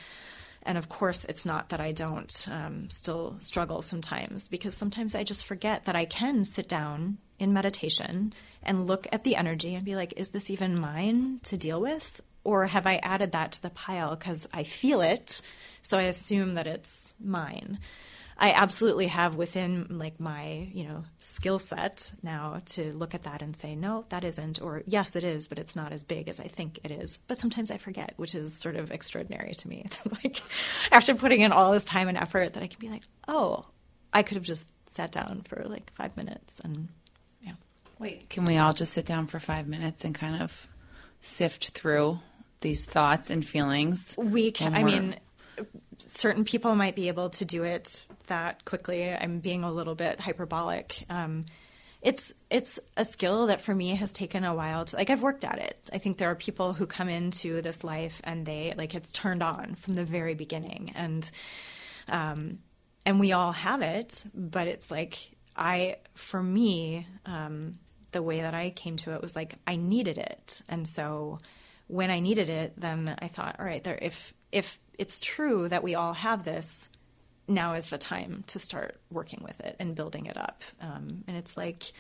and 0.63 0.79
of 0.79 0.89
course, 0.89 1.25
it's 1.25 1.45
not 1.45 1.71
that 1.71 1.81
I 1.81 1.91
don't 1.91 2.49
um, 2.51 2.89
still 2.89 3.37
struggle 3.41 3.83
sometimes, 3.83 4.47
because 4.47 4.77
sometimes 4.77 5.17
I 5.17 5.25
just 5.25 5.45
forget 5.45 5.87
that 5.87 5.97
I 5.97 6.05
can 6.05 6.45
sit 6.45 6.69
down 6.69 7.19
in 7.41 7.53
meditation 7.53 8.33
and 8.63 8.87
look 8.87 9.07
at 9.13 9.25
the 9.25 9.37
energy 9.37 9.75
and 9.75 9.85
be 9.85 9.97
like, 9.97 10.15
is 10.17 10.31
this 10.31 10.51
even 10.51 10.79
mine 10.79 11.41
to 11.45 11.57
deal 11.57 11.81
with? 11.81 12.21
Or 12.45 12.67
have 12.67 12.87
I 12.87 12.97
added 12.97 13.33
that 13.33 13.53
to 13.53 13.63
the 13.63 13.71
pile 13.71 14.17
because 14.17 14.49
I 14.53 14.65
feel 14.65 15.01
it, 15.01 15.41
so 15.81 15.99
I 15.99 16.03
assume 16.03 16.55
that 16.55 16.67
it's 16.67 17.15
mine? 17.23 17.79
I 18.43 18.53
absolutely 18.53 19.07
have 19.07 19.37
within 19.37 19.87
like 19.99 20.19
my, 20.19 20.69
you 20.73 20.83
know, 20.83 21.05
skill 21.19 21.61
set 21.61 22.11
now 22.25 22.63
to 22.67 22.93
look 22.93 23.15
at 23.15 23.23
that 23.23 23.41
and 23.41 23.55
say, 23.55 23.77
no, 23.77 24.05
that 24.09 24.25
isn't, 24.25 24.61
or 24.61 24.83
yes, 24.85 25.15
it 25.15 25.23
is, 25.23 25.47
but 25.47 25.61
it's 25.61 25.77
not 25.77 25.93
as 25.93 26.03
big 26.03 26.29
as 26.29 26.41
I 26.41 26.49
think 26.49 26.81
it 26.83 26.91
is. 26.91 27.21
But 27.29 27.39
sometimes 27.39 27.71
I 27.71 27.77
forget, 27.77 28.15
which 28.17 28.35
is 28.35 28.59
sort 28.59 28.75
of 28.75 28.91
extraordinary 28.91 29.55
to 29.55 29.69
me. 29.69 29.87
like 30.25 30.43
after 30.91 31.15
putting 31.15 31.43
in 31.43 31.53
all 31.53 31.71
this 31.71 31.85
time 31.85 32.09
and 32.09 32.19
effort 32.19 32.55
that 32.55 32.63
I 32.65 32.67
can 32.67 32.81
be 32.81 32.89
like, 32.89 33.05
oh, 33.29 33.67
I 34.13 34.25
could 34.25 34.35
have 34.37 34.45
just 34.45 34.69
sat 34.89 35.13
down 35.13 35.43
for 35.49 35.65
like 35.69 35.93
five 35.95 36.17
minutes 36.17 36.61
and. 36.65 36.89
Wait, 38.03 38.29
can 38.29 38.45
we 38.45 38.59
all 38.59 38.73
just 38.73 38.93
sit 38.93 39.07
down 39.07 39.29
for 39.29 39.39
five 39.39 39.69
minutes 39.69 40.05
and 40.05 40.13
kind 40.13 40.43
of 40.43 40.69
sift 41.21 41.71
through 41.71 42.19
these 42.61 42.85
thoughts 42.85 43.31
and 43.31 43.47
feelings? 43.47 44.17
We 44.19 44.51
can, 44.51 44.75
I 44.75 44.83
mean, 44.83 45.15
certain 45.99 46.45
people 46.45 46.75
might 46.75 46.97
be 46.97 47.07
able 47.07 47.31
to 47.31 47.45
do 47.45 47.63
it 47.63 48.05
that 48.27 48.65
quickly. 48.65 49.09
I'm 49.09 49.39
being 49.39 49.63
a 49.63 49.71
little 49.71 49.95
bit 49.95 50.19
hyperbolic. 50.19 51.05
Um, 51.09 51.47
it's 52.01 52.35
it's 52.51 52.81
a 52.97 53.05
skill 53.05 53.47
that 53.47 53.61
for 53.61 53.73
me 53.73 53.95
has 53.95 54.11
taken 54.11 54.43
a 54.43 54.53
while 54.53 54.85
to 54.85 54.97
like 54.97 55.09
I've 55.09 55.23
worked 55.23 55.45
at 55.45 55.61
it. 55.61 55.79
I 55.93 55.99
think 55.99 56.19
there 56.19 56.29
are 56.29 56.35
people 56.35 56.73
who 56.73 56.87
come 56.87 57.09
into 57.09 57.63
this 57.63 57.85
life 57.85 58.21
and 58.25 58.45
they 58.45 58.75
like 58.77 58.97
it's 58.97 59.13
turned 59.13 59.45
on 59.45 59.77
from 59.77 59.95
the 59.95 60.05
very 60.05 60.35
beginning 60.35 60.91
and 60.97 61.31
um 62.09 62.59
and 63.07 63.21
we 63.21 63.31
all 63.31 63.53
have 63.53 63.83
it, 63.83 64.25
but 64.35 64.67
it's 64.67 64.91
like 64.91 65.31
I 65.55 65.99
for 66.15 66.43
me 66.43 67.07
um 67.25 67.79
the 68.13 68.23
way 68.23 68.41
that 68.41 68.55
I 68.55 68.71
came 68.71 68.97
to 68.99 69.15
it 69.15 69.23
was 69.23 69.35
like 69.35 69.57
I 69.67 69.77
needed 69.77 70.19
it. 70.19 70.63
And 70.69 70.87
so 70.87 71.39
when 71.89 72.11
I 72.11 72.21
needed 72.21 72.49
it, 72.49 72.75
then 72.77 73.15
I 73.21 73.29
thought, 73.29 73.57
all 73.59 73.67
right, 73.67 73.83
there 73.83 73.99
if 74.01 74.33
if 74.51 74.79
it's 74.99 75.19
true 75.19 75.69
that 75.69 75.83
we 75.83 75.95
all 75.95 76.13
have 76.13 76.45
this, 76.45 76.91
now 77.49 77.75
is 77.75 77.87
the 77.87 77.99
time 77.99 78.45
to 78.49 78.59
start 78.59 79.01
working 79.11 79.41
with 79.43 79.59
it 79.61 79.77
and 79.79 79.95
building 79.95 80.27
it 80.27 80.37
up. 80.37 80.63
Um, 80.81 81.25
and 81.27 81.37
it's 81.37 81.57
like 81.57 81.93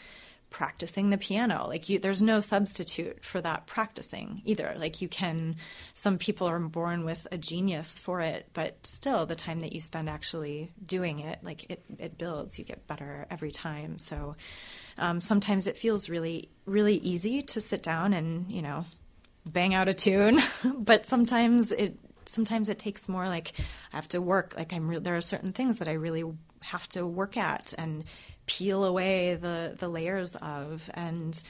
practicing 0.50 1.10
the 1.10 1.18
piano. 1.18 1.66
Like 1.66 1.88
you, 1.88 1.98
there's 1.98 2.22
no 2.22 2.40
substitute 2.40 3.24
for 3.24 3.40
that 3.40 3.66
practicing 3.66 4.42
either. 4.44 4.74
Like 4.76 5.00
you 5.00 5.08
can, 5.08 5.56
some 5.94 6.18
people 6.18 6.46
are 6.46 6.60
born 6.60 7.04
with 7.04 7.26
a 7.32 7.38
genius 7.38 7.98
for 7.98 8.20
it, 8.20 8.48
but 8.52 8.86
still, 8.86 9.26
the 9.26 9.34
time 9.34 9.60
that 9.60 9.72
you 9.72 9.80
spend 9.80 10.08
actually 10.08 10.70
doing 10.84 11.20
it, 11.20 11.38
like 11.42 11.70
it, 11.70 11.82
it 11.98 12.18
builds. 12.18 12.58
You 12.58 12.64
get 12.64 12.86
better 12.86 13.26
every 13.30 13.50
time. 13.50 13.98
So 13.98 14.36
um, 14.98 15.20
sometimes 15.20 15.66
it 15.66 15.76
feels 15.76 16.08
really, 16.08 16.48
really 16.66 16.96
easy 16.96 17.42
to 17.42 17.60
sit 17.60 17.82
down 17.82 18.12
and 18.12 18.50
you 18.50 18.62
know 18.62 18.84
bang 19.44 19.74
out 19.74 19.88
a 19.88 19.94
tune, 19.94 20.40
but 20.78 21.08
sometimes 21.08 21.72
it 21.72 21.98
sometimes 22.24 22.68
it 22.68 22.78
takes 22.78 23.08
more 23.08 23.28
like 23.28 23.52
I 23.92 23.96
have 23.96 24.08
to 24.08 24.20
work. 24.20 24.54
Like 24.56 24.72
I'm, 24.72 24.88
re- 24.88 24.98
there 24.98 25.16
are 25.16 25.22
certain 25.22 25.52
things 25.52 25.78
that 25.78 25.88
I 25.88 25.92
really 25.92 26.24
have 26.60 26.88
to 26.90 27.06
work 27.06 27.36
at 27.36 27.74
and 27.76 28.04
peel 28.46 28.84
away 28.84 29.34
the 29.34 29.76
the 29.78 29.88
layers 29.88 30.36
of, 30.36 30.90
and 30.94 31.40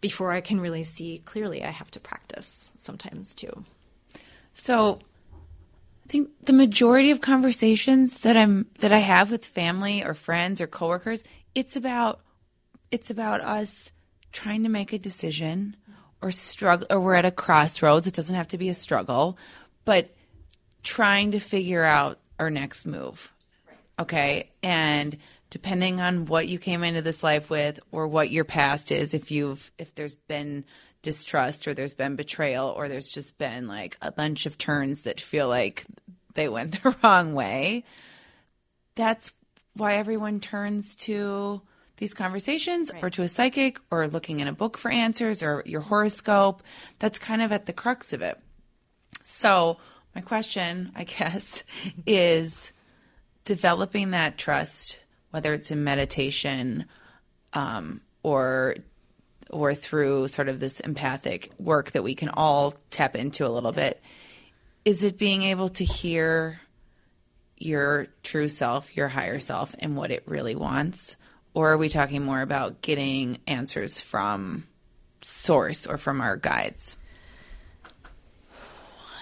before 0.00 0.32
I 0.32 0.40
can 0.40 0.60
really 0.60 0.82
see 0.82 1.18
clearly, 1.24 1.64
I 1.64 1.70
have 1.70 1.90
to 1.92 2.00
practice 2.00 2.70
sometimes 2.76 3.34
too. 3.34 3.64
So 4.54 5.00
I 6.06 6.08
think 6.08 6.30
the 6.44 6.52
majority 6.52 7.10
of 7.10 7.20
conversations 7.20 8.18
that 8.18 8.36
I'm 8.36 8.66
that 8.78 8.92
I 8.92 8.98
have 8.98 9.30
with 9.30 9.44
family 9.44 10.04
or 10.04 10.14
friends 10.14 10.60
or 10.60 10.66
coworkers, 10.66 11.24
it's 11.54 11.76
about 11.76 12.20
it's 12.90 13.10
about 13.10 13.40
us 13.40 13.92
trying 14.32 14.62
to 14.62 14.68
make 14.68 14.92
a 14.92 14.98
decision 14.98 15.76
or 16.20 16.30
struggle 16.30 16.86
or 16.90 17.00
we're 17.00 17.14
at 17.14 17.24
a 17.24 17.30
crossroads. 17.30 18.06
It 18.06 18.14
doesn't 18.14 18.36
have 18.36 18.48
to 18.48 18.58
be 18.58 18.68
a 18.68 18.74
struggle, 18.74 19.38
but 19.84 20.14
trying 20.82 21.32
to 21.32 21.40
figure 21.40 21.84
out 21.84 22.18
our 22.38 22.50
next 22.50 22.86
move. 22.86 23.32
Okay? 23.98 24.50
And 24.62 25.16
depending 25.50 26.00
on 26.00 26.26
what 26.26 26.48
you 26.48 26.58
came 26.58 26.84
into 26.84 27.02
this 27.02 27.22
life 27.22 27.48
with 27.50 27.80
or 27.92 28.06
what 28.06 28.30
your 28.30 28.44
past 28.44 28.92
is, 28.92 29.14
if 29.14 29.30
you've 29.30 29.70
if 29.78 29.94
there's 29.94 30.16
been 30.16 30.64
distrust 31.02 31.68
or 31.68 31.74
there's 31.74 31.94
been 31.94 32.16
betrayal 32.16 32.68
or 32.68 32.88
there's 32.88 33.08
just 33.08 33.38
been 33.38 33.68
like 33.68 33.96
a 34.02 34.10
bunch 34.10 34.46
of 34.46 34.58
turns 34.58 35.02
that 35.02 35.20
feel 35.20 35.48
like 35.48 35.84
they 36.34 36.48
went 36.48 36.72
the 36.82 36.96
wrong 37.02 37.34
way, 37.34 37.84
that's 38.94 39.32
why 39.74 39.94
everyone 39.94 40.40
turns 40.40 40.96
to 40.96 41.60
these 41.98 42.14
conversations 42.14 42.92
or 43.02 43.10
to 43.10 43.22
a 43.22 43.28
psychic 43.28 43.80
or 43.90 44.08
looking 44.08 44.40
in 44.40 44.48
a 44.48 44.52
book 44.52 44.76
for 44.76 44.90
answers 44.90 45.42
or 45.42 45.62
your 45.64 45.80
horoscope. 45.80 46.62
That's 46.98 47.18
kind 47.18 47.42
of 47.42 47.52
at 47.52 47.66
the 47.66 47.72
crux 47.72 48.12
of 48.12 48.22
it. 48.22 48.38
So, 49.22 49.78
my 50.14 50.20
question, 50.20 50.92
I 50.94 51.04
guess, 51.04 51.64
is 52.06 52.72
developing 53.44 54.10
that 54.10 54.38
trust, 54.38 54.98
whether 55.30 55.54
it's 55.54 55.70
in 55.70 55.84
meditation 55.84 56.86
um, 57.52 58.00
or 58.22 58.76
or 59.50 59.74
through 59.74 60.26
sort 60.26 60.48
of 60.48 60.58
this 60.58 60.80
empathic 60.80 61.52
work 61.58 61.92
that 61.92 62.02
we 62.02 62.14
can 62.14 62.28
all 62.30 62.74
tap 62.90 63.14
into 63.14 63.46
a 63.46 63.48
little 63.48 63.72
bit. 63.72 64.02
Is 64.84 65.04
it 65.04 65.18
being 65.18 65.42
able 65.42 65.68
to 65.70 65.84
hear 65.84 66.60
your 67.56 68.08
true 68.22 68.48
self, 68.48 68.96
your 68.96 69.08
higher 69.08 69.38
self, 69.38 69.74
and 69.78 69.96
what 69.96 70.10
it 70.10 70.24
really 70.26 70.56
wants? 70.56 71.16
Or 71.56 71.72
are 71.72 71.78
we 71.78 71.88
talking 71.88 72.22
more 72.22 72.42
about 72.42 72.82
getting 72.82 73.38
answers 73.46 73.98
from 73.98 74.66
source 75.22 75.86
or 75.86 75.96
from 75.96 76.20
our 76.20 76.36
guides? 76.36 76.96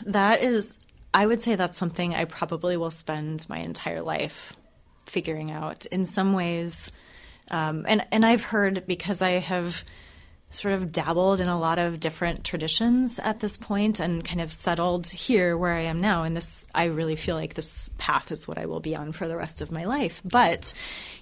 That 0.04 0.42
is, 0.42 0.76
I 1.14 1.26
would 1.26 1.40
say 1.40 1.54
that's 1.54 1.78
something 1.78 2.12
I 2.12 2.24
probably 2.24 2.76
will 2.76 2.90
spend 2.90 3.48
my 3.48 3.58
entire 3.58 4.02
life 4.02 4.56
figuring 5.06 5.52
out. 5.52 5.86
In 5.86 6.04
some 6.04 6.32
ways, 6.32 6.90
um, 7.52 7.84
and 7.86 8.04
and 8.10 8.26
I've 8.26 8.42
heard 8.42 8.84
because 8.84 9.22
I 9.22 9.38
have 9.38 9.84
sort 10.54 10.74
of 10.74 10.92
dabbled 10.92 11.40
in 11.40 11.48
a 11.48 11.58
lot 11.58 11.78
of 11.78 11.98
different 11.98 12.44
traditions 12.44 13.18
at 13.18 13.40
this 13.40 13.56
point 13.56 13.98
and 13.98 14.24
kind 14.24 14.40
of 14.40 14.52
settled 14.52 15.06
here 15.06 15.56
where 15.58 15.74
I 15.74 15.82
am 15.82 16.00
now. 16.00 16.22
And 16.22 16.36
this, 16.36 16.64
I 16.72 16.84
really 16.84 17.16
feel 17.16 17.34
like 17.34 17.54
this 17.54 17.90
path 17.98 18.30
is 18.30 18.46
what 18.46 18.56
I 18.56 18.66
will 18.66 18.78
be 18.78 18.94
on 18.94 19.10
for 19.10 19.26
the 19.26 19.36
rest 19.36 19.62
of 19.62 19.72
my 19.72 19.84
life. 19.84 20.22
But 20.24 20.72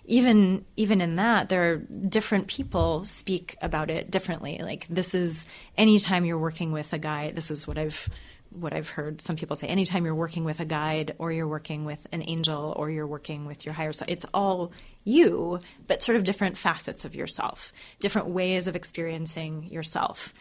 even 0.05 0.65
even 0.77 1.01
in 1.01 1.17
that, 1.17 1.49
there 1.49 1.73
are 1.73 1.77
different 1.77 2.49
people 2.49 3.05
speak 3.05 3.57
about 3.63 3.91
it 3.91 4.11
differently. 4.11 4.59
Like 4.61 4.87
this 4.89 5.15
is 5.15 5.47
anytime 5.77 6.25
you're 6.25 6.39
working 6.39 6.73
with 6.73 6.93
a 6.93 6.99
guy, 6.99 7.31
this 7.31 7.51
is 7.51 7.67
what 7.67 7.79
I've 7.79 8.09
what 8.51 8.75
I've 8.75 8.89
heard 8.89 9.21
some 9.21 9.37
people 9.37 9.57
say 9.57 9.67
anytime 9.67 10.05
you're 10.05 10.15
working 10.15 10.45
with 10.45 10.61
a 10.61 10.65
guide 10.65 11.15
or 11.19 11.33
you're 11.33 11.49
working 11.49 11.85
with 11.85 12.07
an 12.13 12.23
angel 12.27 12.75
or 12.77 12.91
you're 12.91 13.07
working 13.07 13.47
with 13.47 13.65
your 13.65 13.75
higher 13.75 13.93
self, 13.93 14.11
it's 14.11 14.27
all 14.35 14.73
you, 15.05 15.59
but 15.87 16.03
sort 16.03 16.17
of 16.17 16.25
different 16.25 16.57
facets 16.57 17.05
of 17.05 17.15
yourself, 17.15 17.73
different 17.99 18.29
ways 18.29 18.67
of 18.67 18.77
experiencing 18.77 19.65
yourself. 19.71 20.35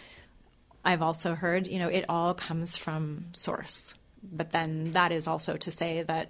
I've 0.83 1.01
also 1.01 1.35
heard, 1.35 1.67
you 1.67 1.79
know, 1.79 1.87
it 1.87 2.05
all 2.09 2.33
comes 2.33 2.75
from 2.75 3.27
source. 3.33 3.95
But 4.23 4.51
then 4.51 4.91
that 4.93 5.11
is 5.11 5.27
also 5.27 5.57
to 5.57 5.71
say 5.71 6.03
that 6.03 6.29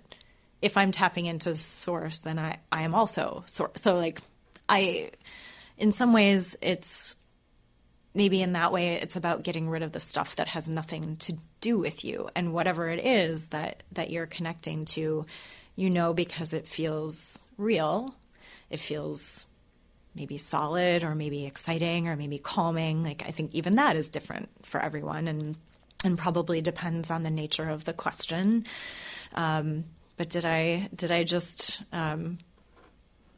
if 0.62 0.78
I'm 0.78 0.91
tapping 0.91 1.26
into 1.26 1.55
source, 1.55 2.20
then 2.20 2.38
I, 2.38 2.59
I 2.72 2.84
am 2.84 2.93
also 2.93 3.43
source. 3.47 3.82
So, 3.82 3.95
like, 3.95 4.22
I, 4.70 5.12
in 5.78 5.91
some 5.91 6.14
ways, 6.14 6.55
it's 6.62 7.16
maybe 8.14 8.41
in 8.41 8.53
that 8.53 8.72
way 8.72 8.93
it's 8.95 9.16
about 9.16 9.43
getting 9.43 9.70
rid 9.70 9.84
of 9.84 9.91
the 9.91 9.99
stuff 9.99 10.36
that 10.36 10.49
has 10.49 10.68
nothing 10.68 11.16
to 11.18 11.38
do 11.62 11.78
with 11.78 12.03
you 12.03 12.30
and 12.36 12.53
whatever 12.53 12.89
it 12.89 13.05
is 13.05 13.47
that 13.47 13.84
that 13.91 14.09
you're 14.09 14.26
connecting 14.26 14.86
to 14.86 15.26
you 15.76 15.89
know 15.89 16.14
because 16.14 16.53
it 16.53 16.68
feels 16.68 17.43
real 17.57 18.14
it 18.70 18.80
feels 18.80 19.47
maybe 20.14 20.38
solid 20.38 21.03
or 21.03 21.16
maybe 21.16 21.45
exciting 21.45 22.07
or 22.07 22.16
maybe 22.16 22.38
calming 22.38 23.03
like 23.03 23.24
i 23.26 23.32
think 23.32 23.53
even 23.53 23.76
that 23.76 23.95
is 23.95 24.09
different 24.09 24.49
for 24.64 24.82
everyone 24.82 25.28
and 25.28 25.55
and 26.03 26.18
probably 26.18 26.62
depends 26.62 27.12
on 27.12 27.24
the 27.24 27.30
nature 27.30 27.70
of 27.70 27.86
the 27.86 27.93
question 27.93 28.66
um, 29.36 29.86
but 30.22 30.30
did 30.30 30.45
i 30.45 30.88
did 30.93 31.09
i 31.09 31.24
just 31.24 31.82
um, 31.91 32.38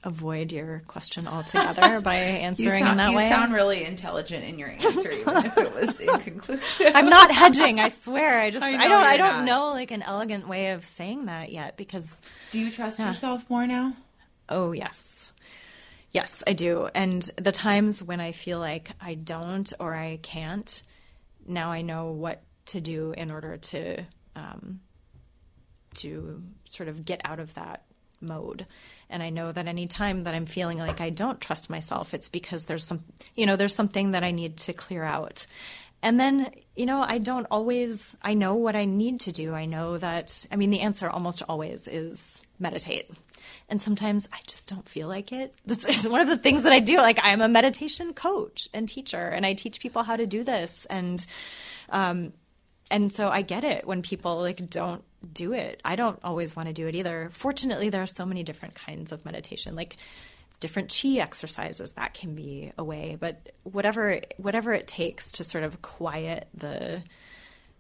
avoid 0.04 0.52
your 0.52 0.82
question 0.86 1.30
altogether 1.30 2.02
by 2.02 2.16
answering 2.16 2.86
in 2.86 2.98
that 2.98 3.12
you 3.12 3.16
way 3.16 3.30
sound 3.30 3.54
really 3.54 3.86
intelligent 3.86 4.44
in 4.44 4.60
your 4.60 4.68
answer, 4.68 5.10
even 5.12 5.38
if 5.38 5.58
it 5.58 5.74
was 5.74 5.98
inconclusive. 6.02 6.92
I'm 6.94 7.10
not 7.10 7.32
hedging. 7.32 7.80
I 7.80 7.88
swear. 7.88 8.38
I 8.38 8.50
just 8.56 8.66
I 8.66 8.84
I, 8.84 8.88
don't 8.90 9.04
I 9.06 9.16
don't 9.16 9.38
not. 9.38 9.46
know 9.46 9.68
like 9.68 9.92
an 9.92 10.02
elegant 10.02 10.46
way 10.46 10.72
of 10.72 10.84
saying 10.84 11.28
that 11.28 11.54
yet 11.54 11.78
because 11.78 12.22
Do 12.52 12.60
you 12.60 12.70
trust 12.70 13.00
yourself 13.00 13.50
more 13.50 13.66
now? 13.66 13.94
oh 14.50 14.74
yes. 14.74 15.32
Yes, 16.12 16.44
I 16.46 16.52
do. 16.52 16.90
And 16.94 17.22
the 17.38 17.54
times 17.54 18.04
when 18.04 18.20
I 18.20 18.34
feel 18.34 18.60
like 18.60 18.92
I 19.00 19.14
don't 19.14 19.72
or 19.80 19.96
I 19.96 20.20
can't, 20.22 20.82
now 21.48 21.72
I 21.72 21.82
know 21.82 22.12
what 22.12 22.44
to 22.68 22.82
do 22.82 23.14
in 23.18 23.32
order 23.32 23.56
to 23.56 24.04
um, 24.36 24.82
to 25.96 26.44
sort 26.74 26.90
of 26.90 27.06
get 27.06 27.22
out 27.26 27.40
of 27.40 27.54
that 27.54 27.84
mode. 28.22 28.66
And 29.10 29.22
I 29.22 29.30
know 29.30 29.52
that 29.52 29.68
any 29.68 29.88
time 29.88 30.22
that 30.22 30.34
I'm 30.34 30.46
feeling 30.46 30.80
like 30.80 31.02
I 31.02 31.10
don't 31.10 31.42
trust 31.42 31.70
myself, 31.70 32.14
it's 32.14 32.30
because 32.30 32.66
there's 32.66 32.86
some, 32.86 33.04
you 33.36 33.46
know, 33.46 33.56
there's 33.56 33.76
something 33.76 34.12
that 34.12 34.24
I 34.24 34.32
need 34.32 34.58
to 34.58 34.74
clear 34.74 35.04
out. 35.04 35.46
And 36.02 36.20
then, 36.20 36.52
you 36.76 36.86
know, 36.86 37.02
I 37.02 37.18
don't 37.18 37.48
always, 37.50 38.18
I 38.22 38.34
know 38.34 38.56
what 38.56 38.76
I 38.76 38.86
need 38.86 39.22
to 39.22 39.32
do. 39.32 39.54
I 39.54 39.66
know 39.66 39.98
that, 39.98 40.46
I 40.52 40.58
mean, 40.58 40.70
the 40.70 40.82
answer 40.82 41.10
almost 41.10 41.44
always 41.48 41.88
is 41.88 42.44
meditate. 42.60 43.10
And 43.70 43.82
sometimes 43.82 44.28
I 44.34 44.40
just 44.46 44.68
don't 44.68 44.88
feel 44.88 45.08
like 45.08 45.32
it. 45.32 45.54
This 45.66 45.86
is 45.86 46.10
one 46.10 46.20
of 46.20 46.28
the 46.28 46.38
things 46.38 46.64
that 46.64 46.74
I 46.74 46.80
do. 46.80 46.98
Like, 46.98 47.20
I'm 47.22 47.42
a 47.42 47.48
meditation 47.48 48.14
coach 48.14 48.68
and 48.74 48.90
teacher, 48.90 49.28
and 49.28 49.46
I 49.46 49.54
teach 49.54 49.80
people 49.80 50.04
how 50.04 50.18
to 50.18 50.28
do 50.28 50.44
this. 50.44 50.86
And, 50.90 51.26
um, 51.90 52.34
and 52.92 53.14
so 53.14 53.30
I 53.30 53.42
get 53.42 53.64
it 53.64 53.88
when 53.88 54.02
people 54.02 54.40
like 54.40 54.70
don't 54.70 55.04
do 55.32 55.54
it. 55.54 55.82
I 55.86 55.96
don't 55.96 56.20
always 56.24 56.56
want 56.56 56.68
to 56.68 56.74
do 56.74 56.88
it 56.88 56.96
either. 56.96 57.30
Fortunately, 57.32 57.90
there 57.90 58.02
are 58.02 58.08
so 58.08 58.26
many 58.26 58.44
different 58.44 58.76
kinds 58.76 59.12
of 59.12 59.26
meditation. 59.26 59.76
Like, 59.76 59.98
different 60.64 60.96
chi 61.02 61.20
exercises 61.20 61.92
that 61.94 62.14
can 62.14 62.36
be 62.36 62.72
a 62.78 62.84
way 62.86 63.18
but 63.20 63.52
whatever 63.64 64.22
whatever 64.38 64.72
it 64.72 64.88
takes 64.88 65.34
to 65.34 65.44
sort 65.44 65.62
of 65.62 65.82
quiet 65.82 66.48
the 66.54 67.04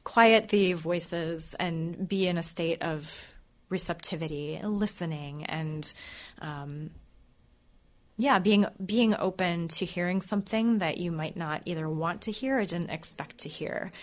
quiet 0.03 0.49
the 0.49 0.73
voices 0.73 1.55
and 1.57 2.09
be 2.09 2.27
in 2.27 2.37
a 2.37 2.43
state 2.43 2.81
of 2.81 3.31
receptivity 3.69 4.59
listening 4.63 5.45
and 5.45 5.93
um, 6.41 6.89
yeah 8.17 8.37
being 8.39 8.65
being 8.85 9.15
open 9.17 9.69
to 9.69 9.85
hearing 9.85 10.19
something 10.19 10.79
that 10.79 10.97
you 10.97 11.09
might 11.09 11.37
not 11.37 11.61
either 11.63 11.87
want 11.87 12.23
to 12.23 12.31
hear 12.31 12.57
or 12.57 12.65
didn't 12.65 12.89
expect 12.89 13.37
to 13.37 13.47
hear 13.47 13.93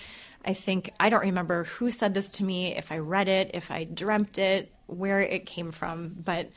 i 0.44 0.54
think 0.54 0.92
i 0.98 1.08
don't 1.08 1.22
remember 1.22 1.64
who 1.64 1.90
said 1.90 2.14
this 2.14 2.30
to 2.30 2.44
me 2.44 2.76
if 2.76 2.92
i 2.92 2.98
read 2.98 3.28
it 3.28 3.50
if 3.54 3.70
i 3.70 3.84
dreamt 3.84 4.38
it 4.38 4.72
where 4.86 5.20
it 5.20 5.46
came 5.46 5.70
from 5.70 6.14
but 6.24 6.50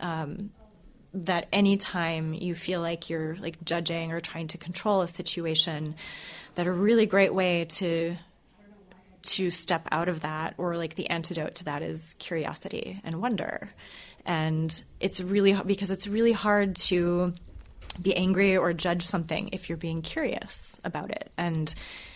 um, 0.00 0.50
that 1.12 1.48
anytime 1.52 2.34
you 2.34 2.54
feel 2.54 2.80
like 2.80 3.10
you're 3.10 3.36
like 3.36 3.62
judging 3.64 4.12
or 4.12 4.20
trying 4.20 4.48
to 4.48 4.58
control 4.58 5.02
a 5.02 5.08
situation, 5.08 5.94
that 6.54 6.66
a 6.66 6.72
really 6.72 7.06
great 7.06 7.34
way 7.34 7.64
to 7.64 8.16
to 9.22 9.50
step 9.50 9.86
out 9.92 10.08
of 10.08 10.20
that 10.20 10.54
or 10.56 10.78
like 10.78 10.94
the 10.94 11.10
antidote 11.10 11.56
to 11.56 11.64
that 11.64 11.82
is 11.82 12.16
curiosity 12.18 13.00
and 13.04 13.20
wonder. 13.20 13.70
And 14.24 14.82
it's 14.98 15.20
really 15.20 15.52
because 15.52 15.90
it's 15.90 16.06
really 16.06 16.32
hard 16.32 16.76
to 16.76 17.34
be 18.00 18.16
angry 18.16 18.56
or 18.56 18.72
judge 18.72 19.04
something 19.04 19.50
if 19.52 19.68
you're 19.68 19.78
being 19.78 20.02
curious 20.02 20.80
about 20.84 21.10
it. 21.10 21.30
And 21.36 21.72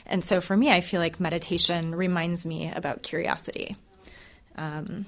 and 0.07 0.22
so 0.22 0.41
for 0.41 0.57
me, 0.57 0.70
I 0.70 0.81
feel 0.81 1.01
like 1.01 1.18
meditation 1.18 1.95
reminds 1.95 2.45
me 2.45 2.70
about 2.70 3.03
curiosity. 3.03 3.77
Um, 4.57 5.07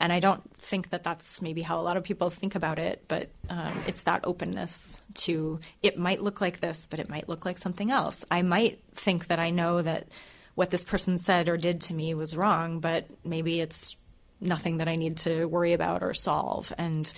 and 0.00 0.12
I 0.12 0.18
don't 0.18 0.42
think 0.54 0.90
that 0.90 1.04
that's 1.04 1.40
maybe 1.40 1.62
how 1.62 1.78
a 1.78 1.82
lot 1.82 1.96
of 1.96 2.04
people 2.04 2.30
think 2.30 2.54
about 2.54 2.78
it, 2.78 3.04
but 3.06 3.30
um, 3.48 3.84
it's 3.86 4.02
that 4.02 4.22
openness 4.24 5.00
to 5.14 5.60
it 5.82 5.98
might 5.98 6.22
look 6.22 6.40
like 6.40 6.60
this, 6.60 6.86
but 6.88 6.98
it 6.98 7.08
might 7.08 7.28
look 7.28 7.44
like 7.44 7.58
something 7.58 7.90
else. 7.90 8.24
I 8.30 8.42
might 8.42 8.80
think 8.94 9.28
that 9.28 9.38
I 9.38 9.50
know 9.50 9.82
that 9.82 10.08
what 10.54 10.70
this 10.70 10.84
person 10.84 11.18
said 11.18 11.48
or 11.48 11.56
did 11.56 11.80
to 11.82 11.94
me 11.94 12.14
was 12.14 12.36
wrong, 12.36 12.80
but 12.80 13.06
maybe 13.24 13.60
it's 13.60 13.96
nothing 14.40 14.78
that 14.78 14.88
I 14.88 14.96
need 14.96 15.18
to 15.18 15.46
worry 15.46 15.72
about 15.72 16.02
or 16.02 16.14
solve. 16.14 16.72
And 16.76 17.12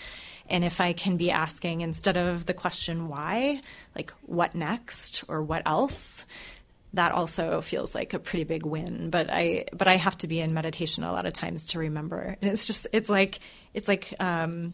and 0.49 0.64
if 0.64 0.80
I 0.80 0.92
can 0.92 1.16
be 1.16 1.30
asking 1.30 1.80
instead 1.80 2.16
of 2.16 2.47
the 2.47 2.55
question 2.55 3.09
why, 3.09 3.61
like 3.94 4.12
what 4.22 4.55
next 4.55 5.24
or 5.28 5.42
what 5.42 5.62
else, 5.66 6.26
that 6.94 7.12
also 7.12 7.61
feels 7.61 7.94
like 7.94 8.14
a 8.14 8.18
pretty 8.18 8.44
big 8.44 8.64
win. 8.64 9.11
But 9.11 9.28
I 9.30 9.66
but 9.72 9.88
I 9.88 9.97
have 9.97 10.16
to 10.18 10.26
be 10.26 10.40
in 10.40 10.55
meditation 10.55 11.05
a 11.05 11.12
lot 11.12 11.26
of 11.26 11.32
times 11.32 11.68
to 11.68 11.78
remember. 11.78 12.36
And 12.40 12.51
it's 12.51 12.64
just 12.64 12.86
it's 12.92 13.09
like 13.09 13.40
it's 13.74 13.88
like 13.88 14.14
um, 14.18 14.72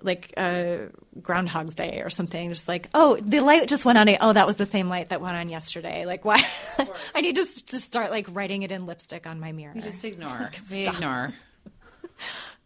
like 0.00 0.34
uh, 0.36 0.76
Groundhog's 1.20 1.74
Day 1.74 2.02
or 2.02 2.10
something. 2.10 2.48
Just 2.48 2.68
like 2.68 2.88
oh, 2.94 3.16
the 3.20 3.40
light 3.40 3.68
just 3.68 3.84
went 3.84 3.98
on. 3.98 4.08
Oh, 4.20 4.32
that 4.32 4.46
was 4.46 4.56
the 4.56 4.66
same 4.66 4.88
light 4.88 5.10
that 5.10 5.20
went 5.20 5.36
on 5.36 5.48
yesterday. 5.48 6.04
Like 6.06 6.24
why? 6.24 6.44
I 7.14 7.20
need 7.20 7.36
to 7.36 7.44
to 7.66 7.80
start 7.80 8.10
like 8.10 8.26
writing 8.30 8.62
it 8.62 8.72
in 8.72 8.86
lipstick 8.86 9.26
on 9.26 9.40
my 9.40 9.52
mirror. 9.52 9.72
We 9.74 9.80
just 9.80 10.04
ignore. 10.04 10.50
Like, 10.70 10.88
ignore. 10.88 11.34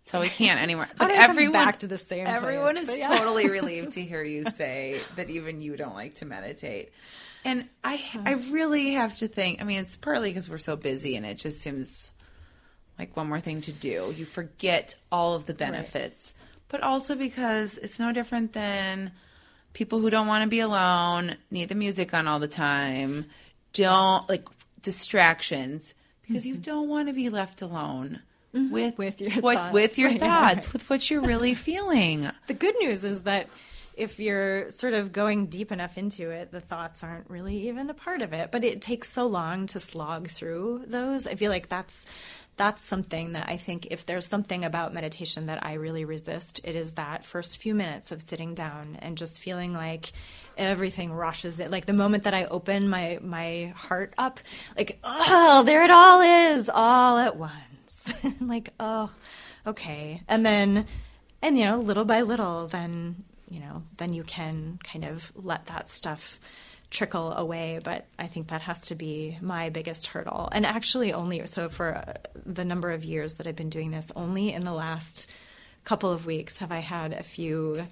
So 0.07 0.21
we 0.21 0.29
can't 0.29 0.63
anymore. 0.63 0.89
But 0.97 1.11
everyone 1.11 1.53
back 1.53 1.81
to 1.81 1.89
the 1.89 1.99
same 1.99 2.29
Everyone 2.29 2.77
place? 2.77 2.89
is 2.89 2.99
yeah. 2.99 3.19
totally 3.19 3.51
relieved 3.51 3.93
to 3.93 4.03
hear 4.03 4.23
you 4.23 4.49
say 4.51 5.01
that 5.17 5.29
even 5.31 5.61
you 5.61 5.77
don't 5.77 5.95
like 5.95 6.15
to 6.17 6.25
meditate. 6.25 6.93
And 7.45 7.69
I 7.83 8.01
I 8.25 8.35
really 8.51 8.93
have 8.93 9.17
to 9.17 9.29
think. 9.29 9.61
I 9.61 9.65
mean, 9.65 9.81
it's 9.81 9.97
partly 9.97 10.31
because 10.31 10.49
we're 10.49 10.59
so 10.59 10.77
busy, 10.77 11.17
and 11.17 11.27
it 11.27 11.39
just 11.39 11.59
seems 11.59 12.13
like 13.01 13.17
one 13.17 13.29
more 13.29 13.41
thing 13.41 13.61
to 13.63 13.73
do. 13.73 14.15
You 14.17 14.25
forget 14.25 14.95
all 15.11 15.35
of 15.35 15.47
the 15.47 15.55
benefits, 15.55 16.35
but 16.69 16.85
also 16.85 17.17
because 17.17 17.77
it's 17.77 17.99
no 17.99 18.13
different 18.13 18.53
than 18.53 19.11
people 19.73 19.99
who 19.99 20.09
don't 20.09 20.29
want 20.29 20.45
to 20.45 20.49
be 20.49 20.61
alone, 20.61 21.37
need 21.51 21.69
the 21.69 21.75
music 21.75 22.15
on 22.15 22.29
all 22.29 22.39
the 22.39 22.49
time, 22.49 23.27
don't 23.73 24.29
like 24.29 24.49
distractions 24.83 25.95
because 26.23 26.47
you 26.47 26.55
mm-hmm. 26.55 26.63
don't 26.63 26.89
want 26.89 27.09
to 27.09 27.15
be 27.15 27.29
left 27.29 27.61
alone 27.61 28.21
Mm-hmm. 28.57 28.73
With 28.97 29.21
your 29.21 29.31
what, 29.43 29.59
thoughts. 29.59 29.73
with 29.73 29.99
your 29.99 30.13
thoughts, 30.19 30.73
with 30.73 30.89
what 30.89 31.11
you're 31.11 31.21
really 31.21 31.55
feeling. 31.55 32.31
The 32.47 32.55
good 32.55 32.75
news 32.81 33.05
is 33.05 33.23
that 33.23 33.49
if 33.97 34.21
you're 34.21 34.71
sort 34.71 34.93
of 34.93 35.11
going 35.11 35.47
deep 35.47 35.73
enough 35.73 35.97
into 35.97 36.31
it, 36.31 36.53
the 36.53 36.61
thoughts 36.61 37.03
aren't 37.03 37.31
really 37.31 37.69
even 37.69 37.89
a 37.89 37.95
part 37.95 38.21
of 38.21 38.33
it. 38.33 38.51
But 38.53 38.63
it 38.65 38.83
takes 38.83 39.11
so 39.11 39.27
long 39.27 39.67
to 39.69 39.81
slog 39.81 40.29
through 40.29 40.85
those. 40.87 41.27
I 41.27 41.35
feel 41.35 41.51
like 41.51 41.69
that's 41.69 42.07
that's 42.57 42.83
something 42.83 43.33
that 43.33 43.49
I 43.51 43.59
think 43.59 43.89
if 43.91 44.07
there's 44.07 44.27
something 44.27 44.65
about 44.65 44.95
meditation 44.95 45.47
that 45.47 45.65
I 45.65 45.75
really 45.75 46.07
resist, 46.07 46.61
it 46.65 46.75
is 46.75 46.93
that 46.93 47.27
first 47.27 47.59
few 47.59 47.75
minutes 47.75 48.13
of 48.13 48.23
sitting 48.23 48.55
down 48.55 48.97
and 49.01 49.19
just 49.19 49.41
feeling 49.41 49.75
like 49.75 50.13
everything 50.57 51.13
rushes 51.13 51.61
it. 51.61 51.71
Like 51.71 51.85
the 51.85 51.93
moment 51.93 52.25
that 52.25 52.33
I 52.33 52.47
open 52.47 52.89
my 52.89 53.19
my 53.23 53.75
heart 53.77 54.15
up, 54.17 54.41
like 54.77 54.99
oh, 55.05 55.65
there 55.65 55.85
it 55.85 55.91
all 55.91 56.21
is, 56.21 56.71
all 56.73 57.19
at 57.19 57.37
once. 57.37 57.53
like 58.41 58.71
oh, 58.81 59.11
okay, 59.67 60.23
and 60.29 60.45
then 60.45 60.87
and 61.43 61.59
you 61.59 61.65
know 61.65 61.79
little 61.79 62.05
by 62.05 62.23
little 62.23 62.67
then 62.67 63.25
you 63.49 63.61
know 63.61 63.83
then 63.99 64.13
you 64.13 64.23
can 64.25 64.79
kind 64.83 65.05
of 65.05 65.31
let 65.35 65.67
that 65.67 65.89
stuff 65.89 66.41
trickle 66.91 67.33
away. 67.33 67.81
But 67.83 68.07
i 68.19 68.27
think 68.27 68.49
that 68.49 68.63
has 68.63 68.83
to 68.89 68.95
be 68.95 69.39
my 69.41 69.71
biggest 69.71 70.09
hurdle. 70.09 70.49
And 70.53 70.65
actually 70.65 71.13
only 71.13 71.45
so 71.47 71.69
for 71.69 71.97
uh, 71.97 72.15
the 72.45 72.65
number 72.65 72.93
of 72.93 73.05
years 73.05 73.35
that 73.35 73.47
i've 73.47 73.57
been 73.57 73.71
doing 73.71 73.91
this 73.91 74.13
only 74.17 74.53
in 74.53 74.65
the 74.65 74.73
last 74.73 75.31
couple 75.85 76.11
of 76.11 76.27
weeks 76.27 76.59
have 76.59 76.73
i 76.73 76.81
had 76.81 77.13
a 77.13 77.23
few 77.23 77.87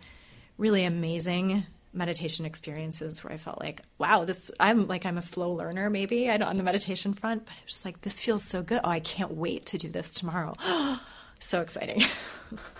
really 0.59 0.85
amazing 0.85 1.65
meditation 1.95 2.45
experiences 2.45 3.23
where 3.23 3.33
i 3.33 3.37
felt 3.37 3.61
like 3.61 3.83
wow 3.99 4.25
this 4.25 4.51
i'm 4.61 4.87
like 4.89 5.07
i'm 5.07 5.17
a 5.17 5.23
slow 5.23 5.53
learner 5.53 5.89
maybe 5.89 6.29
I 6.29 6.37
on 6.39 6.57
the 6.57 6.63
meditation 6.63 7.15
front 7.15 7.47
but 7.47 7.55
it's 7.63 7.75
just 7.75 7.85
like 7.85 8.01
this 8.03 8.21
feels 8.21 8.43
so 8.43 8.63
good. 8.63 8.81
Oh 8.85 8.91
i 8.91 9.01
can't 9.01 9.33
wait 9.33 9.67
to 9.67 9.79
do 9.79 9.89
this 9.89 10.15
tomorrow. 10.15 10.55
So 11.41 11.61
exciting. 11.61 12.03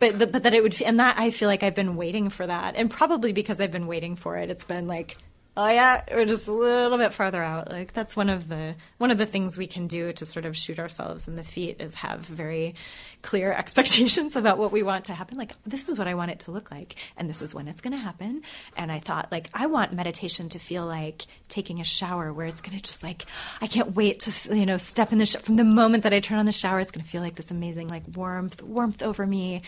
But 0.00 0.18
the, 0.18 0.26
but 0.26 0.42
that 0.44 0.54
it 0.54 0.62
would 0.62 0.80
and 0.80 0.98
that 0.98 1.18
I 1.18 1.30
feel 1.30 1.46
like 1.46 1.62
I've 1.62 1.74
been 1.74 1.94
waiting 1.94 2.30
for 2.30 2.46
that, 2.46 2.74
and 2.74 2.90
probably 2.90 3.32
because 3.32 3.60
I've 3.60 3.70
been 3.70 3.86
waiting 3.86 4.16
for 4.16 4.38
it, 4.38 4.50
it's 4.50 4.64
been 4.64 4.88
like, 4.88 5.18
oh 5.60 5.68
yeah, 5.68 6.02
we're 6.10 6.24
just 6.24 6.48
a 6.48 6.52
little 6.52 6.96
bit 6.96 7.12
farther 7.12 7.42
out. 7.42 7.70
Like 7.70 7.92
that's 7.92 8.16
one 8.16 8.30
of 8.30 8.48
the 8.48 8.74
one 8.96 9.10
of 9.10 9.18
the 9.18 9.26
things 9.26 9.58
we 9.58 9.66
can 9.66 9.86
do 9.86 10.10
to 10.14 10.24
sort 10.24 10.46
of 10.46 10.56
shoot 10.56 10.78
ourselves 10.78 11.28
in 11.28 11.36
the 11.36 11.44
feet 11.44 11.76
is 11.80 11.96
have 11.96 12.20
very 12.20 12.74
clear 13.20 13.52
expectations 13.62 14.36
about 14.36 14.56
what 14.56 14.72
we 14.72 14.82
want 14.82 15.04
to 15.06 15.12
happen. 15.12 15.36
Like 15.36 15.52
this 15.66 15.90
is 15.90 15.98
what 15.98 16.08
I 16.08 16.14
want 16.14 16.30
it 16.30 16.40
to 16.40 16.50
look 16.50 16.70
like, 16.70 16.96
and 17.16 17.28
this 17.28 17.42
is 17.42 17.54
when 17.54 17.68
it's 17.68 17.82
going 17.82 17.92
to 17.92 17.98
happen. 17.98 18.42
And 18.74 18.90
I 18.90 19.00
thought 19.00 19.30
like 19.30 19.50
I 19.52 19.66
want 19.66 19.92
meditation 19.92 20.48
to 20.50 20.58
feel 20.58 20.86
like 20.86 21.26
taking 21.48 21.78
a 21.78 21.84
shower, 21.84 22.32
where 22.32 22.46
it's 22.46 22.62
going 22.62 22.76
to 22.76 22.82
just 22.82 23.02
like 23.02 23.26
I 23.60 23.66
can't 23.66 23.94
wait 23.94 24.20
to 24.20 24.56
you 24.56 24.64
know 24.64 24.78
step 24.78 25.12
in 25.12 25.18
the 25.18 25.26
sh- 25.26 25.36
from 25.36 25.56
the 25.56 25.64
moment 25.64 26.04
that 26.04 26.14
I 26.14 26.20
turn 26.20 26.38
on 26.38 26.46
the 26.46 26.52
shower, 26.52 26.80
it's 26.80 26.90
going 26.90 27.04
to 27.04 27.10
feel 27.10 27.22
like 27.22 27.34
this 27.34 27.50
amazing 27.50 27.88
like 27.88 28.04
warmth 28.14 28.62
warmth 28.62 29.02
over 29.02 29.26
me 29.26 29.60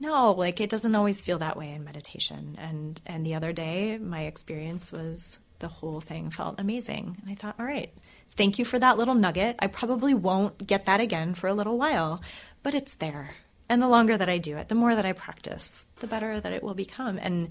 no 0.00 0.32
like 0.32 0.60
it 0.60 0.70
doesn't 0.70 0.94
always 0.94 1.20
feel 1.20 1.38
that 1.38 1.56
way 1.56 1.72
in 1.72 1.84
meditation. 1.84 2.56
And 2.58 3.00
and 3.06 3.24
the 3.24 3.34
other 3.34 3.52
day 3.52 3.98
my 3.98 4.22
experience 4.22 4.92
was 4.92 5.38
the 5.58 5.68
whole 5.68 6.00
thing 6.00 6.30
felt 6.30 6.60
amazing. 6.60 7.16
And 7.20 7.30
i 7.30 7.34
thought 7.34 7.56
all 7.58 7.66
right 7.66 7.92
thank 8.32 8.58
you 8.58 8.64
for 8.64 8.78
that 8.78 8.98
little 8.98 9.14
nugget. 9.14 9.56
I 9.58 9.66
probably 9.66 10.14
won't 10.14 10.64
get 10.66 10.86
that 10.86 11.00
again 11.00 11.34
for 11.34 11.48
a 11.48 11.54
little 11.54 11.78
while 11.78 12.22
but 12.62 12.74
it's 12.74 12.94
there. 12.96 13.34
And 13.68 13.82
the 13.82 13.88
longer 13.88 14.16
that 14.16 14.28
i 14.28 14.38
do 14.38 14.56
it 14.56 14.68
the 14.68 14.74
more 14.74 14.94
that 14.94 15.06
i 15.06 15.12
practice 15.12 15.84
the 16.00 16.06
better 16.06 16.40
that 16.40 16.52
it 16.52 16.62
will 16.62 16.74
become. 16.74 17.18
And 17.20 17.48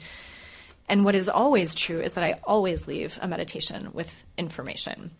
and 0.89 1.03
what 1.03 1.15
is 1.15 1.27
always 1.27 1.75
true 1.75 2.01
is 2.01 2.13
that 2.13 2.23
i 2.23 2.39
always 2.43 2.87
leave 2.87 3.19
a 3.21 3.27
meditation 3.27 3.89
with 3.93 4.23
information 4.37 5.11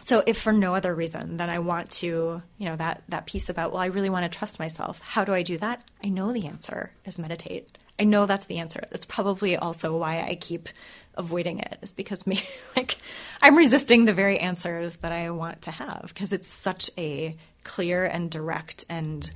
so 0.00 0.22
if 0.26 0.38
for 0.38 0.52
no 0.52 0.74
other 0.74 0.94
reason 0.94 1.36
than 1.36 1.48
I 1.48 1.58
want 1.58 1.90
to, 1.92 2.42
you 2.58 2.68
know, 2.68 2.76
that 2.76 3.02
that 3.08 3.26
piece 3.26 3.48
about, 3.48 3.72
well, 3.72 3.80
I 3.80 3.86
really 3.86 4.10
want 4.10 4.30
to 4.30 4.38
trust 4.38 4.58
myself. 4.58 5.00
How 5.00 5.24
do 5.24 5.32
I 5.32 5.42
do 5.42 5.58
that? 5.58 5.82
I 6.04 6.08
know 6.08 6.32
the 6.32 6.46
answer 6.46 6.92
is 7.04 7.18
meditate. 7.18 7.78
I 7.98 8.04
know 8.04 8.26
that's 8.26 8.46
the 8.46 8.58
answer. 8.58 8.84
That's 8.90 9.06
probably 9.06 9.56
also 9.56 9.96
why 9.96 10.20
I 10.20 10.34
keep 10.34 10.68
avoiding 11.14 11.60
it 11.60 11.78
is 11.80 11.94
because 11.94 12.26
me 12.26 12.42
like 12.76 12.96
I'm 13.40 13.56
resisting 13.56 14.04
the 14.04 14.12
very 14.12 14.38
answers 14.38 14.96
that 14.98 15.12
I 15.12 15.30
want 15.30 15.62
to 15.62 15.70
have 15.70 16.04
because 16.08 16.32
it's 16.32 16.48
such 16.48 16.90
a 16.98 17.36
clear 17.64 18.04
and 18.04 18.30
direct 18.30 18.84
and 18.88 19.28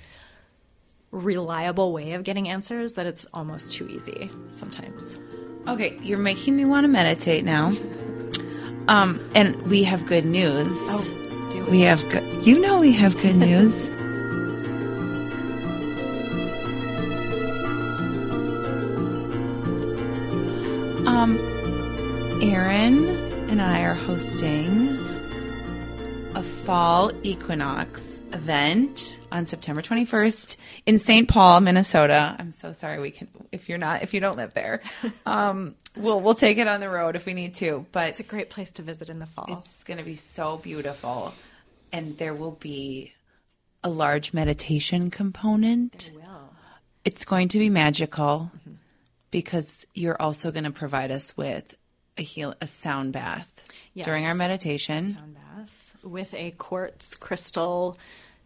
reliable 1.11 1.93
way 1.93 2.13
of 2.13 2.23
getting 2.23 2.49
answers 2.49 2.93
that 2.93 3.07
it's 3.07 3.27
almost 3.33 3.73
too 3.73 3.89
easy 3.89 4.31
sometimes. 4.51 5.19
Okay, 5.67 5.99
you're 6.03 6.19
making 6.19 6.57
me 6.57 6.65
want 6.65 6.85
to 6.85 6.89
meditate 6.89 7.45
now. 7.45 7.73
Um, 8.89 9.21
and 9.35 9.57
we 9.69 9.83
have 9.85 10.07
good 10.07 10.25
news. 10.25 10.67
Oh, 10.69 11.49
do 11.53 11.65
we 11.67 11.83
have 11.83 12.09
good. 12.09 12.25
You 12.45 12.59
know 12.59 12.79
we 12.81 12.93
have 12.93 13.17
good 13.21 13.37
news. 13.37 13.89
um, 21.07 21.39
Erin 22.43 23.09
and 23.51 23.61
I 23.63 23.83
are 23.83 23.95
hosting 23.95 25.00
fall 26.71 27.11
equinox 27.25 28.21
event 28.33 29.19
on 29.33 29.45
September 29.45 29.83
21st 29.83 30.57
in 30.87 31.01
St. 31.01 31.27
Paul, 31.27 31.59
Minnesota. 31.63 32.37
I'm 32.39 32.53
so 32.53 32.71
sorry 32.71 33.01
we 33.01 33.11
can 33.11 33.27
if 33.51 33.69
you're 33.69 33.77
not 33.77 34.05
if 34.05 34.15
you 34.15 34.21
don't 34.21 34.37
live 34.37 34.55
there. 34.55 34.81
Um, 35.27 35.75
we'll 35.97 36.21
we'll 36.21 36.35
take 36.35 36.59
it 36.59 36.69
on 36.69 36.79
the 36.79 36.89
road 36.89 37.17
if 37.17 37.27
we 37.27 37.35
need 37.35 37.55
to, 37.57 37.85
but 37.91 38.11
It's 38.11 38.21
a 38.21 38.23
great 38.23 38.51
place 38.51 38.71
to 38.73 38.83
visit 38.83 39.09
in 39.09 39.19
the 39.19 39.27
fall. 39.27 39.47
it's 39.59 39.83
going 39.83 39.99
to 39.99 40.05
be 40.05 40.15
so 40.15 40.59
beautiful 40.59 41.35
and 41.93 42.17
there 42.19 42.35
will 42.35 42.53
be 42.61 43.15
a 43.83 43.91
large 43.91 44.33
meditation 44.33 45.11
component. 45.11 46.13
Well, 46.15 46.55
It's 47.05 47.25
going 47.25 47.49
to 47.49 47.59
be 47.59 47.69
magical 47.69 48.53
because 49.33 49.87
you're 49.95 50.21
also 50.23 50.53
going 50.53 50.65
to 50.65 50.71
provide 50.71 51.11
us 51.11 51.37
with 51.37 51.77
a 52.17 52.23
heal 52.23 52.55
a 52.61 52.69
sound 52.69 53.13
bath 53.13 53.51
Yes. 53.93 54.07
during 54.07 54.25
our 54.27 54.35
meditation. 54.37 55.15
sound 55.15 55.35
bath 55.35 55.45
with 56.03 56.33
a 56.35 56.51
quartz 56.53 57.15
crystal 57.15 57.97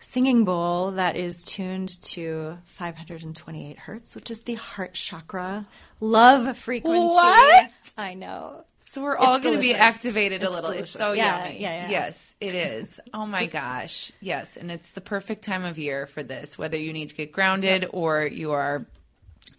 singing 0.00 0.44
bowl 0.44 0.90
that 0.92 1.16
is 1.16 1.42
tuned 1.44 2.00
to 2.02 2.58
528 2.66 3.78
hertz, 3.78 4.14
which 4.14 4.30
is 4.30 4.40
the 4.40 4.54
heart 4.54 4.94
chakra 4.94 5.66
love 6.00 6.56
frequency. 6.58 7.00
What? 7.00 7.70
I 7.96 8.14
know. 8.14 8.64
So 8.80 9.02
we're 9.02 9.16
all 9.16 9.40
going 9.40 9.54
to 9.54 9.60
be 9.60 9.72
delicious. 9.72 9.80
activated 9.80 10.42
a 10.42 10.44
It's 10.46 10.54
little. 10.54 10.70
It's 10.72 10.90
so 10.90 11.12
Yeah, 11.12 11.44
yummy. 11.46 11.60
yeah, 11.60 11.82
yeah. 11.84 11.90
Yes, 11.90 12.34
it 12.40 12.54
is. 12.54 13.00
Oh 13.14 13.26
my 13.26 13.46
gosh. 13.46 14.12
Yes, 14.20 14.56
and 14.56 14.70
it's 14.70 14.90
the 14.90 15.00
perfect 15.00 15.42
time 15.44 15.64
of 15.64 15.78
year 15.78 16.06
for 16.06 16.22
this. 16.22 16.58
Whether 16.58 16.76
you 16.76 16.92
need 16.92 17.08
to 17.08 17.14
get 17.14 17.32
grounded 17.32 17.88
or 17.92 18.24
you 18.26 18.52
are 18.52 18.86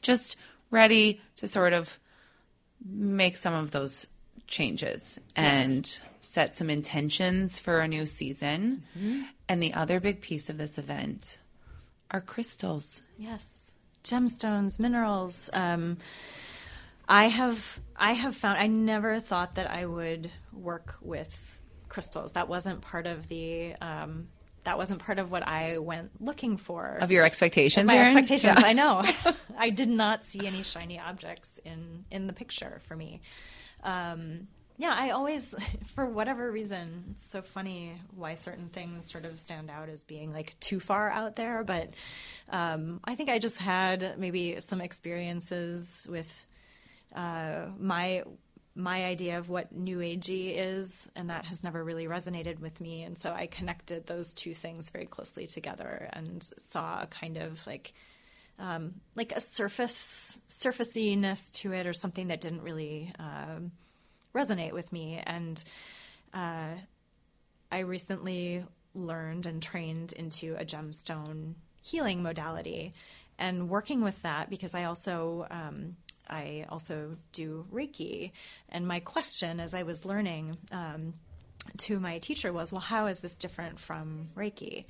just 0.02 0.38
ready 0.70 1.22
to 1.38 1.48
sort 1.48 1.74
of 1.74 1.98
make 2.86 3.36
some 3.36 3.54
of 3.54 3.72
those 3.72 4.08
changes 4.48 5.18
and 5.36 6.00
set 6.26 6.56
some 6.56 6.70
intentions 6.70 7.60
for 7.60 7.80
a 7.80 7.88
new 7.88 8.06
season. 8.06 8.84
Mm-hmm. 8.98 9.22
And 9.48 9.62
the 9.62 9.74
other 9.74 10.00
big 10.00 10.22
piece 10.22 10.50
of 10.50 10.58
this 10.58 10.78
event 10.78 11.40
are 12.12 12.22
crystals. 12.22 13.02
Yes, 13.18 13.76
gemstones, 14.04 14.80
minerals. 14.80 15.50
Um, 15.54 15.98
I 17.08 17.26
have 17.26 17.80
I 17.96 18.14
have 18.14 18.36
found 18.36 18.58
I 18.58 18.68
never 18.68 19.20
thought 19.20 19.56
that 19.56 19.70
I 19.70 19.86
would 19.86 20.32
work 20.52 20.96
with 21.02 21.60
crystals. 21.90 22.32
That 22.34 22.48
wasn't 22.48 22.82
part 22.82 23.06
of 23.06 23.28
the 23.28 23.76
um, 23.82 24.28
that 24.64 24.80
wasn't 24.80 25.00
part 25.00 25.20
of 25.20 25.30
what 25.30 25.48
I 25.48 25.78
went 25.78 26.10
looking 26.20 26.58
for. 26.58 26.98
Of 27.00 27.12
your 27.12 27.24
expectations, 27.24 27.86
my 27.86 27.96
Erin? 27.96 28.08
expectations. 28.08 28.58
Yeah. 28.60 28.68
I 28.68 28.74
know. 28.74 29.06
I 29.58 29.70
did 29.70 29.90
not 29.90 30.24
see 30.24 30.48
any 30.48 30.64
shiny 30.64 31.00
objects 31.00 31.60
in 31.64 32.06
in 32.10 32.26
the 32.26 32.34
picture 32.34 32.80
for 32.82 32.96
me. 32.96 33.22
Um, 33.84 34.48
yeah, 34.78 34.94
I 34.96 35.12
always, 35.12 35.56
for 35.96 36.06
whatever 36.06 36.52
reason, 36.52 37.16
it's 37.16 37.30
so 37.30 37.42
funny 37.42 37.94
why 38.16 38.34
certain 38.34 38.70
things 38.70 39.10
sort 39.10 39.26
of 39.26 39.40
stand 39.40 39.70
out 39.70 39.90
as 39.90 40.04
being 40.04 40.34
like 40.34 40.56
too 40.60 40.80
far 40.80 41.10
out 41.10 41.36
there. 41.36 41.64
But 41.64 41.94
um, 42.50 43.00
I 43.04 43.16
think 43.16 43.30
I 43.30 43.40
just 43.40 43.60
had 43.60 44.20
maybe 44.20 44.60
some 44.60 44.82
experiences 44.82 46.08
with 46.10 46.46
uh, 47.16 47.68
my 47.80 48.24
my 48.78 49.06
idea 49.06 49.38
of 49.38 49.50
what 49.50 49.72
new 49.72 50.00
agey 50.00 50.54
is, 50.58 51.10
and 51.16 51.30
that 51.30 51.46
has 51.46 51.64
never 51.64 51.82
really 51.82 52.08
resonated 52.08 52.60
with 52.60 52.82
me. 52.82 53.04
And 53.04 53.18
so 53.18 53.32
I 53.32 53.48
connected 53.48 54.06
those 54.06 54.34
two 54.34 54.54
things 54.54 54.90
very 54.90 55.06
closely 55.06 55.48
together 55.48 56.10
and 56.12 56.44
saw 56.44 57.04
a 57.04 57.08
kind 57.08 57.38
of 57.38 57.66
like 57.66 57.94
um, 58.60 58.96
like 59.16 59.32
a 59.32 59.40
surface 59.40 60.42
surfaciness 60.48 61.52
to 61.52 61.72
it, 61.72 61.88
or 61.88 61.94
something 61.94 62.28
that 62.28 62.42
didn't 62.42 62.64
really 62.64 63.14
um, 63.18 63.72
resonate 64.36 64.74
with 64.74 64.92
me. 64.92 65.22
And 65.26 65.64
uh, 66.34 66.76
I 67.72 67.80
recently 67.80 68.64
learned 68.94 69.46
and 69.46 69.64
trained 69.64 70.12
into 70.12 70.56
a 70.58 70.66
gemstone 70.66 71.54
healing 71.82 72.24
modality, 72.24 72.94
and 73.38 73.70
working 73.70 74.02
with 74.02 74.22
that 74.24 74.50
because 74.50 74.74
I 74.74 74.86
also 74.86 75.46
um, 75.52 75.96
I 76.30 76.66
also 76.70 77.18
do 77.32 77.66
Reiki. 77.72 78.32
And 78.70 78.88
my 78.88 79.00
question 79.00 79.60
as 79.60 79.74
I 79.74 79.84
was 79.84 80.06
learning 80.06 80.58
um, 80.72 81.14
to 81.80 82.00
my 82.00 82.20
teacher 82.20 82.52
was, 82.52 82.72
well, 82.72 82.82
how 82.82 83.08
is 83.08 83.22
this 83.22 83.36
different 83.36 83.80
from 83.80 84.30
Reiki? 84.36 84.86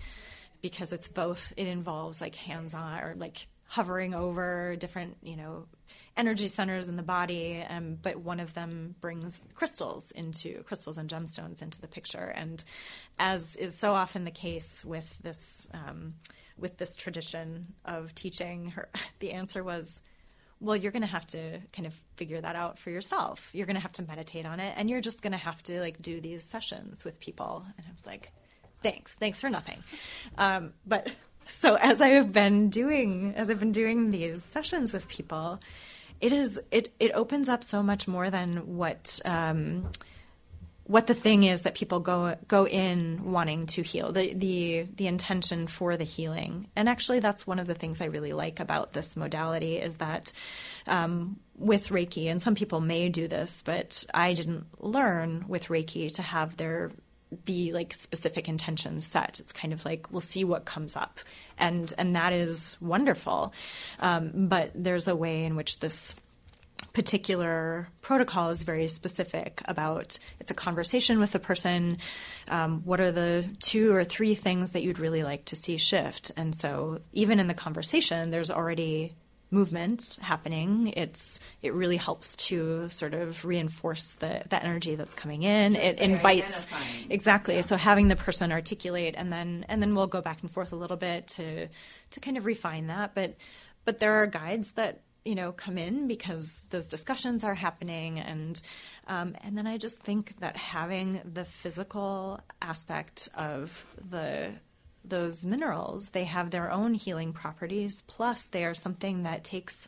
Because 0.62 0.94
it's 0.94 1.08
both, 1.08 1.54
it 1.58 1.68
involves 1.68 2.22
like 2.22 2.36
hands 2.36 2.74
on 2.74 3.00
or 3.00 3.16
like 3.18 3.48
hovering 3.68 4.14
over 4.14 4.76
different, 4.76 5.18
you 5.22 5.36
know, 5.36 5.66
energy 6.18 6.48
centers 6.48 6.88
in 6.88 6.96
the 6.96 7.04
body. 7.04 7.66
Um, 7.68 7.98
but 8.02 8.18
one 8.18 8.40
of 8.40 8.54
them 8.54 8.96
brings 9.02 9.48
crystals 9.54 10.12
into 10.12 10.64
crystals 10.64 10.98
and 10.98 11.10
gemstones 11.10 11.62
into 11.62 11.82
the 11.82 11.88
picture. 11.88 12.34
And 12.36 12.64
as 13.20 13.56
is 13.56 13.78
so 13.78 13.94
often 13.94 14.24
the 14.24 14.32
case 14.32 14.84
with 14.86 15.18
this, 15.20 15.68
um, 15.74 16.16
with 16.58 16.78
this 16.78 16.96
tradition 16.96 17.74
of 17.84 18.16
teaching, 18.16 18.72
her, 18.72 18.90
the 19.20 19.32
answer 19.32 19.64
was, 19.64 20.02
well, 20.62 20.76
you're 20.76 20.92
going 20.92 21.02
to 21.02 21.08
have 21.08 21.28
to 21.28 21.60
kind 21.74 21.86
of 21.86 22.00
figure 22.16 22.40
that 22.40 22.56
out 22.56 22.80
for 22.80 22.90
yourself. 22.90 23.50
You're 23.54 23.66
going 23.66 23.76
to 23.76 23.82
have 23.82 23.92
to 23.94 24.04
meditate 24.04 24.46
on 24.46 24.60
it, 24.60 24.74
and 24.78 24.90
you're 24.90 25.02
just 25.02 25.22
going 25.22 25.34
to 25.34 25.38
have 25.38 25.62
to 25.64 25.82
like 25.82 26.02
do 26.02 26.22
these 26.22 26.44
sessions 26.44 27.04
with 27.04 27.20
people. 27.20 27.66
And 27.78 27.86
I 27.88 27.92
was 27.92 28.06
like, 28.06 28.32
thanks, 28.82 29.16
thanks 29.16 29.42
for 29.42 29.50
nothing. 29.50 29.84
Um, 30.38 30.74
but 30.88 31.10
so 31.48 31.76
as 31.76 32.02
I 32.02 32.10
have 32.10 32.32
been 32.32 32.70
doing, 32.70 33.34
as 33.36 33.50
I've 33.50 33.60
been 33.60 33.74
doing 33.74 34.12
these 34.12 34.44
sessions 34.44 34.94
with 34.94 35.08
people, 35.08 35.60
it 36.22 36.32
is 36.32 36.62
it 36.72 36.94
it 37.00 37.12
opens 37.14 37.50
up 37.50 37.64
so 37.64 37.84
much 37.84 38.08
more 38.08 38.30
than 38.30 38.78
what. 38.78 39.20
Um, 39.26 39.90
what 40.88 41.08
the 41.08 41.16
thing 41.16 41.44
is 41.44 41.64
that 41.64 41.74
people 41.74 42.00
go 42.00 42.36
go 42.48 42.68
in 42.68 43.32
wanting 43.32 43.66
to 43.66 43.82
heal 43.82 44.12
the 44.12 44.34
the 44.34 44.86
the 44.96 45.08
intention 45.08 45.66
for 45.66 45.98
the 45.98 46.04
healing 46.04 46.68
and 46.76 46.88
actually 46.88 47.20
that's 47.20 47.48
one 47.48 47.58
of 47.58 47.66
the 47.66 47.74
things 47.74 48.02
I 48.02 48.06
really 48.06 48.34
like 48.34 48.60
about 48.60 48.94
this 48.94 49.18
modality 49.18 49.78
is 49.78 49.98
that 49.98 50.32
um, 50.86 51.40
with 51.58 51.90
Reiki 51.90 52.30
and 52.30 52.40
some 52.40 52.54
people 52.54 52.82
may 52.82 53.10
do 53.10 53.28
this 53.28 53.64
but 53.64 54.06
I 54.14 54.34
didn't 54.34 54.68
learn 54.80 55.46
with 55.48 55.66
Reiki 55.70 56.14
to 56.14 56.22
have 56.22 56.56
their 56.58 56.92
be 57.44 57.74
like 57.74 57.94
specific 57.94 58.48
intentions 58.48 59.06
set. 59.06 59.40
It's 59.40 59.52
kind 59.52 59.74
of 59.74 59.84
like 59.86 60.12
we'll 60.12 60.22
see 60.22 60.44
what 60.44 60.66
comes 60.66 60.96
up. 60.96 61.20
And 61.58 61.94
and 61.98 62.16
that 62.16 62.34
is 62.34 62.78
wonderful. 62.80 63.54
Um, 64.00 64.48
but 64.48 64.72
there's 64.76 65.08
a 65.08 65.16
way 65.16 65.46
in 65.46 65.56
which 65.56 65.80
this 65.80 66.16
particular 66.94 67.88
protocol 68.02 68.50
is 68.50 68.64
very 68.64 68.88
specific 68.88 69.62
about 69.66 70.18
it's 70.40 70.52
a 70.52 70.54
conversation 70.54 71.20
with 71.20 71.32
the 71.32 71.40
person. 71.40 71.98
Um, 72.48 72.82
what 72.86 73.00
are 73.00 73.12
the 73.12 73.46
two 73.60 73.94
or 73.94 74.04
three 74.04 74.36
things 74.36 74.72
that 74.72 74.84
you'd 74.84 75.00
really 75.00 75.24
like 75.24 75.46
to 75.46 75.56
see 75.56 75.78
shift? 75.78 76.32
And 76.38 76.56
so 76.56 77.00
even 77.14 77.40
in 77.40 77.48
the 77.48 77.54
conversation 77.54 78.30
there's 78.30 78.52
already 78.52 79.14
movement 79.52 80.18
happening 80.22 80.92
it's 80.96 81.40
it 81.62 81.74
really 81.74 81.98
helps 81.98 82.36
to 82.36 82.90
sort 82.90 83.14
of 83.14 83.46
reinforce 83.46 84.16
the, 84.16 84.44
the 84.50 84.64
energy 84.64 84.96
that's 84.96 85.14
coming 85.14 85.44
in. 85.44 85.76
It 85.76 86.00
invites 86.00 86.68
exactly. 87.10 87.62
So 87.62 87.78
having 87.78 88.08
the 88.08 88.16
person 88.16 88.52
articulate 88.52 89.16
and 89.18 89.32
then 89.32 89.66
and 89.70 89.82
then 89.82 89.96
we'll 89.96 90.08
go 90.08 90.22
back 90.22 90.42
and 90.42 90.52
forth 90.52 90.72
a 90.72 90.76
little 90.76 90.98
bit 90.98 91.28
to 91.30 91.68
to 92.12 92.20
kind 92.20 92.38
of 92.38 92.46
refine 92.46 92.88
that. 92.88 93.16
But 93.16 93.36
but 93.84 94.00
there 94.00 94.14
are 94.22 94.28
guides 94.28 94.74
that 94.74 95.02
you 95.24 95.36
know 95.36 95.52
come 95.52 95.78
in 95.78 96.08
because 96.08 96.64
those 96.70 96.88
discussions 96.88 97.44
are 97.44 97.56
happening. 97.56 98.20
And 98.20 98.62
um, 99.08 99.36
and 99.44 99.58
then 99.58 99.68
I 99.68 99.78
just 99.78 100.00
think 100.00 100.40
that 100.40 100.58
having 100.58 101.22
the 101.24 101.46
physical 101.46 102.40
aspect 102.62 103.30
of 103.36 103.86
the 104.10 104.54
those 105.10 105.46
minerals 105.46 106.10
they 106.10 106.26
have 106.26 106.52
their 106.52 106.72
own 106.72 106.94
healing 106.94 107.34
properties 107.34 108.04
plus 108.08 108.44
they 108.48 108.66
are 108.66 108.74
something 108.74 109.24
that 109.24 109.44
takes 109.44 109.88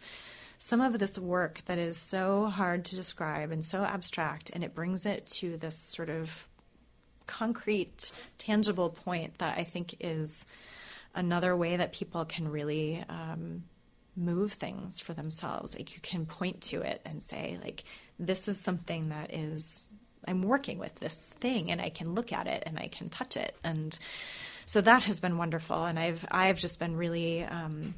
some 0.58 0.82
of 0.82 0.98
this 0.98 1.20
work 1.20 1.62
that 1.66 1.78
is 1.78 1.98
so 1.98 2.48
hard 2.48 2.84
to 2.86 2.96
describe 2.96 3.52
and 3.52 3.64
so 3.64 3.84
abstract 3.84 4.50
and 4.54 4.64
it 4.64 4.74
brings 4.74 5.06
it 5.06 5.26
to 5.28 5.58
this 5.58 5.78
sort 5.78 6.10
of 6.10 6.48
concrete 7.28 8.12
tangible 8.38 8.90
point 8.90 9.38
that 9.38 9.58
I 9.58 9.64
think 9.64 9.96
is 10.00 10.48
another 11.14 11.56
way 11.56 11.78
that 11.78 11.94
people 11.94 12.26
can 12.26 12.48
really 12.48 13.04
um, 13.10 13.64
move 14.16 14.54
things 14.54 15.00
for 15.00 15.14
themselves. 15.14 15.76
Like 15.76 15.94
you 15.94 16.02
can 16.02 16.26
point 16.26 16.62
to 16.64 16.82
it 16.82 17.02
and 17.06 17.22
say, 17.22 17.60
like, 17.64 17.84
this 18.18 18.48
is 18.48 18.60
something 18.60 19.10
that 19.10 19.34
is 19.34 19.88
I'm 20.28 20.42
working 20.42 20.80
with 20.80 20.96
this 20.96 21.34
thing 21.40 21.72
and 21.72 21.80
I 21.80 21.90
can 21.90 22.14
look 22.14 22.34
at 22.34 22.48
it 22.48 22.64
and 22.66 22.78
I 22.78 22.88
can 22.88 23.10
touch 23.10 23.38
it. 23.38 23.56
And 23.64 23.98
so 24.68 24.82
that 24.82 25.04
has 25.04 25.20
been 25.20 25.38
wonderful. 25.38 25.86
And 25.86 25.98
I've 25.98 26.26
I've 26.30 26.60
just 26.60 26.78
been 26.78 26.96
really 26.96 27.44
um, 27.44 27.96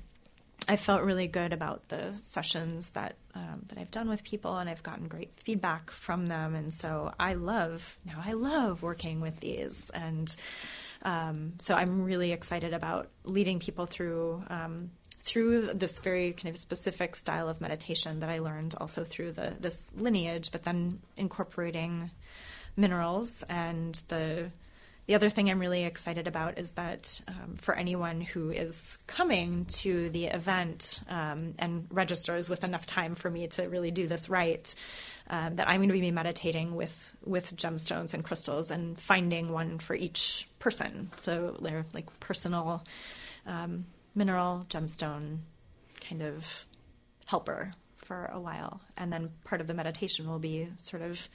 I 0.67 0.76
felt 0.76 1.01
really 1.01 1.28
good 1.28 1.51
about 1.51 1.88
the 1.89 2.13
sessions 2.22 2.91
that 2.91 3.15
um, 3.34 3.63
that 3.67 3.80
I've 3.80 3.89
done 3.89 4.07
with 4.07 4.24
people, 4.24 4.55
and 4.55 4.70
I've 4.70 4.84
gotten 4.84 5.07
great 5.07 5.36
feedback 5.36 5.89
from 5.89 6.28
them. 6.28 6.53
And 6.53 6.72
so 6.72 7.11
I 7.20 7.34
love 7.34 7.97
now. 8.05 8.22
I 8.24 8.34
love 8.34 8.84
working 8.84 9.20
with 9.20 9.39
these, 9.39 9.89
and 9.89 10.34
um, 11.01 11.53
so 11.57 11.74
I'm 11.74 12.03
really 12.03 12.32
excited 12.32 12.74
about 12.74 13.09
leading 13.26 13.59
people 13.59 13.86
through. 13.86 14.43
Um, 14.49 14.91
through 15.22 15.74
this 15.74 15.99
very 15.99 16.32
kind 16.32 16.47
of 16.47 16.57
specific 16.57 17.13
style 17.15 17.49
of 17.49 17.61
meditation 17.61 18.22
that 18.22 18.30
I 18.30 18.39
learned 18.39 18.74
also 18.80 19.03
through 19.03 19.34
the 19.34 19.53
this 19.59 19.93
lineage, 19.95 20.51
but 20.51 20.63
then 20.63 20.99
incorporating 21.17 22.09
minerals 22.78 23.43
and 23.49 23.93
the 24.07 24.49
the 25.10 25.16
other 25.16 25.32
thing 25.32 25.49
I'm 25.49 25.57
really 25.57 25.86
excited 25.86 26.28
about 26.28 26.60
is 26.60 26.70
that 26.74 27.20
um, 27.28 27.55
for 27.55 27.74
anyone 27.74 28.22
who 28.22 28.51
is 28.51 28.99
coming 29.07 29.66
to 29.66 30.12
the 30.12 30.26
event 30.26 31.01
um, 31.10 31.55
and 31.57 31.88
registers 31.89 32.47
with 32.47 32.64
enough 32.64 32.86
time 32.86 33.16
for 33.16 33.28
me 33.28 33.47
to 33.47 33.64
really 33.70 33.89
do 33.89 34.05
this 34.05 34.30
right, 34.30 34.76
um, 35.32 35.55
that 35.55 35.68
I'm 35.68 35.78
going 35.78 35.89
to 35.89 35.99
be 35.99 36.12
meditating 36.12 36.76
with 36.76 37.16
with 37.26 37.55
gemstones 37.55 38.14
and 38.14 38.24
crystals 38.24 38.70
and 38.70 39.01
finding 39.01 39.51
one 39.51 39.80
for 39.80 39.95
each 39.95 40.47
person. 40.60 41.10
So 41.16 41.57
they're 41.60 41.88
like 41.91 42.20
personal 42.20 42.84
um, 43.47 43.88
mineral 44.14 44.68
gemstone 44.70 45.39
kind 46.07 46.22
of 46.22 46.66
helper 47.26 47.72
for 47.95 48.30
a 48.32 48.39
while, 48.39 48.80
and 48.95 49.12
then 49.12 49.32
part 49.43 49.60
of 49.60 49.66
the 49.66 49.74
meditation 49.74 50.30
will 50.30 50.38
be 50.38 50.68
sort 50.84 51.01
of 51.01 51.28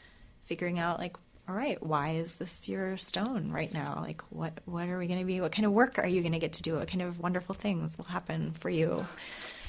figuring 0.45 0.79
out 0.79 1.01
like 1.01 1.16
all 1.49 1.55
right, 1.55 1.82
why 1.82 2.12
is 2.12 2.36
this 2.36 2.68
your 2.68 2.97
stone 2.97 3.51
right 3.51 3.72
now? 3.72 3.99
Like, 4.01 4.22
what 4.30 4.53
what 4.64 4.88
are 4.88 4.99
we 4.99 5.07
going 5.07 5.18
to 5.20 5.26
be? 5.26 5.40
What 5.40 5.53
kind 5.53 5.66
of 5.66 5.72
work 5.72 5.99
are 5.99 6.07
you 6.07 6.20
going 6.22 6.32
to 6.32 6.38
get 6.38 6.55
to 6.55 6.62
do? 6.62 6.76
What 6.76 6.88
kind 6.88 7.03
of 7.03 7.20
wonderful 7.20 7.55
things 7.55 7.99
will 7.99 8.07
happen 8.07 8.53
for 8.61 8.70
you 8.70 9.07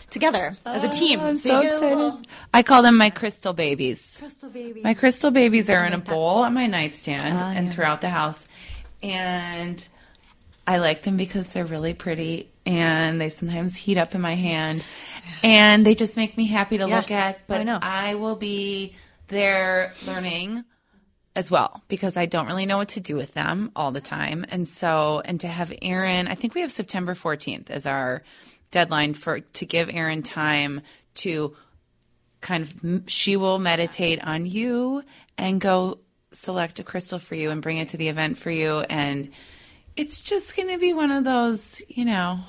together 0.09 0.57
as 0.65 0.83
a 0.83 0.89
team? 0.89 1.19
I'm 1.19 1.35
So 1.35 1.49
so 1.49 1.55
you 1.57 1.63
get 1.63 1.71
a 1.71 1.75
excited. 1.75 1.97
little 1.97 2.21
I 2.53 2.63
call 2.63 2.81
them 2.81 2.97
my 2.97 3.09
crystal 3.09 3.51
babies. 3.53 4.15
crystal 4.17 4.49
baby. 4.49 4.81
My 4.83 4.93
crystal 4.93 5.31
babies 5.31 5.69
are 5.69 5.83
in 5.85 5.91
a 5.93 5.97
bowl 5.99 6.37
on 6.39 6.53
my 6.53 6.67
nightstand 6.67 7.23
Ah, 7.25 7.51
and 7.51 7.67
yeah. 7.67 7.71
throughout 7.73 8.01
the 8.01 8.09
house. 8.09 8.45
And 9.03 9.85
I 10.65 10.77
like 10.77 11.03
them 11.03 11.17
because 11.17 11.49
they're 11.49 11.65
really 11.65 11.93
pretty 11.93 12.49
and 12.65 13.19
they 13.21 13.29
sometimes 13.29 13.75
heat 13.75 13.97
up 13.97 14.15
in 14.15 14.21
my 14.21 14.33
hand 14.35 14.81
and 15.43 15.85
they 15.85 15.93
just 15.93 16.15
make 16.17 16.37
me 16.37 16.47
happy 16.47 16.77
to 16.77 16.87
Yeah, 16.87 16.95
look 16.97 17.11
at. 17.11 17.45
But 17.47 17.59
I 17.59 17.63
know. 17.63 17.79
I 17.81 18.15
will 18.15 18.35
be 18.37 18.95
there 19.27 19.93
learning 20.07 20.63
as 21.35 21.51
well 21.51 21.81
because 21.87 22.17
I 22.17 22.25
don't 22.25 22.47
really 22.47 22.65
know 22.65 22.77
what 22.77 22.89
to 22.89 22.99
do 22.99 23.15
with 23.15 23.33
them 23.33 23.71
all 23.75 23.91
the 23.91 24.01
time. 24.01 24.45
And 24.49 24.67
so, 24.67 25.21
and 25.25 25.39
to 25.41 25.47
have 25.47 25.73
Erin, 25.81 26.27
I 26.27 26.35
think 26.35 26.55
we 26.55 26.61
have 26.61 26.71
September 26.71 27.13
14th 27.13 27.69
as 27.69 27.85
our 27.85 28.23
deadline 28.71 29.13
for 29.13 29.39
to 29.39 29.65
give 29.65 29.89
Erin 29.93 30.23
time 30.23 30.81
to 31.15 31.55
kind 32.41 32.63
of 32.63 33.03
she 33.07 33.37
will 33.37 33.59
meditate 33.59 34.23
on 34.23 34.45
you 34.45 35.03
and 35.37 35.59
go 35.59 35.99
select 36.31 36.79
a 36.79 36.83
crystal 36.83 37.19
for 37.19 37.35
you 37.35 37.49
and 37.49 37.61
bring 37.61 37.77
it 37.77 37.89
to 37.89 37.97
the 37.97 38.09
event 38.09 38.37
for 38.37 38.51
you 38.51 38.81
and 38.81 39.29
it's 39.95 40.21
just 40.21 40.55
going 40.55 40.67
to 40.67 40.77
be 40.77 40.93
one 40.93 41.11
of 41.11 41.23
those, 41.23 41.81
you 41.87 42.05
know, 42.05 42.39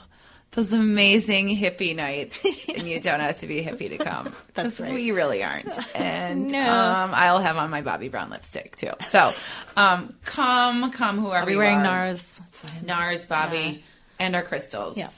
those 0.57 0.73
amazing 0.73 1.57
hippie 1.57 1.95
nights, 1.95 2.45
and 2.77 2.89
you 2.89 2.99
don't 2.99 3.21
have 3.21 3.37
to 3.39 3.47
be 3.47 3.61
a 3.61 3.63
hippie 3.73 3.89
to 3.91 3.99
come. 3.99 4.33
That's 4.55 4.81
right. 4.81 4.93
We 4.93 5.13
really 5.13 5.45
aren't, 5.45 5.79
and 5.97 6.51
No. 6.51 6.59
um, 6.61 7.13
I'll 7.15 7.39
have 7.39 7.57
on 7.59 7.71
my 7.71 7.83
Bobbi 7.83 8.11
Brown 8.11 8.31
lipstick 8.31 8.75
too. 8.75 8.91
So, 9.09 9.33
um, 9.77 10.15
come, 10.25 10.91
come, 10.91 11.19
whoever 11.21 11.37
I'll 11.37 11.47
be 11.47 11.53
you 11.53 11.59
wearing 11.59 11.79
are. 11.79 12.07
NARS. 12.09 12.41
NARS, 12.85 13.27
Bobbi, 13.29 13.83
and 14.19 14.35
our 14.35 14.43
crystals. 14.43 14.99
Yeah. 14.99 15.11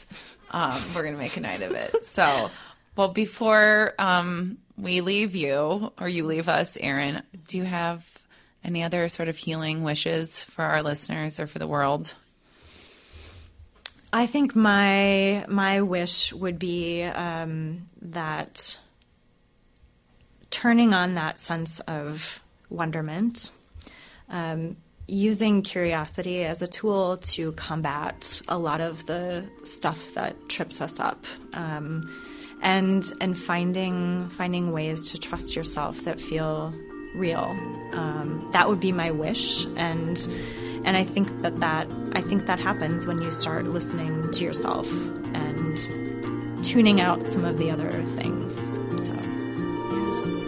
Um, 0.51 0.83
we're 0.95 1.03
going 1.03 1.15
to 1.15 1.21
make 1.21 1.37
a 1.37 1.41
night 1.41 1.63
of 1.63 1.73
it. 1.73 2.05
So, 2.05 2.51
well, 2.97 3.09
before 3.09 3.95
um, 3.99 4.59
we 4.77 5.01
leave 5.03 5.35
you 5.37 5.93
or 6.01 6.09
you 6.09 6.27
leave 6.27 6.49
us, 6.49 6.77
Erin, 6.81 7.23
do 7.47 7.59
you 7.59 7.65
have 7.65 8.07
any 8.65 8.83
other 8.83 9.09
sort 9.09 9.29
of 9.29 9.37
healing 9.37 9.85
wishes 9.85 10.43
for 10.43 10.65
our 10.65 10.83
listeners 10.83 11.39
or 11.39 11.47
for 11.47 11.59
the 11.59 11.67
world? 11.67 12.15
I 14.13 14.27
think 14.27 14.57
my 14.57 15.45
my 15.49 15.83
wish 15.83 16.33
would 16.33 16.59
be 16.59 17.03
um, 17.03 17.89
that 18.01 18.79
turning 20.51 20.95
on 20.95 21.15
that 21.15 21.39
sense 21.39 21.81
of 21.81 22.41
wonderment, 22.71 23.51
um, 24.31 24.77
using 25.07 25.63
curiosity 25.63 26.45
as 26.45 26.63
a 26.63 26.67
tool 26.67 27.19
to 27.19 27.53
combat 27.53 28.41
a 28.49 28.59
lot 28.59 28.81
of 28.81 29.05
the 29.07 29.45
stuff 29.65 30.15
that 30.15 30.35
trips 30.49 30.81
us 30.81 30.99
up, 30.99 31.27
um, 31.53 32.11
and 32.63 33.13
and 33.21 33.39
finding 33.39 34.31
finding 34.31 34.73
ways 34.73 35.11
to 35.11 35.19
trust 35.19 35.55
yourself 35.55 36.05
that 36.05 36.19
feel 36.19 36.73
real. 37.19 37.57
Um, 37.93 38.49
that 38.53 38.69
would 38.69 38.81
be 38.81 38.93
my 38.93 39.11
wish, 39.11 39.67
and 39.77 40.19
and 40.85 40.97
I 40.97 41.05
think 41.05 41.43
that 41.43 41.57
that 41.57 41.89
I 42.13 42.21
think 42.21 42.47
that 42.47 42.59
happens 42.59 43.07
when 43.07 43.21
you 43.21 43.31
start 43.31 43.67
listening 43.67 44.31
to 44.31 44.45
yourself 44.45 44.91
and 45.35 45.77
tuning 46.65 47.01
out 47.01 47.27
some 47.27 47.45
of 47.45 47.59
the 47.59 47.71
other 47.71 47.91
things. 48.17 48.69
So, 49.05 49.13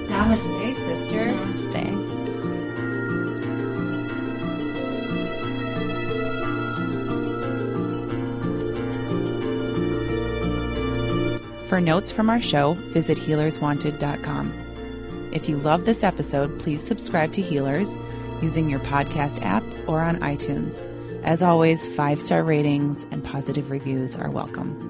Namaste, 0.08 0.74
sister. 0.76 1.68
stay. 1.68 2.20
For 11.68 11.80
notes 11.80 12.10
from 12.10 12.28
our 12.28 12.42
show, 12.42 12.72
visit 12.72 13.16
healerswanted.com. 13.16 14.59
If 15.32 15.48
you 15.48 15.58
love 15.58 15.84
this 15.84 16.02
episode, 16.02 16.58
please 16.58 16.82
subscribe 16.82 17.32
to 17.32 17.42
Healers 17.42 17.96
using 18.42 18.68
your 18.68 18.80
podcast 18.80 19.42
app 19.42 19.62
or 19.86 20.00
on 20.00 20.18
iTunes. 20.20 20.88
As 21.22 21.42
always, 21.42 21.86
five 21.88 22.20
star 22.20 22.42
ratings 22.42 23.04
and 23.10 23.22
positive 23.22 23.70
reviews 23.70 24.16
are 24.16 24.30
welcome. 24.30 24.89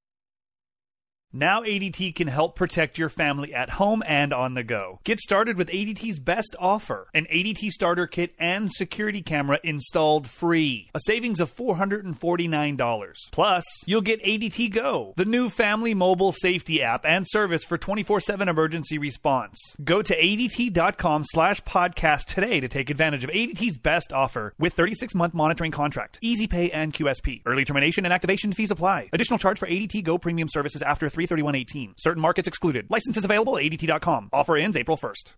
Now 1.33 1.61
ADT 1.61 2.15
can 2.15 2.27
help 2.27 2.57
protect 2.57 2.97
your 2.97 3.07
family 3.07 3.53
at 3.53 3.69
home 3.69 4.03
and 4.05 4.33
on 4.33 4.53
the 4.53 4.63
go. 4.63 4.99
Get 5.05 5.19
started 5.19 5.57
with 5.57 5.69
ADT's 5.69 6.19
best 6.19 6.57
offer 6.59 7.07
an 7.13 7.25
ADT 7.31 7.69
starter 7.69 8.05
kit 8.05 8.33
and 8.37 8.69
security 8.69 9.21
camera 9.21 9.57
installed 9.63 10.27
free. 10.27 10.89
A 10.93 10.99
savings 10.99 11.39
of 11.39 11.53
$449. 11.53 13.31
Plus, 13.31 13.63
you'll 13.87 14.01
get 14.01 14.21
ADT 14.23 14.73
Go, 14.73 15.13
the 15.15 15.23
new 15.23 15.47
family 15.47 15.93
mobile 15.93 16.33
safety 16.33 16.81
app 16.81 17.05
and 17.05 17.25
service 17.27 17.63
for 17.63 17.77
24 17.77 18.19
7 18.19 18.49
emergency 18.49 18.97
response. 18.97 19.57
Go 19.81 20.01
to 20.01 20.17
ADT.com 20.17 21.23
slash 21.25 21.61
podcast 21.61 22.25
today 22.25 22.59
to 22.59 22.67
take 22.67 22.89
advantage 22.89 23.23
of 23.23 23.29
ADT's 23.29 23.77
best 23.77 24.11
offer 24.11 24.53
with 24.59 24.73
36 24.73 25.15
month 25.15 25.33
monitoring 25.33 25.71
contract, 25.71 26.19
easy 26.21 26.47
pay, 26.47 26.71
and 26.71 26.93
QSP. 26.93 27.41
Early 27.45 27.63
termination 27.63 28.05
and 28.05 28.13
activation 28.13 28.51
fees 28.51 28.71
apply. 28.71 29.09
Additional 29.13 29.39
charge 29.39 29.59
for 29.59 29.67
ADT 29.67 30.03
Go 30.03 30.17
premium 30.17 30.49
services 30.49 30.81
after 30.81 31.05
331.18. 31.27 31.93
Certain 31.97 32.21
markets 32.21 32.47
excluded. 32.47 32.87
Licenses 32.89 33.25
available 33.25 33.57
at 33.57 33.63
ADT.com. 33.63 34.29
Offer 34.33 34.57
ends 34.57 34.77
April 34.77 34.97
1st. 34.97 35.33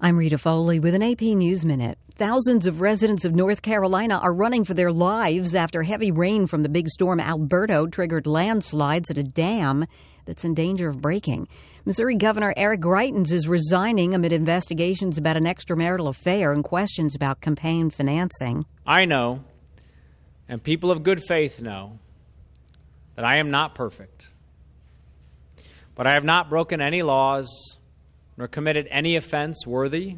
I'm 0.00 0.18
Rita 0.18 0.38
Foley 0.38 0.80
with 0.80 0.94
an 0.94 1.02
AP 1.02 1.22
News 1.22 1.64
Minute. 1.64 1.96
Thousands 2.16 2.66
of 2.66 2.80
residents 2.80 3.24
of 3.24 3.34
North 3.34 3.62
Carolina 3.62 4.18
are 4.18 4.34
running 4.34 4.64
for 4.64 4.74
their 4.74 4.92
lives 4.92 5.54
after 5.54 5.82
heavy 5.82 6.10
rain 6.10 6.46
from 6.46 6.62
the 6.62 6.68
big 6.68 6.88
storm 6.88 7.20
Alberto 7.20 7.86
triggered 7.86 8.26
landslides 8.26 9.10
at 9.10 9.18
a 9.18 9.22
dam 9.22 9.86
that's 10.26 10.44
in 10.44 10.54
danger 10.54 10.88
of 10.88 11.00
breaking. 11.00 11.48
Missouri 11.84 12.16
Governor 12.16 12.52
Eric 12.56 12.80
Greitens 12.80 13.32
is 13.32 13.48
resigning 13.48 14.14
amid 14.14 14.32
investigations 14.32 15.16
about 15.16 15.36
an 15.36 15.44
extramarital 15.44 16.08
affair 16.08 16.52
and 16.52 16.64
questions 16.64 17.14
about 17.14 17.40
campaign 17.40 17.88
financing. 17.88 18.66
I 18.86 19.04
know, 19.04 19.44
and 20.48 20.62
people 20.62 20.90
of 20.90 21.02
good 21.02 21.22
faith 21.22 21.62
know, 21.62 21.98
that 23.14 23.24
I 23.24 23.36
am 23.38 23.50
not 23.50 23.74
perfect. 23.74 24.28
But 25.94 26.06
I 26.06 26.12
have 26.12 26.24
not 26.24 26.50
broken 26.50 26.80
any 26.80 27.02
laws 27.02 27.78
nor 28.36 28.48
committed 28.48 28.88
any 28.90 29.16
offense 29.16 29.66
worthy 29.66 30.16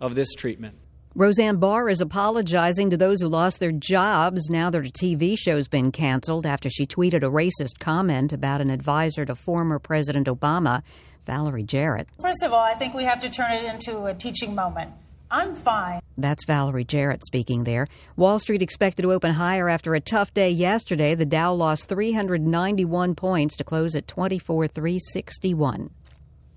of 0.00 0.14
this 0.14 0.32
treatment. 0.34 0.76
Roseanne 1.14 1.56
Barr 1.56 1.88
is 1.88 2.00
apologizing 2.00 2.90
to 2.90 2.96
those 2.96 3.20
who 3.20 3.28
lost 3.28 3.58
their 3.58 3.72
jobs 3.72 4.48
now 4.48 4.70
that 4.70 4.78
her 4.78 4.84
TV 4.84 5.36
show's 5.36 5.66
been 5.66 5.90
canceled 5.90 6.46
after 6.46 6.70
she 6.70 6.86
tweeted 6.86 7.24
a 7.24 7.30
racist 7.30 7.80
comment 7.80 8.32
about 8.32 8.60
an 8.60 8.70
advisor 8.70 9.24
to 9.24 9.34
former 9.34 9.80
President 9.80 10.28
Obama, 10.28 10.82
Valerie 11.26 11.64
Jarrett. 11.64 12.08
First 12.20 12.44
of 12.44 12.52
all, 12.52 12.62
I 12.62 12.74
think 12.74 12.94
we 12.94 13.02
have 13.02 13.20
to 13.20 13.30
turn 13.30 13.50
it 13.50 13.64
into 13.64 14.04
a 14.04 14.14
teaching 14.14 14.54
moment. 14.54 14.92
I'm 15.30 15.54
fine. 15.54 16.00
That's 16.16 16.44
Valerie 16.44 16.84
Jarrett 16.84 17.24
speaking 17.24 17.64
there. 17.64 17.86
Wall 18.16 18.38
Street 18.38 18.62
expected 18.62 19.02
to 19.02 19.12
open 19.12 19.32
higher 19.32 19.68
after 19.68 19.94
a 19.94 20.00
tough 20.00 20.32
day 20.32 20.50
yesterday. 20.50 21.14
The 21.14 21.26
Dow 21.26 21.52
lost 21.52 21.88
391 21.88 23.14
points 23.14 23.56
to 23.56 23.64
close 23.64 23.94
at 23.94 24.08
24,361. 24.08 25.90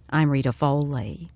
I'm 0.10 0.30
Rita 0.30 0.52
Foley. 0.54 1.30